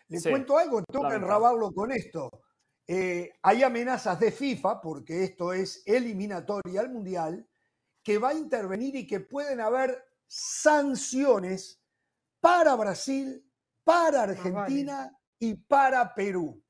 Le 0.08 0.20
Sí, 0.20 0.30
cuento 0.30 0.58
algo, 0.58 0.82
lamentable. 0.88 1.16
enrabarlo 1.16 1.72
con 1.72 1.92
esto. 1.92 2.30
Eh, 2.88 3.30
hay 3.44 3.62
amenazas 3.62 4.20
de 4.20 4.32
FIFA, 4.32 4.82
porque 4.82 5.24
esto 5.24 5.54
es 5.54 5.84
eliminatoria 5.86 6.82
al 6.82 6.90
Mundial, 6.90 7.48
que 8.04 8.18
va 8.18 8.30
a 8.30 8.34
intervenir 8.34 8.96
y 8.96 9.08
que 9.08 9.20
pueden 9.20 9.60
haber 9.60 10.04
sanciones 10.26 11.82
para 12.40 12.76
Brasil, 12.76 13.46
para 13.84 14.24
Argentina 14.24 15.12
y 15.38 15.56
para 15.56 16.14
Perú. 16.14 16.64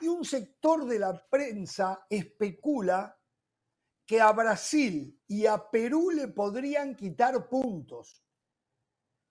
Y 0.00 0.08
un 0.08 0.24
sector 0.24 0.84
de 0.84 0.98
la 0.98 1.26
prensa 1.28 2.06
especula 2.08 3.18
que 4.04 4.20
a 4.20 4.30
Brasil 4.32 5.20
y 5.26 5.46
a 5.46 5.70
Perú 5.70 6.10
le 6.10 6.28
podrían 6.28 6.94
quitar 6.94 7.48
puntos. 7.48 8.22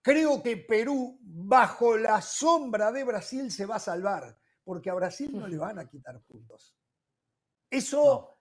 Creo 0.01 0.43
que 0.43 0.57
Perú, 0.57 1.17
bajo 1.21 1.97
la 1.97 2.21
sombra 2.21 2.91
de 2.91 3.03
Brasil, 3.03 3.51
se 3.51 3.65
va 3.65 3.77
a 3.77 3.79
salvar, 3.79 4.37
porque 4.63 4.89
a 4.89 4.93
Brasil 4.93 5.31
no 5.33 5.47
le 5.47 5.57
van 5.57 5.79
a 5.79 5.87
quitar 5.87 6.21
puntos. 6.21 6.75
Eso 7.69 8.35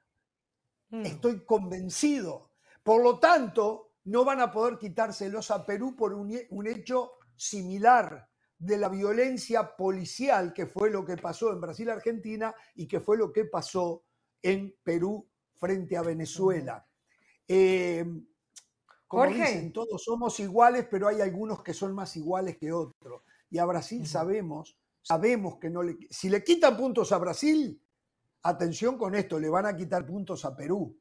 Mm. 0.95 1.07
estoy 1.07 1.45
convencido. 1.45 2.53
Por 2.85 3.03
lo 3.03 3.19
tanto, 3.19 3.95
no 4.05 4.25
van 4.25 4.41
a 4.41 4.53
poder 4.53 4.79
quitárselos 4.79 5.51
a 5.51 5.65
Perú 5.65 5.97
por 5.97 6.13
un, 6.13 6.31
he- 6.31 6.47
un 6.51 6.67
hecho 6.67 7.13
similar 7.35 8.29
de 8.59 8.79
la 8.79 8.89
violencia 8.89 9.75
policial, 9.75 10.53
que 10.53 10.67
fue 10.67 10.91
lo 10.91 11.05
que 11.05 11.17
pasó 11.17 11.53
en 11.53 11.61
Brasil-Argentina 11.61 12.55
y 12.77 12.87
que 12.87 13.01
fue 13.01 13.17
lo 13.17 13.33
que 13.33 13.47
pasó 13.47 14.05
en 14.43 14.77
Perú 14.83 15.27
frente 15.55 15.97
a 15.97 16.03
Venezuela. 16.03 16.87
Eh, 17.49 18.05
como 19.09 19.25
Jorge. 19.25 19.41
dicen, 19.41 19.73
todos 19.73 20.03
somos 20.05 20.39
iguales, 20.41 20.87
pero 20.91 21.09
hay 21.09 21.21
algunos 21.21 21.63
que 21.63 21.73
son 21.73 21.95
más 21.95 22.17
iguales 22.17 22.59
que 22.59 22.73
otros. 22.73 23.23
Y 23.51 23.59
a 23.59 23.65
Brasil 23.65 24.07
sabemos, 24.07 24.79
sabemos 25.01 25.59
que 25.59 25.71
no 25.71 25.83
le... 25.83 25.97
Si 26.11 26.29
le 26.29 26.45
quitan 26.45 26.77
puntos 26.77 27.13
a 27.13 27.19
Brasil, 27.19 27.81
atención 28.43 28.99
con 28.99 29.15
esto, 29.15 29.39
le 29.39 29.49
van 29.49 29.67
a 29.67 29.77
quitar 29.77 30.05
puntos 30.05 30.45
a 30.45 30.55
Perú. 30.55 30.99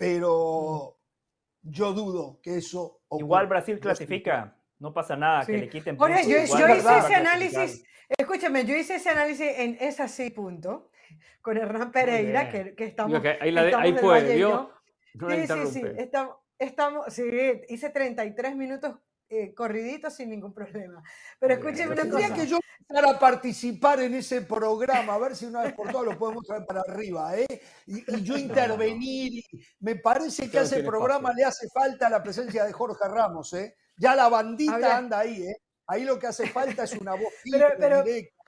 Pero 0.00 0.98
yo 1.60 1.92
dudo 1.92 2.40
que 2.42 2.56
eso 2.56 3.02
ocurra. 3.06 3.20
Igual 3.22 3.46
Brasil 3.48 3.78
clasifica, 3.78 4.56
no 4.78 4.94
pasa 4.94 5.14
nada, 5.14 5.44
que 5.44 5.58
le 5.58 5.68
quiten 5.68 5.98
puntos. 5.98 6.26
yo, 6.26 6.38
hice 6.38 6.98
ese 6.98 7.14
análisis, 7.14 7.84
escúchame, 8.08 8.64
yo 8.64 8.74
hice 8.74 8.94
ese 8.94 9.10
análisis 9.10 9.46
en 9.58 9.76
ese 9.78 10.02
así 10.02 10.30
punto, 10.30 10.90
con 11.42 11.58
Hernán 11.58 11.92
Pereira, 11.92 12.48
que, 12.48 12.74
que, 12.74 12.84
estamos... 12.84 13.22
ahí, 13.22 13.54
ahí 13.54 13.92
puede, 13.92 14.36
¿vio? 14.36 14.72
sí, 15.12 15.46
sí, 15.46 15.66
sí, 15.66 15.82
estamos, 15.98 16.36
estamos, 16.58 17.12
sí, 17.12 17.30
hice 17.68 17.90
33 17.90 18.56
minutos 18.56 18.96
eh, 19.30 19.54
corridito 19.54 20.10
sin 20.10 20.28
ningún 20.28 20.52
problema. 20.52 21.02
Pero 21.38 21.54
escúcheme 21.54 21.92
una 21.92 22.10
cosa. 22.10 22.34
que 22.34 22.46
yo 22.48 22.58
para 22.88 23.16
participar 23.16 24.00
en 24.00 24.14
ese 24.14 24.42
programa, 24.42 25.14
a 25.14 25.18
ver 25.18 25.36
si 25.36 25.46
una 25.46 25.62
vez 25.62 25.72
por 25.74 25.90
todas 25.92 26.06
lo 26.06 26.18
podemos 26.18 26.44
traer 26.44 26.66
para 26.66 26.80
arriba, 26.80 27.38
¿eh? 27.38 27.62
Y, 27.86 28.22
yo 28.22 28.36
intervenir. 28.36 29.44
Me 29.78 29.94
parece 29.94 30.50
que 30.50 30.58
a 30.58 30.62
ese 30.62 30.82
programa 30.82 31.32
le 31.32 31.44
hace 31.44 31.68
falta 31.68 32.10
la 32.10 32.22
presencia 32.22 32.64
de 32.64 32.72
Jorge 32.72 33.08
Ramos, 33.08 33.52
¿eh? 33.52 33.76
Ya 33.96 34.16
la 34.16 34.28
bandita 34.28 34.96
anda 34.96 35.20
ahí, 35.20 35.42
¿eh? 35.42 35.62
Ahí 35.86 36.04
lo 36.04 36.18
que 36.18 36.26
hace 36.26 36.48
falta 36.48 36.84
es 36.84 36.92
una 36.94 37.12
voz 37.12 37.32
pero, 37.78 38.02
directa. 38.02 38.39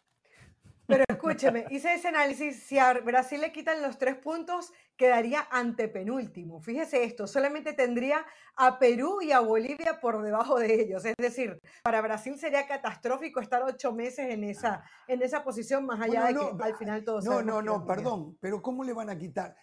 Pero 0.93 1.05
escúcheme, 1.09 1.65
hice 1.71 1.95
ese 1.95 2.09
análisis, 2.09 2.63
si 2.65 2.79
a 2.79 2.93
Brasil 2.93 3.41
le 3.41 3.51
quitan 3.51 3.81
los 3.81 3.97
tres 3.97 4.17
puntos, 4.17 4.73
quedaría 4.97 5.49
antepenúltimo. 5.51 6.61
Fíjese 6.61 7.05
esto, 7.05 7.27
solamente 7.27 7.73
tendría 7.73 8.27
a 8.57 8.79
Perú 8.79 9.21
y 9.23 9.33
a 9.33 9.41
Bolivia 9.41 10.01
por 10.01 10.23
debajo 10.23 10.59
de 10.59 10.83
ellos. 10.83 11.05
Es 11.05 11.15
decir, 11.17 11.59
para 11.83 12.03
Brasil 12.03 12.39
sería 12.39 12.67
catastrófico 12.67 13.41
estar 13.41 13.63
ocho 13.63 13.93
meses 13.93 14.31
en 14.31 14.45
esa, 14.45 14.85
en 15.09 15.23
esa 15.23 15.43
posición, 15.43 15.87
más 15.87 16.01
allá 16.01 16.27
de 16.27 16.35
que 16.35 16.63
al 16.63 16.77
final 16.77 17.05
todos 17.05 17.25
No, 17.25 17.43
no, 17.43 17.63
no, 17.63 17.87
perdón, 17.87 18.37
pero 18.41 18.61
¿cómo 18.61 18.85
le 18.85 18.93
van 18.93 19.09
a 19.09 19.17
quitar? 19.17 19.57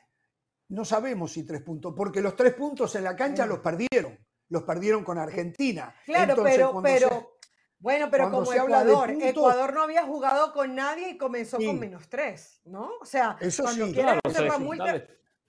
No 0.69 0.83
sabemos 0.83 1.33
si 1.33 1.45
tres 1.45 1.61
puntos, 1.61 1.93
porque 1.95 2.21
los 2.21 2.35
tres 2.35 2.53
puntos 2.53 2.95
en 2.95 3.03
la 3.03 3.15
cancha 3.15 3.45
los 3.45 3.59
perdieron. 3.59 4.17
Los 4.49 4.63
perdieron 4.63 5.03
con 5.03 5.19
Argentina. 5.19 5.93
Claro, 6.05 6.41
pero, 6.43 6.81
pero, 6.81 7.38
bueno, 7.79 8.09
pero 8.11 8.29
como 8.29 8.51
Ecuador, 8.53 9.09
Ecuador 9.21 9.73
no 9.73 9.83
había 9.83 10.03
jugado 10.03 10.51
con 10.51 10.75
nadie 10.75 11.09
y 11.11 11.17
comenzó 11.17 11.57
con 11.57 11.79
menos 11.79 12.09
tres, 12.09 12.61
¿no? 12.65 12.91
O 13.01 13.05
sea, 13.05 13.37
cuando 13.61 13.91
quieras 13.91 14.19
hacer 14.23 14.47
la 14.47 14.57
multa, 14.57 15.03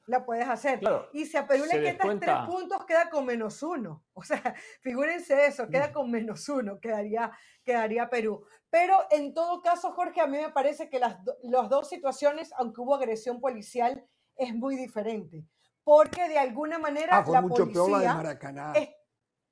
la 0.07 0.25
puedes 0.25 0.49
hacer. 0.49 0.81
y 1.13 1.25
si 1.25 1.37
a 1.37 1.47
Perú 1.47 1.65
le 1.71 1.93
quitas 1.93 2.21
tres 2.21 2.37
puntos, 2.47 2.85
queda 2.85 3.11
con 3.11 3.25
menos 3.25 3.63
uno. 3.63 4.05
O 4.13 4.23
sea, 4.23 4.41
figúrense 4.81 5.47
eso, 5.47 5.69
queda 5.69 5.93
con 5.93 6.11
menos 6.11 6.49
uno, 6.49 6.79
quedaría, 6.81 7.33
quedaría 7.65 8.11
Perú. 8.11 8.45
Pero 8.69 8.99
en 9.11 9.35
todo 9.35 9.63
caso, 9.63 9.93
Jorge, 9.93 10.21
a 10.21 10.27
mí 10.27 10.39
me 10.39 10.51
parece 10.51 10.89
que 10.89 10.99
las, 10.99 11.17
las 11.43 11.69
dos 11.69 11.89
situaciones, 11.89 12.53
aunque 12.57 12.81
hubo 12.81 12.95
agresión 12.95 13.41
policial, 13.41 14.05
es 14.37 14.55
muy 14.55 14.77
diferente. 14.77 15.45
Porque 15.83 16.29
de 16.29 16.39
alguna 16.39 16.79
manera 16.79 17.19
ah, 17.19 17.25
fue 17.25 17.35
la 17.35 17.41
mucho 17.41 17.65
policía... 17.65 17.75
Peor 17.75 17.91
la 17.91 17.99
de 17.99 18.07
Maracaná. 18.07 18.73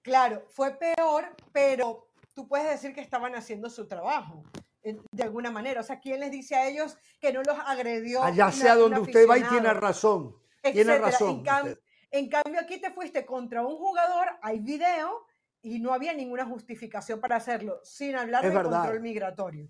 claro, 0.02 0.44
fue 0.48 0.76
peor, 0.76 1.34
pero 1.52 2.07
tú 2.38 2.46
puedes 2.46 2.70
decir 2.70 2.94
que 2.94 3.00
estaban 3.00 3.34
haciendo 3.34 3.68
su 3.68 3.88
trabajo 3.88 4.44
de 5.10 5.22
alguna 5.24 5.50
manera. 5.50 5.80
O 5.80 5.82
sea, 5.82 5.98
¿quién 5.98 6.20
les 6.20 6.30
dice 6.30 6.54
a 6.54 6.68
ellos 6.68 6.96
que 7.20 7.32
no 7.32 7.42
los 7.42 7.58
agredió? 7.66 8.22
Allá 8.22 8.52
sea 8.52 8.76
donde 8.76 9.00
usted 9.00 9.28
va 9.28 9.38
y 9.38 9.42
tiene 9.42 9.74
razón. 9.74 10.36
Tiene 10.62 10.98
razón. 10.98 11.42
En, 12.12 12.28
cambio, 12.28 12.60
aquí 12.60 12.80
te 12.80 12.92
fuiste 12.92 13.26
contra 13.26 13.66
un 13.66 13.76
jugador, 13.76 14.28
hay 14.40 14.60
video 14.60 15.26
y 15.62 15.80
no 15.80 15.92
había 15.92 16.14
ninguna 16.14 16.46
justificación 16.46 17.20
para 17.20 17.34
hacerlo, 17.34 17.80
sin 17.82 18.14
hablar 18.14 18.48
de 18.48 18.62
control 18.62 19.00
migratorio. 19.00 19.68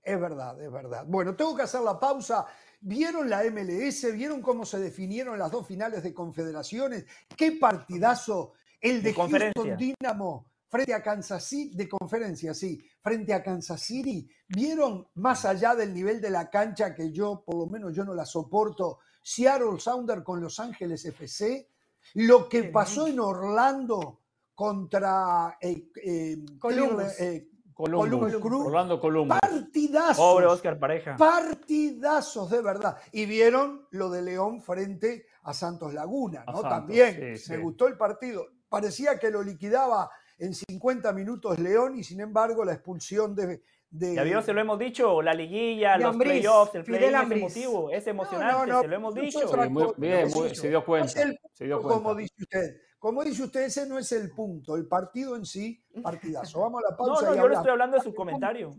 Es 0.00 0.18
verdad, 0.18 0.62
es 0.62 0.70
verdad. 0.70 1.04
Bueno, 1.08 1.34
tengo 1.34 1.56
que 1.56 1.62
hacer 1.62 1.80
la 1.80 1.98
pausa. 1.98 2.46
¿Vieron 2.80 3.28
la 3.28 3.42
MLS? 3.50 4.14
¿Vieron 4.14 4.40
cómo 4.40 4.64
se 4.64 4.78
definieron 4.78 5.36
las 5.40 5.50
dos 5.50 5.66
finales 5.66 6.04
de 6.04 6.14
confederaciones? 6.14 7.04
¡Qué 7.36 7.50
partidazo! 7.52 8.52
El 8.80 9.02
de, 9.02 9.12
de 9.12 9.14
Houston 9.14 9.76
Dynamo 9.76 10.49
frente 10.70 10.94
a 10.94 11.02
Kansas 11.02 11.44
City, 11.44 11.76
de 11.76 11.88
conferencia, 11.88 12.54
sí, 12.54 12.80
frente 13.02 13.34
a 13.34 13.42
Kansas 13.42 13.80
City, 13.82 14.30
vieron 14.46 15.06
más 15.14 15.44
allá 15.44 15.74
del 15.74 15.92
nivel 15.92 16.20
de 16.20 16.30
la 16.30 16.48
cancha 16.48 16.94
que 16.94 17.10
yo, 17.10 17.42
por 17.44 17.56
lo 17.56 17.66
menos 17.66 17.92
yo 17.92 18.04
no 18.04 18.14
la 18.14 18.24
soporto, 18.24 19.00
Seattle 19.20 19.80
Sounder 19.80 20.22
con 20.22 20.40
Los 20.40 20.60
Ángeles 20.60 21.04
FC, 21.04 21.68
lo 22.14 22.48
que 22.48 22.64
pasó 22.64 23.08
en 23.08 23.18
Orlando 23.18 24.20
contra 24.54 25.58
eh, 25.60 25.88
eh, 26.04 26.38
Columbus. 26.58 27.20
Eh, 27.20 27.48
Orlando 27.76 29.00
Columbus. 29.00 29.38
Partidazos. 29.40 30.16
Pobre 30.18 30.46
Oscar 30.46 30.78
Pareja. 30.78 31.16
Partidazos, 31.16 32.50
de 32.50 32.60
verdad. 32.60 32.98
Y 33.10 33.24
vieron 33.24 33.86
lo 33.90 34.10
de 34.10 34.22
León 34.22 34.60
frente 34.60 35.26
a 35.44 35.54
Santos 35.54 35.94
Laguna, 35.94 36.44
¿no? 36.46 36.60
También 36.60 37.34
me 37.48 37.56
gustó 37.58 37.88
el 37.88 37.96
partido. 37.96 38.46
Parecía 38.68 39.18
que 39.18 39.30
lo 39.30 39.42
liquidaba 39.42 40.10
en 40.40 40.54
50 40.54 41.12
minutos 41.12 41.58
León 41.58 41.96
y 41.96 42.02
sin 42.02 42.20
embargo 42.20 42.64
la 42.64 42.72
expulsión 42.72 43.34
de... 43.34 43.62
de 43.90 44.14
ya 44.14 44.42
se 44.42 44.52
lo 44.52 44.60
hemos 44.60 44.78
dicho, 44.78 45.22
la 45.22 45.34
liguilla, 45.34 45.96
los 45.98 46.16
playoffs, 46.16 46.74
el 46.74 46.84
play 46.84 47.04
es 47.04 47.30
emotivo, 47.30 47.90
es 47.90 48.06
emocionante, 48.06 48.72
se 48.80 48.88
lo 48.88 48.96
hemos 48.96 49.14
dicho. 49.14 49.94
bien, 49.96 50.30
se 50.54 50.68
dio 50.68 50.84
cuenta. 50.84 51.08
se 51.52 51.64
dio 51.64 51.80
cuenta. 51.80 52.02
Como 52.02 52.14
dice 52.14 52.34
usted. 52.38 52.80
Como 53.00 53.24
dice 53.24 53.44
usted, 53.44 53.62
ese 53.62 53.86
no 53.86 53.98
es 53.98 54.12
el 54.12 54.30
punto. 54.30 54.76
El 54.76 54.86
partido 54.86 55.34
en 55.34 55.46
sí, 55.46 55.82
partidazo. 56.02 56.60
Vamos 56.60 56.82
a 56.84 56.90
la 56.90 56.96
pausa. 56.98 57.24
No, 57.24 57.30
no, 57.30 57.36
yo 57.36 57.48
le 57.48 57.54
estoy 57.54 57.70
hablando 57.70 57.96
de 57.96 58.02
su 58.02 58.14
comentario. 58.14 58.74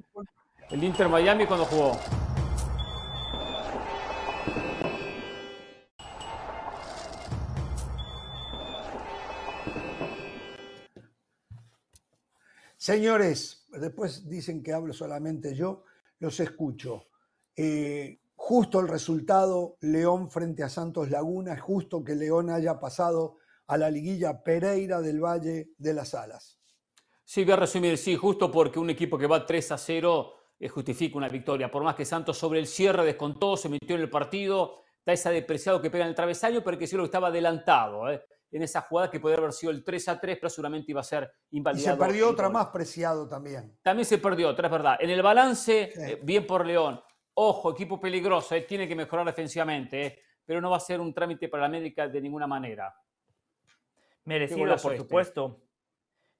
El 0.70 0.84
Inter 0.84 1.09
Miami 1.09 1.47
cuando 1.47 1.66
jugó. 1.66 1.97
Señores, 12.82 13.67
después 13.69 14.27
dicen 14.27 14.63
que 14.63 14.73
hablo 14.73 14.91
solamente 14.91 15.53
yo, 15.53 15.84
los 16.17 16.39
escucho. 16.39 17.09
Eh, 17.55 18.21
justo 18.34 18.79
el 18.79 18.88
resultado, 18.88 19.77
León 19.82 20.32
frente 20.32 20.63
a 20.63 20.69
Santos 20.69 21.11
Laguna, 21.11 21.53
es 21.53 21.61
justo 21.61 22.03
que 22.03 22.15
León 22.15 22.49
haya 22.49 22.79
pasado 22.79 23.38
a 23.67 23.77
la 23.77 23.91
liguilla 23.91 24.41
Pereira 24.41 24.99
del 24.99 25.23
Valle 25.23 25.73
de 25.77 25.93
las 25.93 26.15
Alas. 26.15 26.59
Sí, 27.23 27.43
voy 27.43 27.53
a 27.53 27.57
resumir, 27.57 27.99
sí, 27.99 28.15
justo 28.15 28.49
porque 28.49 28.79
un 28.79 28.89
equipo 28.89 29.15
que 29.15 29.27
va 29.27 29.45
3 29.45 29.73
a 29.73 29.77
0 29.77 30.34
eh, 30.59 30.67
justifica 30.67 31.19
una 31.19 31.29
victoria. 31.29 31.69
Por 31.69 31.84
más 31.84 31.93
que 31.93 32.03
Santos 32.03 32.36
sobre 32.39 32.57
el 32.57 32.65
cierre 32.65 33.05
descontó, 33.05 33.57
se 33.57 33.69
metió 33.69 33.95
en 33.95 34.01
el 34.01 34.09
partido, 34.09 34.79
está 34.97 35.13
esa 35.13 35.29
depreciado 35.29 35.84
que 35.84 35.91
pega 35.91 36.05
en 36.05 36.09
el 36.09 36.15
travesaño, 36.15 36.63
pero 36.63 36.79
que 36.79 36.88
sí 36.88 36.97
lo 36.97 37.05
estaba 37.05 37.27
adelantado. 37.27 38.09
¿eh? 38.09 38.25
En 38.51 38.63
esa 38.63 38.81
jugada 38.81 39.09
que 39.09 39.19
podría 39.19 39.39
haber 39.39 39.53
sido 39.53 39.71
el 39.71 39.83
3 39.83 40.09
a 40.09 40.19
3, 40.19 40.37
pero 40.37 40.49
seguramente 40.49 40.91
iba 40.91 40.99
a 40.99 41.05
ser 41.05 41.31
invalidado. 41.51 41.95
Y 41.95 41.97
se 41.97 42.05
perdió 42.05 42.29
otra 42.29 42.49
más 42.49 42.67
preciado 42.67 43.27
también. 43.27 43.77
También 43.81 44.05
se 44.05 44.17
perdió 44.17 44.49
otra, 44.49 44.67
es 44.67 44.71
verdad. 44.71 44.97
En 44.99 45.09
el 45.09 45.21
balance, 45.21 45.93
eh, 45.95 46.19
bien 46.21 46.45
por 46.45 46.65
León. 46.65 47.01
Ojo, 47.33 47.71
equipo 47.71 47.99
peligroso, 47.99 48.53
eh, 48.53 48.61
tiene 48.61 48.87
que 48.87 48.95
mejorar 48.95 49.25
defensivamente, 49.25 50.05
eh, 50.05 50.19
pero 50.45 50.59
no 50.59 50.69
va 50.69 50.77
a 50.77 50.81
ser 50.81 50.99
un 50.99 51.13
trámite 51.13 51.47
para 51.47 51.61
la 51.61 51.67
América 51.67 52.09
de 52.09 52.19
ninguna 52.19 52.45
manera. 52.45 52.93
Merecido, 54.25 54.75
por 54.77 54.93
este. 54.93 54.97
supuesto. 54.97 55.61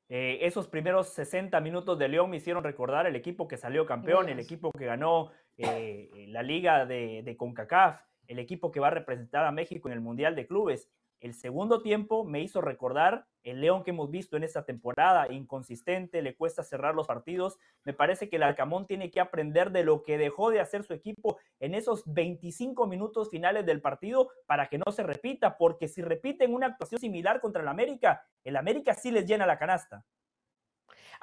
esos 0.10 0.68
primeros 0.68 1.08
60 1.14 1.60
minutos 1.62 1.98
de 1.98 2.10
León 2.10 2.30
me 2.30 2.38
hicieron 2.38 2.64
recordar 2.64 3.08
el 3.08 3.16
equipo 3.16 3.48
que 3.48 3.58
salió 3.58 3.86
campeón, 3.86 4.28
el 4.28 4.40
equipo 4.40 4.72
que 4.72 4.86
ganó 4.86 5.32
la 5.58 6.44
liga 6.44 6.86
de, 6.86 7.24
de 7.24 7.38
CONCACAF, 7.38 8.02
el 8.28 8.40
equipo 8.40 8.72
que 8.72 8.82
va 8.82 8.88
a 8.88 8.92
representar 8.92 9.46
a 9.46 9.52
México 9.52 9.88
en 9.88 9.94
el 9.94 10.02
Mundial 10.02 10.36
de 10.36 10.46
Clubes. 10.46 10.92
El 11.22 11.36
segundo 11.36 11.84
tiempo 11.84 12.26
me 12.26 12.42
hizo 12.42 12.62
recordar 12.62 13.28
el 13.44 13.62
León 13.62 13.84
que 13.84 13.92
hemos 13.92 14.10
visto 14.10 14.38
en 14.38 14.44
esta 14.44 14.66
temporada, 14.66 15.32
inconsistente, 15.32 16.24
le 16.24 16.36
cuesta 16.36 16.64
cerrar 16.64 16.96
los 16.96 17.06
partidos. 17.06 17.60
Me 17.84 17.94
parece 17.94 18.28
que 18.28 18.38
el 18.38 18.44
Alcamón 18.44 18.88
tiene 18.88 19.12
que 19.12 19.20
aprender 19.20 19.72
de 19.72 19.84
lo 19.84 20.02
que 20.02 20.18
dejó 20.18 20.50
de 20.50 20.60
hacer 20.60 20.84
su 20.84 20.96
equipo 20.96 21.38
en 21.60 21.76
esos 21.76 22.12
25 22.12 22.88
minutos 22.88 23.30
finales 23.30 23.68
del 23.68 23.82
partido 23.82 24.30
para 24.48 24.68
que 24.68 24.80
no 24.80 24.92
se 24.92 25.04
repita, 25.04 25.60
porque 25.60 25.88
si 25.88 26.02
repiten 26.02 26.56
una 26.56 26.66
actuación 26.66 27.00
similar 27.00 27.40
contra 27.40 27.62
el 27.62 27.68
América, 27.68 28.26
el 28.44 28.56
América 28.56 28.96
sí 28.96 29.12
les 29.12 29.28
llena 29.28 29.46
la 29.46 29.60
canasta. 29.60 30.04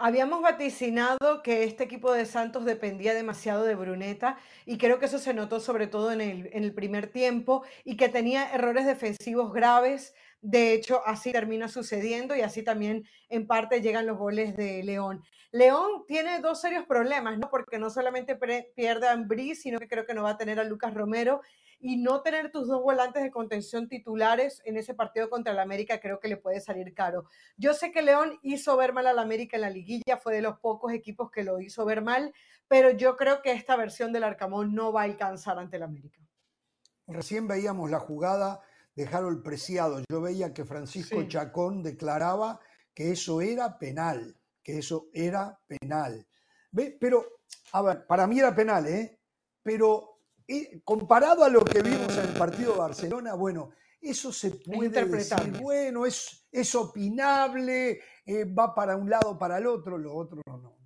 Habíamos 0.01 0.43
vaticinado 0.43 1.43
que 1.43 1.65
este 1.65 1.83
equipo 1.83 2.13
de 2.13 2.25
Santos 2.25 2.65
dependía 2.65 3.15
demasiado 3.15 3.65
de 3.65 3.75
Bruneta 3.75 4.39
y 4.65 4.79
creo 4.79 5.01
que 5.01 5.07
eso 5.07 5.19
se 5.19 5.35
notó 5.35 5.59
sobre 5.59 5.89
todo 5.89 6.13
en 6.13 6.21
el, 6.21 6.51
en 6.53 6.63
el 6.63 6.73
primer 6.73 7.09
tiempo 7.09 7.65
y 7.83 7.97
que 7.97 8.09
tenía 8.09 8.55
errores 8.55 8.87
defensivos 8.87 9.53
graves. 9.53 10.15
De 10.41 10.73
hecho, 10.73 11.03
así 11.05 11.33
termina 11.33 11.67
sucediendo 11.67 12.37
y 12.37 12.43
así 12.43 12.63
también 12.63 13.09
en 13.29 13.49
parte 13.49 13.81
llegan 13.81 14.07
los 14.07 14.19
goles 14.19 14.57
de 14.57 14.85
León. 14.85 15.25
León 15.51 16.05
tiene 16.07 16.39
dos 16.39 16.61
serios 16.61 16.85
problemas, 16.87 17.37
¿no? 17.37 17.51
Porque 17.51 17.81
no 17.81 17.91
solamente 17.91 18.39
pierde 18.77 19.09
a 19.09 19.13
Ambrí, 19.13 19.57
sino 19.57 19.81
que 19.81 19.89
creo 19.89 20.07
que 20.07 20.15
no 20.15 20.23
va 20.23 20.31
a 20.31 20.39
tener 20.39 20.61
a 20.61 20.65
Lucas 20.65 20.95
Romero 20.95 21.41
y 21.81 21.97
no 21.97 22.23
tener 22.23 22.51
tus 22.51 22.67
dos 22.67 22.83
volantes 22.83 23.23
de 23.23 23.31
contención 23.31 23.89
titulares 23.89 24.61
en 24.65 24.77
ese 24.77 24.95
partido 24.95 25.31
contra 25.31 25.53
el 25.53 25.59
América 25.59 26.01
creo 26.01 26.19
que 26.19 26.29
le 26.29 26.37
puede 26.37 26.61
salir 26.61 26.93
caro. 26.95 27.27
Yo 27.57 27.75
sé 27.75 27.93
que 27.93 28.03
León 28.03 28.39
hizo 28.43 28.77
ver 28.77 28.93
mal 28.93 29.07
al 29.07 29.19
América 29.19 29.57
en 29.57 29.63
la 29.63 29.71
liguilla, 29.71 30.17
fue 30.21 30.35
de 30.35 30.43
los 30.43 30.59
pocos 30.59 30.93
equipos 30.93 31.31
que 31.31 31.45
lo 31.45 31.61
hizo 31.61 31.85
ver 31.85 32.03
mal, 32.03 32.33
pero 32.67 32.91
yo 32.91 33.17
creo 33.17 33.43
que 33.43 33.53
esta 33.53 33.77
versión 33.77 34.13
del 34.13 34.25
Arcamón 34.25 34.75
no 34.75 34.93
va 34.93 35.03
a 35.03 35.05
alcanzar 35.05 35.59
ante 35.59 35.77
el 35.77 35.85
América. 35.85 36.21
Recién 37.07 37.47
veíamos 37.47 37.91
la 37.91 38.01
jugada 38.01 38.61
de 38.95 39.07
Harold 39.07 39.43
Preciado. 39.43 40.03
Yo 40.11 40.21
veía 40.21 40.53
que 40.53 40.65
Francisco 40.65 41.21
Sí. 41.21 41.29
Chacón 41.29 41.83
declaraba 41.83 42.61
que 42.93 43.13
eso 43.13 43.41
era 43.41 43.79
penal, 43.79 44.37
que 44.63 44.79
eso 44.79 45.09
era 45.13 45.61
penal. 45.67 46.27
¿Ve? 46.73 46.97
Pero, 47.01 47.39
a 47.73 47.83
ver, 47.83 48.07
para 48.07 48.27
mí 48.27 48.41
era 48.41 48.55
penal, 48.55 48.87
¿eh? 48.89 49.19
Pero 49.63 50.18
eh, 50.49 50.81
comparado 50.85 51.45
a 51.45 51.49
lo 51.49 51.65
que 51.65 51.83
vimos 51.83 52.17
en 52.17 52.31
el 52.31 52.35
partido 52.35 52.73
de 52.73 52.79
Barcelona, 52.79 53.35
bueno, 53.35 53.71
eso 54.01 54.33
se 54.33 54.53
puede 54.53 54.89
decir, 55.05 55.61
bueno, 55.61 56.07
es, 56.07 56.47
es 56.51 56.75
opinable, 56.75 58.01
eh, 58.25 58.45
va 58.45 58.75
para 58.75 58.97
un 58.97 59.11
lado, 59.11 59.39
para 59.39 59.59
el 59.59 59.67
otro, 59.67 59.99
lo 59.99 60.15
otro 60.15 60.41
no. 60.47 60.77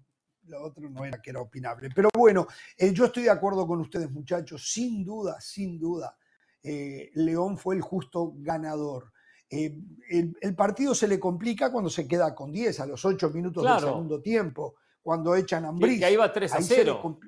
Lo 0.46 0.64
otro 0.64 0.90
no 0.90 1.04
era 1.04 1.22
que 1.22 1.30
era 1.30 1.40
opinable. 1.40 1.88
Pero 1.94 2.08
bueno, 2.14 2.46
eh, 2.76 2.92
yo 2.92 3.04
estoy 3.06 3.22
de 3.22 3.30
acuerdo 3.30 3.66
con 3.66 3.80
ustedes, 3.80 4.10
muchachos. 4.10 4.70
Sin 4.72 5.04
duda, 5.04 5.40
sin 5.40 5.78
duda, 5.78 6.16
eh, 6.62 7.10
León 7.14 7.56
fue 7.56 7.76
el 7.76 7.80
justo 7.80 8.32
ganador. 8.36 9.12
El, 9.48 10.36
el 10.40 10.54
partido 10.56 10.94
se 10.94 11.06
le 11.06 11.20
complica 11.20 11.70
cuando 11.70 11.88
se 11.90 12.08
queda 12.08 12.34
con 12.34 12.50
10 12.50 12.80
a 12.80 12.86
los 12.86 13.04
8 13.04 13.30
minutos 13.30 13.62
Claro. 13.62 13.80
del 13.80 13.90
segundo 13.90 14.20
tiempo, 14.20 14.74
cuando 15.00 15.34
echan 15.36 15.64
a 15.66 15.72
que 15.78 16.04
ahí 16.04 16.16
va 16.16 16.32
3 16.32 16.52
a 16.52 16.56
Ahí 16.56 16.62
se 16.64 16.76
le 16.78 16.84
0. 16.84 17.18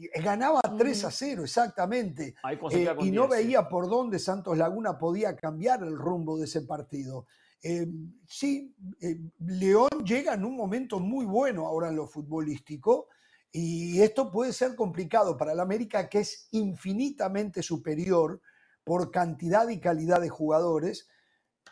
Y 0.00 0.22
Ganaba 0.22 0.60
3 0.78 1.04
a 1.04 1.08
Ujú. 1.08 1.16
0, 1.18 1.44
exactamente. 1.44 2.34
Eh, 2.72 2.94
y 3.00 3.10
no 3.10 3.26
10, 3.26 3.30
sí. 3.40 3.44
veía 3.46 3.68
por 3.68 3.88
dónde 3.88 4.18
Santos 4.18 4.56
Laguna 4.56 4.98
podía 4.98 5.36
cambiar 5.36 5.82
el 5.82 5.96
rumbo 5.96 6.38
de 6.38 6.44
ese 6.44 6.62
partido. 6.62 7.26
Eh, 7.62 7.86
sí, 8.26 8.74
eh, 9.00 9.20
León 9.40 9.90
llega 10.04 10.32
en 10.34 10.44
un 10.44 10.56
momento 10.56 10.98
muy 10.98 11.26
bueno 11.26 11.66
ahora 11.66 11.88
en 11.88 11.96
lo 11.96 12.06
futbolístico 12.06 13.08
y 13.52 14.00
esto 14.00 14.30
puede 14.30 14.52
ser 14.54 14.74
complicado 14.74 15.36
para 15.36 15.52
el 15.52 15.60
América 15.60 16.08
que 16.08 16.20
es 16.20 16.48
infinitamente 16.52 17.62
superior 17.62 18.40
por 18.84 19.10
cantidad 19.10 19.68
y 19.68 19.78
calidad 19.78 20.20
de 20.22 20.30
jugadores, 20.30 21.06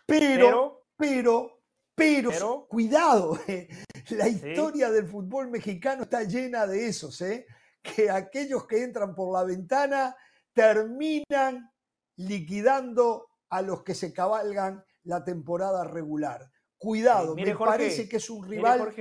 pero, 0.06 0.84
pero, 0.96 1.60
pero, 1.94 2.30
pero- 2.30 2.66
cuidado, 2.68 3.38
eh, 3.48 3.68
la 4.10 4.26
Sí. 4.26 4.30
historia 4.48 4.90
del 4.90 5.06
fútbol 5.06 5.48
mexicano 5.50 6.02
está 6.02 6.22
llena 6.24 6.66
de 6.66 6.86
esos, 6.86 7.20
¿eh? 7.22 7.46
Que 7.94 8.10
aquellos 8.10 8.66
que 8.66 8.82
entran 8.82 9.14
por 9.14 9.32
la 9.32 9.44
ventana 9.44 10.16
terminan 10.52 11.70
liquidando 12.16 13.28
a 13.50 13.62
los 13.62 13.82
que 13.82 13.94
se 13.94 14.12
cabalgan 14.12 14.84
la 15.04 15.24
temporada 15.24 15.84
regular. 15.84 16.50
Cuidado, 16.76 17.34
me 17.34 17.52
Jorge, 17.52 17.70
parece 17.70 18.08
que 18.08 18.16
es 18.18 18.30
un 18.30 18.46
rival 18.48 18.94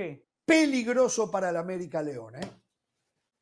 peligroso 0.44 1.30
para 1.30 1.50
el 1.50 1.56
América 1.56 2.02
León. 2.02 2.36
¿eh? 2.36 2.50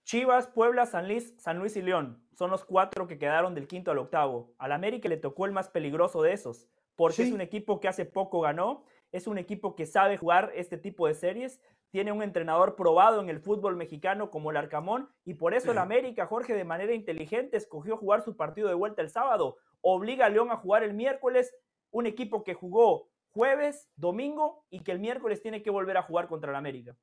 Chivas, 0.04 0.46
Puebla, 0.48 0.86
San 0.86 1.08
Luis, 1.08 1.34
San 1.38 1.58
Luis 1.58 1.76
y 1.76 1.82
León 1.82 2.22
son 2.36 2.50
los 2.50 2.64
cuatro 2.64 3.06
que 3.06 3.18
quedaron 3.18 3.54
del 3.54 3.66
quinto 3.66 3.90
al 3.90 3.98
octavo. 3.98 4.54
Al 4.58 4.72
América 4.72 5.08
le 5.08 5.16
tocó 5.16 5.46
el 5.46 5.52
más 5.52 5.68
peligroso 5.68 6.20
de 6.22 6.34
esos, 6.34 6.68
porque 6.94 7.16
Sí. 7.16 7.22
es 7.24 7.32
un 7.32 7.40
equipo 7.40 7.80
que 7.80 7.88
hace 7.88 8.04
poco 8.04 8.40
ganó, 8.40 8.84
es 9.10 9.26
un 9.26 9.38
equipo 9.38 9.74
que 9.74 9.86
sabe 9.86 10.18
jugar 10.18 10.52
este 10.54 10.76
tipo 10.76 11.06
de 11.06 11.14
series, 11.14 11.60
tiene 11.96 12.12
un 12.12 12.22
entrenador 12.22 12.76
probado 12.76 13.22
en 13.22 13.30
el 13.30 13.40
fútbol 13.40 13.74
mexicano 13.74 14.30
como 14.30 14.50
el 14.50 14.58
Arcamón, 14.58 15.08
y 15.24 15.32
por 15.32 15.54
eso 15.54 15.72
el. 15.72 15.78
América, 15.78 16.26
Jorge, 16.26 16.52
de 16.52 16.62
manera 16.62 16.92
inteligente 16.92 17.56
escogió 17.56 17.96
jugar 17.96 18.20
su 18.20 18.36
partido 18.36 18.68
de 18.68 18.74
vuelta 18.74 19.00
el 19.00 19.08
sábado, 19.08 19.56
obliga 19.80 20.26
a 20.26 20.28
León 20.28 20.50
a 20.50 20.58
jugar 20.58 20.82
el 20.82 20.92
miércoles, 20.92 21.56
un 21.92 22.04
equipo 22.04 22.44
que 22.44 22.52
jugó 22.52 23.08
jueves, 23.30 23.88
domingo 23.96 24.66
y 24.68 24.80
que 24.80 24.92
el 24.92 24.98
miércoles 24.98 25.40
tiene 25.40 25.62
que 25.62 25.70
volver 25.70 25.96
a 25.96 26.02
jugar 26.02 26.28
contra 26.28 26.50
el 26.50 26.56
América. 26.56 26.94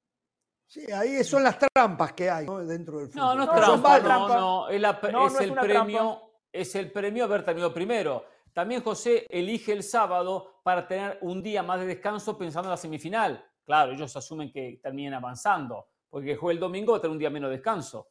Sí, 0.68 0.86
ahí 0.92 1.24
son 1.24 1.42
las 1.44 1.58
trampas 1.58 2.14
que 2.14 2.30
hay 2.30 2.46
¿no? 2.46 2.64
dentro 2.64 3.00
del 3.00 3.08
fútbol. 3.08 3.20
No, 3.20 3.34
no 3.34 3.44
es 3.46 3.50
trampa, 3.50 3.98
no, 3.98 4.04
trampas. 4.06 4.40
no, 4.40 4.70
es, 4.70 4.80
la- 4.80 5.00
No, 5.12 5.26
es 5.26 5.34
no 5.34 5.40
es 5.40 5.48
el 5.48 5.54
premio, 5.56 5.98
trampa. 5.98 6.22
es 6.52 6.76
el 6.76 6.92
premio 6.92 7.24
haber 7.24 7.44
terminado 7.44 7.74
primero. 7.74 8.26
También 8.54 8.84
José 8.84 9.26
elige 9.28 9.72
el 9.72 9.82
sábado 9.82 10.60
para 10.62 10.88
tener 10.88 11.18
un 11.22 11.42
día 11.42 11.64
más 11.64 11.80
de 11.80 11.88
descanso 11.88 12.38
pensando 12.38 12.68
en 12.70 12.72
la 12.74 12.78
semifinal. 12.78 13.44
Claro, 13.66 13.94
ellos 13.94 14.16
asumen 14.16 14.52
que 14.52 14.80
terminen 14.82 15.14
avanzando, 15.14 15.88
porque 16.10 16.28
que 16.30 16.36
juegue 16.36 16.56
el 16.56 16.60
domingo 16.60 16.92
va 16.92 16.98
a 16.98 17.02
tener 17.02 17.12
un 17.14 17.20
día 17.20 17.30
menos 17.30 17.50
de 17.50 17.58
descanso. 17.58 18.10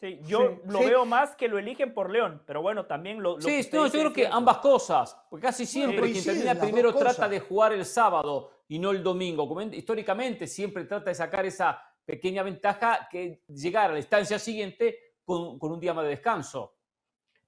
Sí, 0.00 0.20
yo 0.22 0.38
Sí, 0.40 0.60
lo 0.66 0.78
sí. 0.78 0.84
veo 0.86 1.04
más 1.04 1.34
que 1.34 1.48
lo 1.48 1.58
eligen 1.58 1.92
por 1.92 2.08
León, 2.10 2.42
pero 2.46 2.62
bueno, 2.62 2.86
también 2.86 3.20
lo, 3.20 3.34
lo 3.36 3.40
Sí, 3.40 3.68
que 3.68 3.76
no, 3.76 3.86
yo 3.86 3.92
creo 3.92 4.12
que 4.12 4.26
ambas 4.28 4.58
cosas, 4.58 5.16
porque 5.28 5.46
casi 5.46 5.66
siempre 5.66 6.12
quien 6.12 6.24
termina 6.24 6.54
primero 6.54 6.94
trata 6.94 7.28
de 7.28 7.40
jugar 7.40 7.72
el 7.72 7.84
sábado 7.84 8.62
y 8.68 8.78
no 8.78 8.92
el 8.92 9.02
domingo. 9.02 9.48
Como 9.48 9.60
en- 9.60 9.74
históricamente 9.74 10.46
siempre 10.46 10.84
trata 10.84 11.10
de 11.10 11.14
sacar 11.16 11.44
esa 11.46 11.82
pequeña 12.04 12.44
ventaja 12.44 13.08
que 13.10 13.42
llegar 13.48 13.90
a 13.90 13.94
la 13.94 13.98
instancia 13.98 14.38
siguiente 14.38 15.16
con, 15.24 15.58
con 15.58 15.72
un 15.72 15.80
día 15.80 15.92
más 15.92 16.04
de 16.04 16.10
descanso. 16.10 16.76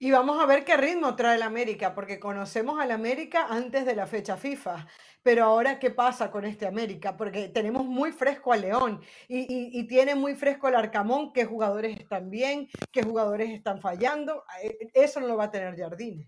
Y 0.02 0.10
vamos 0.10 0.42
a 0.42 0.46
ver 0.46 0.64
qué 0.64 0.76
ritmo 0.76 1.14
trae 1.14 1.36
el 1.36 1.42
América, 1.42 1.94
porque 1.94 2.18
conocemos 2.18 2.80
al 2.80 2.90
América 2.90 3.46
antes 3.48 3.84
de 3.86 3.94
la 3.94 4.06
fecha 4.06 4.36
FIFA. 4.36 4.86
Pero 5.22 5.44
ahora, 5.44 5.78
¿qué 5.78 5.90
pasa 5.90 6.30
con 6.30 6.44
este 6.46 6.66
América? 6.66 7.16
Porque 7.16 7.48
tenemos 7.48 7.84
muy 7.84 8.10
fresco 8.12 8.52
a 8.52 8.56
León 8.56 9.00
y, 9.28 9.40
y- 9.40 9.78
y 9.78 9.86
tiene 9.86 10.14
muy 10.14 10.34
fresco 10.34 10.66
al 10.66 10.76
Arcamón, 10.76 11.32
qué 11.32 11.44
jugadores 11.44 11.98
están 12.00 12.30
bien, 12.30 12.68
qué 12.90 13.02
jugadores 13.02 13.50
están 13.50 13.80
fallando. 13.80 14.44
Eh, 14.62 14.90
Eso 14.94 15.20
no 15.20 15.26
lo 15.26 15.36
va 15.36 15.44
a 15.44 15.50
tener 15.50 15.76
Jardine. 15.76 16.26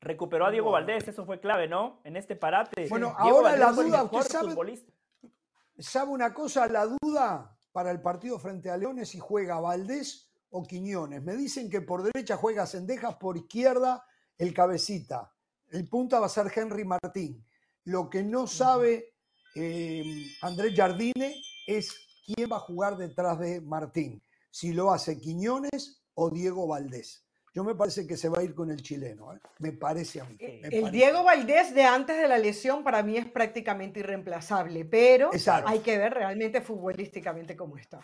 Recuperó 0.00 0.46
a 0.46 0.50
Diego. 0.50 0.70
Valdés, 0.72 1.06
eso 1.08 1.24
fue 1.24 1.40
clave, 1.40 1.68
¿no? 1.68 2.00
En 2.04 2.16
este 2.16 2.36
parate. 2.36 2.88
Bueno, 2.88 3.14
Diego 3.22 3.38
ahora 3.38 3.56
la 3.56 3.66
Valdés 3.66 3.84
duda, 3.86 4.02
¿usted 4.04 4.20
sabe? 4.32 4.48
futbolista. 4.50 4.92
¿Sabe 5.78 6.10
una 6.10 6.34
cosa? 6.34 6.66
La 6.66 6.86
duda 6.86 7.56
para 7.72 7.90
el 7.90 8.02
partido 8.02 8.38
frente 8.38 8.68
a 8.68 8.76
León 8.76 8.98
es 8.98 9.08
si 9.10 9.18
juega 9.20 9.58
Valdés 9.60 10.30
o 10.50 10.64
Quiñones. 10.64 11.22
Me 11.22 11.34
dicen 11.34 11.70
que 11.70 11.80
por 11.80 12.02
derecha 12.02 12.36
juega 12.36 12.66
Sendejas, 12.66 13.14
por 13.16 13.38
izquierda 13.38 14.04
el 14.36 14.52
cabecita. 14.52 15.32
El 15.70 15.88
punta 15.88 16.20
va 16.20 16.26
a 16.26 16.28
ser 16.28 16.52
Henry 16.54 16.84
Martín. 16.84 17.42
Lo 17.84 18.08
que 18.08 18.22
no 18.22 18.46
sabe 18.46 19.12
eh, 19.54 20.02
Andrés 20.40 20.74
Jardine 20.76 21.34
es 21.66 21.94
quién 22.26 22.50
va 22.50 22.56
a 22.56 22.60
jugar 22.60 22.96
detrás 22.96 23.38
de 23.38 23.60
Martín. 23.60 24.22
Si 24.50 24.72
lo 24.72 24.92
hace 24.92 25.18
Quiñones 25.18 26.02
o 26.14 26.30
Diego 26.30 26.66
Valdés. 26.66 27.24
Yo 27.54 27.64
me 27.64 27.74
parece 27.74 28.06
que 28.06 28.16
se 28.16 28.30
va 28.30 28.38
a 28.38 28.42
ir 28.42 28.54
con 28.54 28.70
el 28.70 28.82
chileno. 28.82 29.34
¿eh? 29.34 29.40
Me 29.58 29.72
parece 29.72 30.20
a 30.20 30.24
mí. 30.24 30.36
me 30.40 30.68
El 30.68 30.82
parece. 30.82 30.90
Diego 30.90 31.22
Valdés 31.22 31.74
de 31.74 31.82
antes 31.84 32.16
de 32.16 32.26
la 32.26 32.38
lesión 32.38 32.82
para 32.82 33.02
mí 33.02 33.18
es 33.18 33.26
prácticamente 33.26 34.00
irreemplazable, 34.00 34.84
pero 34.86 35.32
Exacto. 35.34 35.68
hay 35.68 35.80
que 35.80 35.98
ver 35.98 36.14
realmente 36.14 36.62
futbolísticamente 36.62 37.54
cómo 37.54 37.76
está. 37.76 38.00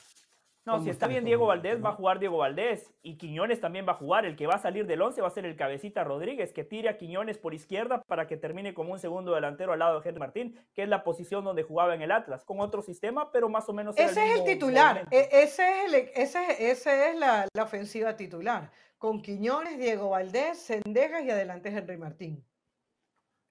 No, 0.68 0.74
¿Cómo 0.74 0.84
si 0.84 0.90
está 0.90 1.06
está 1.06 1.08
bien 1.08 1.20
el 1.20 1.24
Diego 1.24 1.46
Valdés, 1.46 1.82
va 1.82 1.88
a 1.88 1.94
jugar 1.94 2.18
Diego 2.18 2.36
Valdés. 2.36 2.92
Y 3.00 3.16
Quiñones 3.16 3.58
también 3.58 3.88
va 3.88 3.92
a 3.92 3.96
jugar. 3.96 4.26
El 4.26 4.36
que 4.36 4.46
va 4.46 4.56
a 4.56 4.58
salir 4.58 4.86
del 4.86 5.00
11 5.00 5.22
va 5.22 5.28
a 5.28 5.30
ser 5.30 5.46
el 5.46 5.56
cabecita 5.56 6.04
Rodríguez, 6.04 6.52
que 6.52 6.62
tire 6.62 6.90
a 6.90 6.98
Quiñones 6.98 7.38
por 7.38 7.54
izquierda 7.54 8.02
para 8.06 8.26
que 8.26 8.36
termine 8.36 8.74
como 8.74 8.92
un 8.92 8.98
segundo 8.98 9.34
delantero 9.34 9.72
al 9.72 9.78
lado 9.78 9.98
de 9.98 10.06
Henry 10.06 10.20
Martín, 10.20 10.60
que 10.74 10.82
es 10.82 10.88
la 10.90 11.04
posición 11.04 11.42
donde 11.42 11.62
jugaba 11.62 11.94
en 11.94 12.02
el 12.02 12.12
Atlas, 12.12 12.44
con 12.44 12.60
otro 12.60 12.82
sistema, 12.82 13.32
pero 13.32 13.48
más 13.48 13.66
o 13.70 13.72
menos. 13.72 13.96
era 13.96 14.10
Ese 14.10 14.20
es 14.20 14.26
el 14.26 14.32
mismo 14.42 14.44
titular, 14.44 15.08
e- 15.10 15.28
ese 15.32 15.62
es, 15.62 15.84
el, 15.86 15.94
ese, 16.14 16.70
ese 16.70 17.10
es 17.10 17.16
la, 17.16 17.48
la 17.54 17.62
ofensiva 17.62 18.14
titular, 18.14 18.70
con 18.98 19.22
Quiñones, 19.22 19.78
Diego 19.78 20.10
Valdés, 20.10 20.58
Sendejas 20.58 21.24
y 21.24 21.30
adelante 21.30 21.70
Henry 21.70 21.96
Martín. 21.96 22.44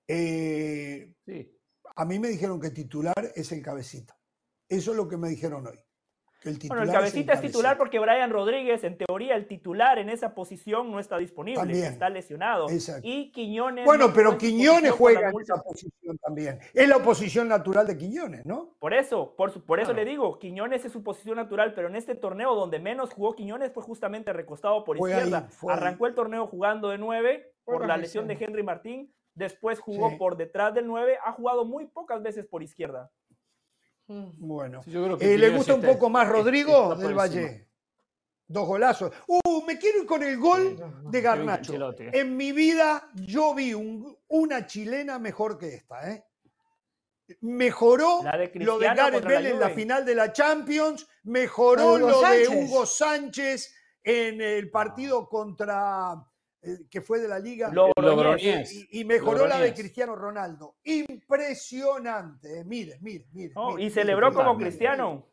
Eh, 0.08 1.14
Sí. 1.26 1.54
A 1.96 2.06
mí 2.06 2.20
me 2.20 2.28
dijeron 2.28 2.60
que 2.62 2.70
titular 2.70 3.32
es 3.36 3.52
el 3.52 3.64
cabecita. 3.64 4.16
Eso 4.70 4.92
es 4.92 4.98
lo 4.98 5.08
que 5.08 5.18
me 5.18 5.30
dijeron 5.30 5.66
hoy. 5.66 5.80
Que 6.42 6.50
el 6.50 6.60
titular 6.60 6.78
Bueno, 6.78 6.84
el 6.84 6.90
es 6.90 7.12
cabecita 7.12 7.34
es 7.34 7.42
titular 7.42 7.78
porque 7.78 7.98
Brian 8.00 8.30
Rodríguez, 8.30 8.84
en 8.84 8.96
teoría, 8.98 9.36
el 9.36 9.48
titular 9.48 9.98
en 9.98 10.10
esa 10.10 10.36
posición 10.36 10.92
no 10.92 11.00
está 11.00 11.18
disponible, 11.18 11.60
También. 11.62 11.86
está 11.86 12.10
lesionado. 12.10 12.70
Exacto. 12.70 13.02
Y 13.08 13.32
Quiñones. 13.32 13.86
Bueno, 13.86 14.08
no 14.10 14.14
pero 14.14 14.38
Quiñones 14.38 14.92
juega 14.92 15.30
en 15.30 15.42
esa 15.42 15.56
posición 15.64 16.18
también. 16.20 16.60
Es 16.76 16.88
la 16.88 17.00
posición 17.00 17.48
natural 17.48 17.88
de 17.88 17.98
Quiñones, 17.98 18.46
¿no? 18.46 18.76
Por 18.80 18.94
eso, 18.94 19.34
por, 19.36 19.52
su- 19.52 19.66
por 19.66 19.80
eso 19.80 19.92
Claro. 19.94 20.04
le 20.06 20.10
digo, 20.12 20.38
Quiñones 20.38 20.86
es 20.86 20.92
su 20.92 21.02
posición 21.04 21.38
natural, 21.38 21.74
pero 21.74 21.88
en 21.88 21.96
este 21.96 22.14
torneo 22.14 22.54
donde 22.54 22.78
menos 22.80 23.14
jugó 23.14 23.34
Quiñones 23.36 23.72
fue 23.74 23.82
justamente 23.82 24.32
recostado 24.32 24.84
por 24.84 24.98
Fue 24.98 25.10
izquierda. 25.10 25.48
ahí. 25.50 25.68
Arrancó 25.70 26.06
el 26.06 26.14
torneo 26.14 26.46
jugando 26.48 26.90
de 26.90 26.98
9 27.00 27.52
Por 27.66 27.86
la 27.88 27.98
lesión 27.98 28.28
de. 28.28 28.38
Henry 28.40 28.62
Martín, 28.64 29.12
después 29.34 29.80
jugó 29.80 30.12
Sí. 30.12 30.16
por 30.18 30.38
detrás 30.38 30.74
del 30.74 30.86
9, 30.88 31.18
ha 31.26 31.32
jugado 31.32 31.66
muy 31.66 31.88
pocas 31.88 32.22
veces 32.22 32.46
por 32.46 32.62
izquierda. 32.64 33.10
Mm. 34.08 34.26
Bueno. 34.38 34.84
Sí, 34.84 34.92
yo 34.92 35.04
creo 35.04 35.18
que 35.18 35.34
Eh, 35.34 35.38
¿Le 35.38 35.50
gusta 35.50 35.74
un 35.74 35.82
está- 35.82 35.92
poco 35.94 36.10
más 36.10 36.28
Rodrigo 36.30 36.96
del 36.96 37.02
encima. 37.12 37.22
Valle? 37.22 37.68
Dos 38.50 38.66
golazos. 38.66 39.12
Uh, 39.28 39.62
me 39.66 39.78
quiero 39.78 40.00
ir 40.00 40.06
con 40.06 40.24
el 40.24 40.38
gol 40.38 40.78
Sí. 40.78 40.84
de 41.12 41.22
Garnacho. 41.22 41.74
En 42.14 42.38
mi 42.38 42.54
vida 42.54 43.10
yo 43.16 43.54
vi 43.54 43.74
un- 43.74 44.18
una 44.30 44.66
chilena 44.66 45.20
mejor 45.20 45.58
que 45.58 45.76
esta. 45.76 46.10
¿eh? 46.10 46.24
Mejoró 47.42 48.22
de 48.24 48.52
lo 48.64 48.80
de 48.80 48.86
Gareth 48.88 49.26
en 49.30 49.60
la 49.60 49.70
final 49.72 50.06
de 50.06 50.16
la 50.16 50.32
Champions, 50.32 51.06
mejoró 51.24 51.96
Hugo 51.96 51.98
lo 51.98 52.22
de. 52.22 52.48
Hugo 52.48 52.86
Sánchez 52.86 53.76
en 54.02 54.40
el 54.40 54.72
partido 54.72 55.28
contra 55.28 56.16
que 56.90 57.02
fue 57.02 57.20
de 57.20 57.28
la 57.28 57.40
liga 57.40 57.72
y, 58.40 59.00
y 59.00 59.06
mejoró 59.06 59.48
la 59.48 59.60
de. 59.60 59.74
Cristiano 59.74 60.16
Ronaldo. 60.16 60.78
Impresionante. 60.84 62.60
eh. 62.60 62.64
Mire, 62.66 62.98
mire, 63.02 63.28
mire. 63.32 63.54
y 63.80 63.90
celebró 63.90 64.28
mire, 64.28 64.38
como 64.38 64.56
mire. 64.56 64.70
Cristiano. 64.70 65.28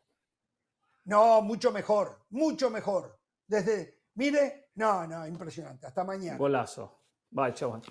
No, 1.05 1.41
mucho 1.41 1.71
mejor, 1.71 2.25
mucho 2.29 2.69
mejor. 2.69 3.19
Desde, 3.47 4.01
mire, 4.15 4.69
no, 4.75 5.05
no, 5.07 5.27
impresionante. 5.27 5.85
Hasta 5.87 6.03
mañana. 6.03 6.37
Golazo. 6.37 7.01
Bye, 7.29 7.53
chau. 7.53 7.81